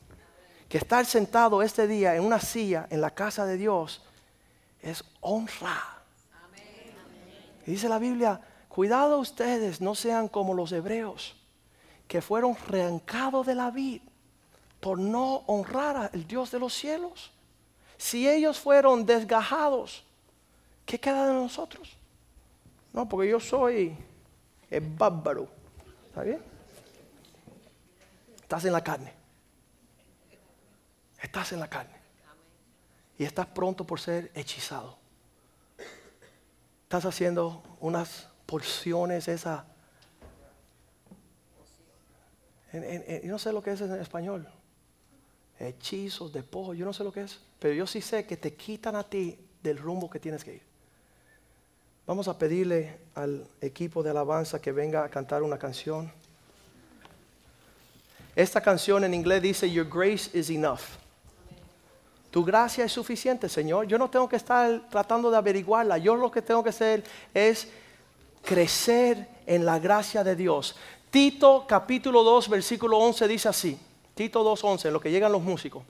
Que 0.68 0.78
estar 0.78 1.06
sentado 1.06 1.62
este 1.62 1.86
día 1.86 2.16
en 2.16 2.24
una 2.24 2.40
silla 2.40 2.88
en 2.90 3.00
la 3.00 3.12
casa 3.12 3.46
de 3.46 3.56
Dios 3.56 4.02
es 4.82 5.04
honra. 5.20 6.02
Y 7.64 7.70
dice 7.70 7.88
la 7.88 8.00
Biblia, 8.00 8.40
cuidado 8.68 9.20
ustedes, 9.20 9.80
no 9.80 9.94
sean 9.94 10.26
como 10.26 10.52
los 10.52 10.72
hebreos, 10.72 11.36
que 12.08 12.20
fueron 12.20 12.56
arrancados 12.66 13.46
de 13.46 13.54
la 13.54 13.70
vida 13.70 14.02
por 14.80 14.98
no 14.98 15.44
honrar 15.46 16.10
al 16.12 16.26
Dios 16.26 16.50
de 16.50 16.58
los 16.58 16.74
cielos. 16.74 17.30
Si 17.96 18.28
ellos 18.28 18.58
fueron 18.58 19.06
desgajados, 19.06 20.02
¿qué 20.84 20.98
queda 20.98 21.24
de 21.28 21.34
nosotros? 21.34 21.97
No, 22.98 23.08
porque 23.08 23.30
yo 23.30 23.38
soy 23.38 23.96
el 24.68 24.80
bárbaro. 24.80 25.48
¿Está 26.08 26.24
bien? 26.24 26.42
Estás 28.42 28.64
en 28.64 28.72
la 28.72 28.82
carne. 28.82 29.14
Estás 31.22 31.52
en 31.52 31.60
la 31.60 31.70
carne. 31.70 31.94
Y 33.16 33.22
estás 33.22 33.46
pronto 33.46 33.86
por 33.86 34.00
ser 34.00 34.32
hechizado. 34.34 34.98
Estás 36.82 37.04
haciendo 37.04 37.62
unas 37.78 38.30
porciones 38.46 39.28
esa. 39.28 39.64
yo 42.72 43.30
no 43.30 43.38
sé 43.38 43.52
lo 43.52 43.62
que 43.62 43.70
es 43.70 43.80
en 43.80 43.92
español. 43.94 44.48
Hechizos, 45.60 46.32
de 46.32 46.42
pojo, 46.42 46.74
yo 46.74 46.84
no 46.84 46.92
sé 46.92 47.04
lo 47.04 47.12
que 47.12 47.20
es. 47.20 47.40
Pero 47.60 47.74
yo 47.74 47.86
sí 47.86 48.00
sé 48.00 48.26
que 48.26 48.36
te 48.36 48.56
quitan 48.56 48.96
a 48.96 49.04
ti 49.04 49.38
del 49.62 49.78
rumbo 49.78 50.10
que 50.10 50.18
tienes 50.18 50.42
que 50.42 50.54
ir. 50.54 50.67
Vamos 52.08 52.26
a 52.26 52.38
pedirle 52.38 52.96
al 53.16 53.46
equipo 53.60 54.02
de 54.02 54.08
alabanza 54.08 54.58
que 54.62 54.72
venga 54.72 55.04
a 55.04 55.10
cantar 55.10 55.42
una 55.42 55.58
canción. 55.58 56.10
Esta 58.34 58.62
canción 58.62 59.04
en 59.04 59.12
inglés 59.12 59.42
dice, 59.42 59.70
Your 59.70 59.86
grace 59.86 60.30
is 60.32 60.48
enough. 60.48 60.80
Tu 62.30 62.42
gracia 62.42 62.86
es 62.86 62.92
suficiente, 62.92 63.46
Señor. 63.46 63.86
Yo 63.86 63.98
no 63.98 64.08
tengo 64.08 64.26
que 64.26 64.36
estar 64.36 64.88
tratando 64.88 65.30
de 65.30 65.36
averiguarla. 65.36 65.98
Yo 65.98 66.16
lo 66.16 66.30
que 66.30 66.40
tengo 66.40 66.62
que 66.62 66.70
hacer 66.70 67.04
es 67.34 67.68
crecer 68.42 69.28
en 69.44 69.66
la 69.66 69.78
gracia 69.78 70.24
de 70.24 70.34
Dios. 70.34 70.76
Tito 71.10 71.66
capítulo 71.68 72.22
2, 72.22 72.48
versículo 72.48 72.96
11 73.00 73.28
dice 73.28 73.50
así. 73.50 73.78
Tito 74.14 74.42
2, 74.42 74.64
11, 74.64 74.88
en 74.88 74.94
lo 74.94 75.00
que 75.00 75.10
llegan 75.10 75.30
los 75.30 75.42
músicos. 75.42 75.84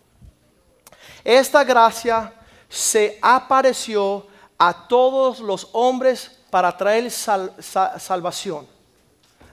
Esta 1.22 1.62
gracia 1.62 2.32
se 2.68 3.20
apareció 3.22 4.26
a 4.58 4.88
todos 4.88 5.40
los 5.40 5.68
hombres 5.72 6.30
para 6.50 6.76
traer 6.76 7.10
salvación. 7.10 8.66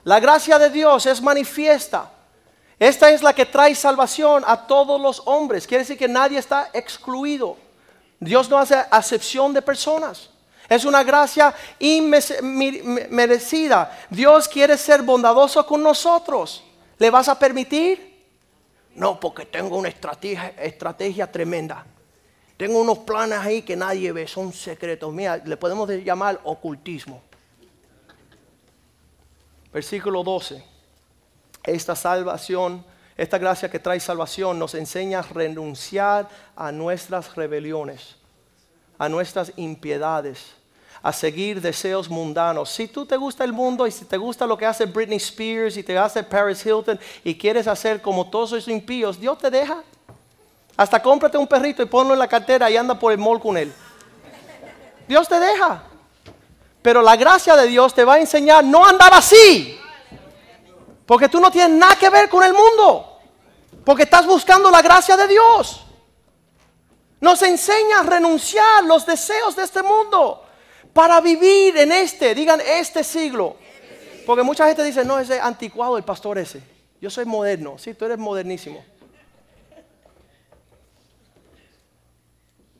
La 0.04 0.20
gracia 0.20 0.58
de 0.58 0.68
Dios 0.70 1.06
es 1.06 1.22
manifiesta. 1.22 2.10
Esta 2.78 3.10
es 3.10 3.22
la 3.22 3.32
que 3.32 3.46
trae 3.46 3.74
salvación 3.74 4.44
a 4.46 4.66
todos 4.66 5.00
los 5.00 5.22
hombres. 5.24 5.66
Quiere 5.66 5.82
decir 5.82 5.96
que 5.96 6.08
nadie 6.08 6.38
está 6.38 6.70
excluido. 6.72 7.56
Dios 8.20 8.50
no 8.50 8.58
hace 8.58 8.74
acepción 8.90 9.52
de 9.52 9.62
personas. 9.62 10.30
Es 10.68 10.84
una 10.84 11.02
gracia 11.04 11.54
inmerecida. 11.78 12.86
Dios 14.10 14.48
quiere 14.48 14.76
ser 14.76 15.02
bondadoso 15.02 15.64
con 15.66 15.82
nosotros. 15.82 16.62
¿Le 16.98 17.08
vas 17.10 17.28
a 17.28 17.38
permitir? 17.38 18.16
No, 18.94 19.20
porque 19.20 19.46
tengo 19.46 19.76
una 19.76 19.88
estrategia, 19.88 20.54
estrategia 20.58 21.30
tremenda. 21.30 21.86
Tengo 22.56 22.80
unos 22.80 22.98
planes 22.98 23.38
ahí 23.38 23.62
que 23.62 23.76
nadie 23.76 24.12
ve, 24.12 24.26
son 24.26 24.52
secretos. 24.52 25.12
Mira, 25.12 25.36
le 25.36 25.56
podemos 25.56 25.88
llamar 25.88 26.40
ocultismo. 26.44 27.22
Versículo 29.72 30.22
12. 30.22 30.64
Esta 31.64 31.94
salvación, 31.94 32.82
esta 33.16 33.36
gracia 33.36 33.70
que 33.70 33.78
trae 33.78 34.00
salvación 34.00 34.58
nos 34.58 34.74
enseña 34.74 35.18
a 35.18 35.22
renunciar 35.22 36.28
a 36.54 36.72
nuestras 36.72 37.34
rebeliones, 37.34 38.16
a 38.96 39.08
nuestras 39.10 39.52
impiedades, 39.56 40.54
a 41.02 41.12
seguir 41.12 41.60
deseos 41.60 42.08
mundanos. 42.08 42.70
Si 42.70 42.88
tú 42.88 43.04
te 43.04 43.18
gusta 43.18 43.44
el 43.44 43.52
mundo 43.52 43.86
y 43.86 43.90
si 43.90 44.06
te 44.06 44.16
gusta 44.16 44.46
lo 44.46 44.56
que 44.56 44.64
hace 44.64 44.86
Britney 44.86 45.18
Spears 45.18 45.76
y 45.76 45.82
te 45.82 45.98
hace 45.98 46.22
Paris 46.22 46.64
Hilton 46.64 46.98
y 47.22 47.36
quieres 47.36 47.66
hacer 47.66 48.00
como 48.00 48.30
todos 48.30 48.52
esos 48.52 48.68
impíos, 48.68 49.20
Dios 49.20 49.36
te 49.36 49.50
deja. 49.50 49.84
Hasta 50.76 51.00
cómprate 51.00 51.38
un 51.38 51.46
perrito 51.46 51.82
y 51.82 51.86
ponlo 51.86 52.12
en 52.12 52.18
la 52.18 52.28
cartera 52.28 52.70
y 52.70 52.76
anda 52.76 52.98
por 52.98 53.12
el 53.12 53.18
mall 53.18 53.40
con 53.40 53.56
él. 53.56 53.72
Dios 55.08 55.28
te 55.28 55.40
deja. 55.40 55.82
Pero 56.82 57.02
la 57.02 57.16
gracia 57.16 57.56
de 57.56 57.66
Dios 57.66 57.94
te 57.94 58.04
va 58.04 58.14
a 58.14 58.20
enseñar 58.20 58.62
no 58.62 58.84
andar 58.84 59.12
así. 59.14 59.78
Porque 61.06 61.28
tú 61.28 61.40
no 61.40 61.50
tienes 61.50 61.76
nada 61.76 61.96
que 61.96 62.10
ver 62.10 62.28
con 62.28 62.44
el 62.44 62.52
mundo. 62.52 63.20
Porque 63.84 64.02
estás 64.02 64.26
buscando 64.26 64.70
la 64.70 64.82
gracia 64.82 65.16
de 65.16 65.28
Dios. 65.28 65.84
Nos 67.20 67.40
enseña 67.42 68.00
a 68.00 68.02
renunciar 68.02 68.84
los 68.84 69.06
deseos 69.06 69.56
de 69.56 69.64
este 69.64 69.82
mundo 69.82 70.44
para 70.92 71.20
vivir 71.20 71.76
en 71.76 71.92
este, 71.92 72.34
digan 72.34 72.60
este 72.60 73.02
siglo. 73.02 73.56
Porque 74.26 74.42
mucha 74.42 74.66
gente 74.66 74.82
dice, 74.82 75.04
no, 75.04 75.18
ese 75.18 75.40
anticuado 75.40 75.96
el 75.96 76.04
pastor 76.04 76.38
ese. 76.38 76.62
Yo 77.00 77.10
soy 77.10 77.24
moderno. 77.24 77.78
Sí, 77.78 77.94
tú 77.94 78.04
eres 78.04 78.18
modernísimo. 78.18 78.84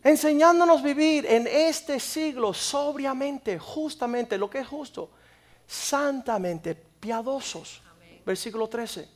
Enseñándonos 0.06 0.84
vivir 0.84 1.26
en 1.26 1.48
este 1.48 1.98
siglo 1.98 2.54
sobriamente, 2.54 3.58
justamente, 3.58 4.38
lo 4.38 4.48
que 4.48 4.60
es 4.60 4.66
justo, 4.66 5.10
santamente, 5.66 6.76
piadosos. 6.76 7.82
Versículo 8.24 8.68
13. 8.68 9.08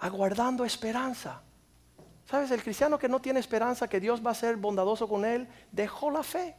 Aguardando 0.00 0.62
esperanza. 0.64 1.40
¿Sabes? 2.26 2.50
El 2.50 2.62
cristiano 2.62 2.98
que 2.98 3.08
no 3.08 3.18
tiene 3.18 3.40
esperanza 3.40 3.88
que 3.88 3.98
Dios 3.98 4.24
va 4.24 4.32
a 4.32 4.34
ser 4.34 4.56
bondadoso 4.56 5.08
con 5.08 5.24
él, 5.24 5.48
dejó 5.72 6.10
la 6.10 6.22
fe. 6.22 6.54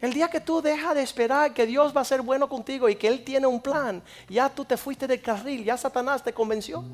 El 0.00 0.12
día 0.12 0.28
que 0.28 0.40
tú 0.40 0.62
dejas 0.62 0.94
de 0.94 1.02
esperar 1.02 1.52
que 1.52 1.66
Dios 1.66 1.94
va 1.96 2.02
a 2.02 2.04
ser 2.04 2.22
bueno 2.22 2.48
contigo 2.48 2.88
y 2.88 2.94
que 2.94 3.08
Él 3.08 3.24
tiene 3.24 3.48
un 3.48 3.60
plan, 3.60 4.00
ya 4.28 4.48
tú 4.48 4.64
te 4.64 4.76
fuiste 4.76 5.08
del 5.08 5.20
carril, 5.20 5.64
ya 5.64 5.76
Satanás 5.76 6.22
te 6.22 6.32
convenció, 6.32 6.84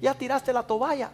ya 0.00 0.14
tiraste 0.14 0.54
la 0.54 0.66
toalla. 0.66 1.10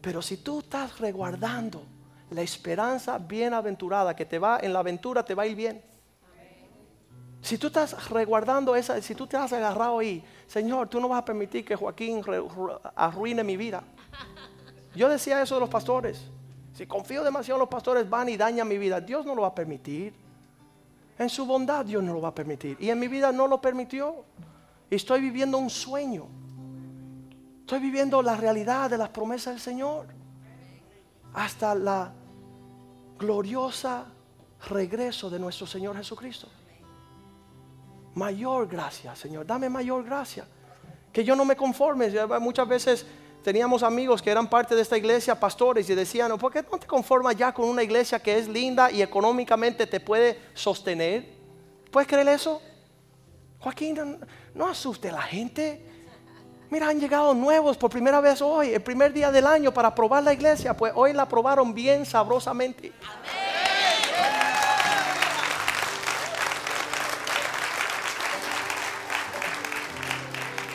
Pero 0.00 0.22
si 0.22 0.38
tú 0.38 0.60
estás 0.60 0.98
reguardando 0.98 1.84
la 2.30 2.42
esperanza 2.42 3.18
bienaventurada, 3.18 4.14
que 4.14 4.24
te 4.24 4.38
va 4.38 4.60
en 4.62 4.72
la 4.72 4.78
aventura, 4.78 5.24
te 5.24 5.34
va 5.34 5.42
a 5.44 5.46
ir 5.46 5.56
bien. 5.56 5.82
Si 7.42 7.56
tú 7.56 7.68
estás 7.68 8.08
reguardando 8.10 8.76
esa, 8.76 9.00
si 9.00 9.14
tú 9.14 9.26
te 9.26 9.36
has 9.36 9.52
agarrado 9.52 9.98
ahí, 9.98 10.22
Señor, 10.46 10.88
tú 10.88 11.00
no 11.00 11.08
vas 11.08 11.20
a 11.20 11.24
permitir 11.24 11.64
que 11.64 11.74
Joaquín 11.74 12.22
arruine 12.94 13.42
mi 13.42 13.56
vida. 13.56 13.82
Yo 14.94 15.08
decía 15.08 15.40
eso 15.40 15.54
de 15.54 15.60
los 15.60 15.70
pastores. 15.70 16.30
Si 16.74 16.86
confío 16.86 17.24
demasiado 17.24 17.56
en 17.56 17.60
los 17.60 17.68
pastores, 17.68 18.08
van 18.08 18.28
y 18.28 18.36
dañan 18.36 18.68
mi 18.68 18.78
vida. 18.78 19.00
Dios 19.00 19.24
no 19.24 19.34
lo 19.34 19.42
va 19.42 19.48
a 19.48 19.54
permitir. 19.54 20.14
En 21.18 21.28
su 21.28 21.44
bondad 21.44 21.84
Dios 21.84 22.02
no 22.02 22.12
lo 22.12 22.20
va 22.20 22.28
a 22.28 22.34
permitir. 22.34 22.76
Y 22.80 22.90
en 22.90 22.98
mi 22.98 23.08
vida 23.08 23.32
no 23.32 23.46
lo 23.46 23.60
permitió. 23.60 24.24
Y 24.90 24.94
estoy 24.94 25.20
viviendo 25.20 25.58
un 25.58 25.70
sueño. 25.70 26.26
Estoy 27.60 27.80
viviendo 27.80 28.22
la 28.22 28.36
realidad 28.36 28.90
de 28.90 28.98
las 28.98 29.10
promesas 29.10 29.54
del 29.54 29.60
Señor. 29.60 30.06
Hasta 31.34 31.74
la 31.74 32.12
gloriosa 33.18 34.06
regreso 34.68 35.30
de 35.30 35.38
nuestro 35.38 35.66
Señor 35.66 35.96
Jesucristo. 35.96 36.48
Mayor 38.14 38.66
gracia, 38.66 39.14
Señor, 39.14 39.46
dame 39.46 39.68
mayor 39.68 40.04
gracia. 40.04 40.46
Que 41.12 41.24
yo 41.24 41.36
no 41.36 41.44
me 41.44 41.56
conforme. 41.56 42.10
Muchas 42.40 42.68
veces 42.68 43.06
teníamos 43.42 43.82
amigos 43.82 44.20
que 44.20 44.30
eran 44.30 44.48
parte 44.48 44.74
de 44.74 44.82
esta 44.82 44.96
iglesia, 44.96 45.38
pastores, 45.38 45.88
y 45.88 45.94
decían, 45.94 46.36
¿por 46.38 46.52
qué 46.52 46.64
no 46.70 46.78
te 46.78 46.86
conformas 46.86 47.36
ya 47.36 47.52
con 47.52 47.68
una 47.68 47.82
iglesia 47.82 48.20
que 48.20 48.38
es 48.38 48.48
linda 48.48 48.90
y 48.90 49.02
económicamente 49.02 49.86
te 49.86 50.00
puede 50.00 50.40
sostener? 50.54 51.40
¿Puedes 51.90 52.08
creer 52.08 52.28
eso? 52.28 52.60
Joaquín, 53.60 54.18
no 54.54 54.68
asuste 54.68 55.08
a 55.08 55.12
la 55.12 55.22
gente. 55.22 55.89
Mira, 56.70 56.88
han 56.88 57.00
llegado 57.00 57.34
nuevos 57.34 57.76
por 57.76 57.90
primera 57.90 58.20
vez 58.20 58.40
hoy, 58.40 58.72
el 58.72 58.80
primer 58.80 59.12
día 59.12 59.32
del 59.32 59.44
año 59.44 59.74
para 59.74 59.92
probar 59.92 60.22
la 60.22 60.32
iglesia. 60.32 60.76
Pues 60.76 60.92
hoy 60.94 61.12
la 61.12 61.26
probaron 61.26 61.74
bien 61.74 62.06
sabrosamente. 62.06 62.92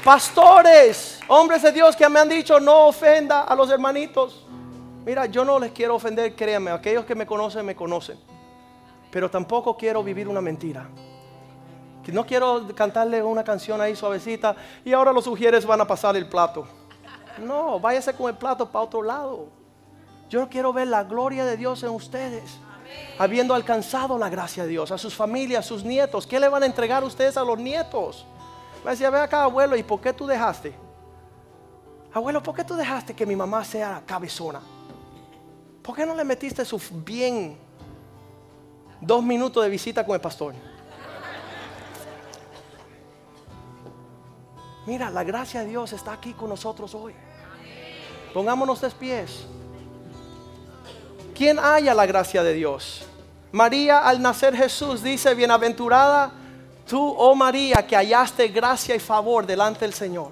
Pastores, 0.04 1.22
hombres 1.30 1.62
de 1.62 1.72
Dios 1.72 1.96
que 1.96 2.08
me 2.10 2.20
han 2.20 2.28
dicho 2.28 2.60
no 2.60 2.88
ofenda 2.88 3.44
a 3.44 3.56
los 3.56 3.70
hermanitos. 3.72 4.46
Mira, 5.06 5.28
yo 5.28 5.46
no 5.46 5.58
les 5.60 5.72
quiero 5.72 5.96
ofender, 5.96 6.36
créanme, 6.36 6.72
aquellos 6.72 7.06
que 7.06 7.16
me 7.16 7.26
conocen 7.26 7.66
me 7.66 7.76
conocen. 7.76 8.20
Pero 9.10 9.32
tampoco 9.32 9.78
quiero 9.78 10.04
vivir 10.04 10.28
una 10.28 10.42
mentira. 10.42 10.90
No 12.12 12.26
quiero 12.26 12.68
cantarle 12.76 13.22
una 13.24 13.44
canción 13.44 13.82
ahí 13.82 13.96
suavecita 13.96 14.56
y 14.84 14.94
ahora 14.94 15.12
los 15.12 15.24
sugieres 15.24 15.66
van 15.66 15.82
a 15.82 15.88
pasar 15.88 16.16
el 16.16 16.28
plato. 16.28 16.68
No, 17.40 17.80
váyase 17.80 18.14
con 18.14 18.30
el 18.30 18.36
plato 18.36 18.70
para 18.70 18.86
otro 18.86 19.02
lado. 19.02 19.48
Yo 20.30 20.48
quiero 20.50 20.74
ver 20.74 20.88
la 20.88 21.04
gloria 21.04 21.46
de 21.46 21.58
Dios 21.58 21.84
en 21.84 21.90
ustedes. 21.90 22.58
Habiendo 23.18 23.54
alcanzado 23.54 24.18
la 24.18 24.30
gracia 24.30 24.64
de 24.64 24.70
Dios, 24.70 24.92
a 24.92 24.98
sus 24.98 25.14
familias, 25.16 25.66
a 25.66 25.68
sus 25.68 25.84
nietos. 25.84 26.28
¿Qué 26.28 26.40
le 26.40 26.48
van 26.48 26.64
a 26.64 26.66
entregar 26.66 27.04
ustedes 27.04 27.36
a 27.38 27.44
los 27.44 27.58
nietos? 27.58 28.26
Me 28.84 28.92
decía, 28.92 29.10
ve 29.10 29.20
acá, 29.20 29.44
abuelo, 29.44 29.76
¿y 29.76 29.84
por 29.84 30.00
qué 30.00 30.14
tú 30.14 30.28
dejaste? 30.28 30.74
Abuelo, 32.14 32.42
¿por 32.42 32.56
qué 32.56 32.64
tú 32.64 32.76
dejaste 32.76 33.14
que 33.14 33.26
mi 33.26 33.36
mamá 33.36 33.64
sea 33.66 34.02
cabezona? 34.06 34.62
¿Por 35.82 35.96
qué 35.96 36.06
no 36.06 36.16
le 36.16 36.24
metiste 36.24 36.64
su 36.64 36.80
bien 37.04 37.58
dos 39.02 39.24
minutos 39.24 39.64
de 39.64 39.70
visita 39.70 40.06
con 40.06 40.16
el 40.16 40.22
pastor? 40.22 40.54
Mira, 44.86 45.10
la 45.10 45.24
gracia 45.24 45.62
de 45.62 45.68
Dios 45.68 45.94
está 45.94 46.14
aquí 46.14 46.34
con 46.34 46.50
nosotros 46.50 46.94
hoy. 46.94 47.14
Pongámonos 48.34 48.82
de 48.82 48.90
pies. 48.92 49.46
¿Quién 51.34 51.58
haya 51.60 51.94
la 51.94 52.06
gracia 52.06 52.44
de 52.44 52.54
Dios? 52.54 53.06
María 53.52 54.00
al 54.00 54.22
nacer 54.22 54.56
Jesús 54.56 55.02
dice, 55.02 55.34
bienaventurada 55.34 56.32
tú, 56.88 57.16
oh 57.18 57.34
María, 57.36 57.86
que 57.88 57.96
hallaste 57.96 58.48
gracia 58.50 58.96
y 58.96 59.00
favor 59.00 59.46
delante 59.46 59.82
del 59.82 59.94
Señor. 59.94 60.32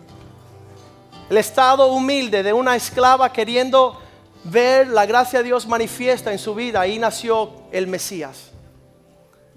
El 1.29 1.37
estado 1.37 1.87
humilde 1.87 2.43
de 2.43 2.53
una 2.53 2.75
esclava 2.75 3.31
queriendo 3.31 3.99
ver 4.43 4.87
la 4.87 5.05
gracia 5.05 5.39
de 5.39 5.45
Dios 5.45 5.65
manifiesta 5.65 6.31
en 6.31 6.37
su 6.37 6.53
vida. 6.53 6.81
Ahí 6.81 6.99
nació 6.99 7.51
el 7.71 7.87
Mesías. 7.87 8.51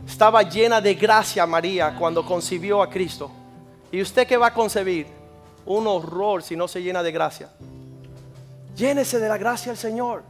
Estaba 0.07 0.43
llena 0.43 0.81
de 0.81 0.95
gracia 0.95 1.47
María 1.47 1.95
cuando 1.99 2.25
concibió 2.25 2.83
a 2.83 2.89
Cristo. 2.89 3.31
¿Y 3.93 4.03
usted 4.03 4.27
qué 4.27 4.37
va 4.37 4.49
a 4.49 4.55
concebir? 4.55 5.07
Un 5.65 5.87
horror 5.87 6.43
si 6.43 6.57
no 6.57 6.69
se 6.69 6.83
llena 6.83 7.03
de 7.03 7.13
gracia. 7.13 7.51
Llénese 8.77 9.19
de 9.19 9.29
la 9.29 9.39
gracia 9.39 9.73
del 9.73 9.79
Señor. 9.79 10.23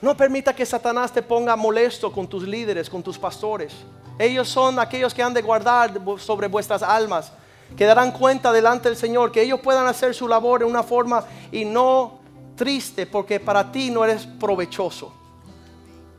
No 0.00 0.16
permita 0.16 0.54
que 0.54 0.66
Satanás 0.66 1.12
te 1.12 1.22
ponga 1.22 1.54
molesto 1.54 2.10
con 2.10 2.26
tus 2.26 2.42
líderes, 2.42 2.90
con 2.90 3.02
tus 3.02 3.18
pastores. 3.18 3.72
Ellos 4.18 4.48
son 4.48 4.78
aquellos 4.78 5.14
que 5.14 5.22
han 5.22 5.34
de 5.34 5.42
guardar 5.42 5.92
sobre 6.18 6.48
vuestras 6.48 6.82
almas, 6.82 7.32
que 7.76 7.84
darán 7.84 8.10
cuenta 8.10 8.52
delante 8.52 8.88
del 8.88 8.96
Señor, 8.96 9.30
que 9.30 9.42
ellos 9.42 9.60
puedan 9.60 9.86
hacer 9.86 10.14
su 10.14 10.26
labor 10.26 10.60
de 10.60 10.66
una 10.66 10.82
forma 10.82 11.24
y 11.50 11.64
no 11.64 12.20
triste, 12.56 13.06
porque 13.06 13.38
para 13.38 13.70
ti 13.70 13.90
no 13.90 14.04
eres 14.04 14.26
provechoso. 14.26 15.12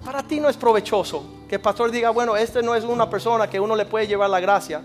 Para 0.03 0.23
ti 0.23 0.39
no 0.39 0.49
es 0.49 0.57
provechoso 0.57 1.23
que 1.47 1.55
el 1.55 1.61
pastor 1.61 1.91
diga, 1.91 2.09
bueno, 2.09 2.35
este 2.35 2.61
no 2.61 2.75
es 2.75 2.83
una 2.83 3.09
persona 3.09 3.49
que 3.49 3.59
uno 3.59 3.75
le 3.75 3.85
puede 3.85 4.07
llevar 4.07 4.29
la 4.29 4.39
gracia. 4.39 4.83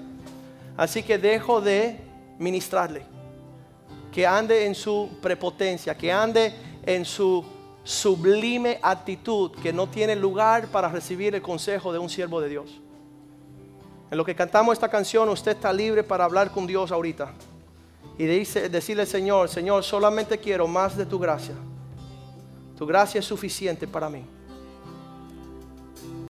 Así 0.78 1.02
que 1.02 1.18
dejo 1.18 1.60
de 1.60 1.98
ministrarle. 2.38 3.02
Que 4.12 4.26
ande 4.26 4.64
en 4.64 4.74
su 4.76 5.10
prepotencia, 5.20 5.96
que 5.96 6.10
ande 6.10 6.54
en 6.86 7.04
su 7.04 7.44
sublime 7.82 8.78
actitud 8.80 9.50
que 9.62 9.72
no 9.72 9.88
tiene 9.88 10.14
lugar 10.14 10.68
para 10.68 10.88
recibir 10.88 11.34
el 11.34 11.42
consejo 11.42 11.92
de 11.92 11.98
un 11.98 12.08
siervo 12.08 12.40
de 12.40 12.48
Dios. 12.48 12.80
En 14.10 14.16
lo 14.16 14.24
que 14.24 14.36
cantamos 14.36 14.72
esta 14.72 14.88
canción, 14.88 15.28
usted 15.28 15.52
está 15.52 15.72
libre 15.72 16.04
para 16.04 16.24
hablar 16.24 16.50
con 16.52 16.66
Dios 16.66 16.92
ahorita. 16.92 17.32
Y 18.16 18.26
dice, 18.26 18.68
decirle 18.68 19.04
Señor, 19.04 19.48
Señor, 19.48 19.82
solamente 19.82 20.38
quiero 20.38 20.68
más 20.68 20.96
de 20.96 21.06
tu 21.06 21.18
gracia. 21.18 21.54
Tu 22.76 22.86
gracia 22.86 23.18
es 23.18 23.24
suficiente 23.24 23.88
para 23.88 24.08
mí. 24.08 24.24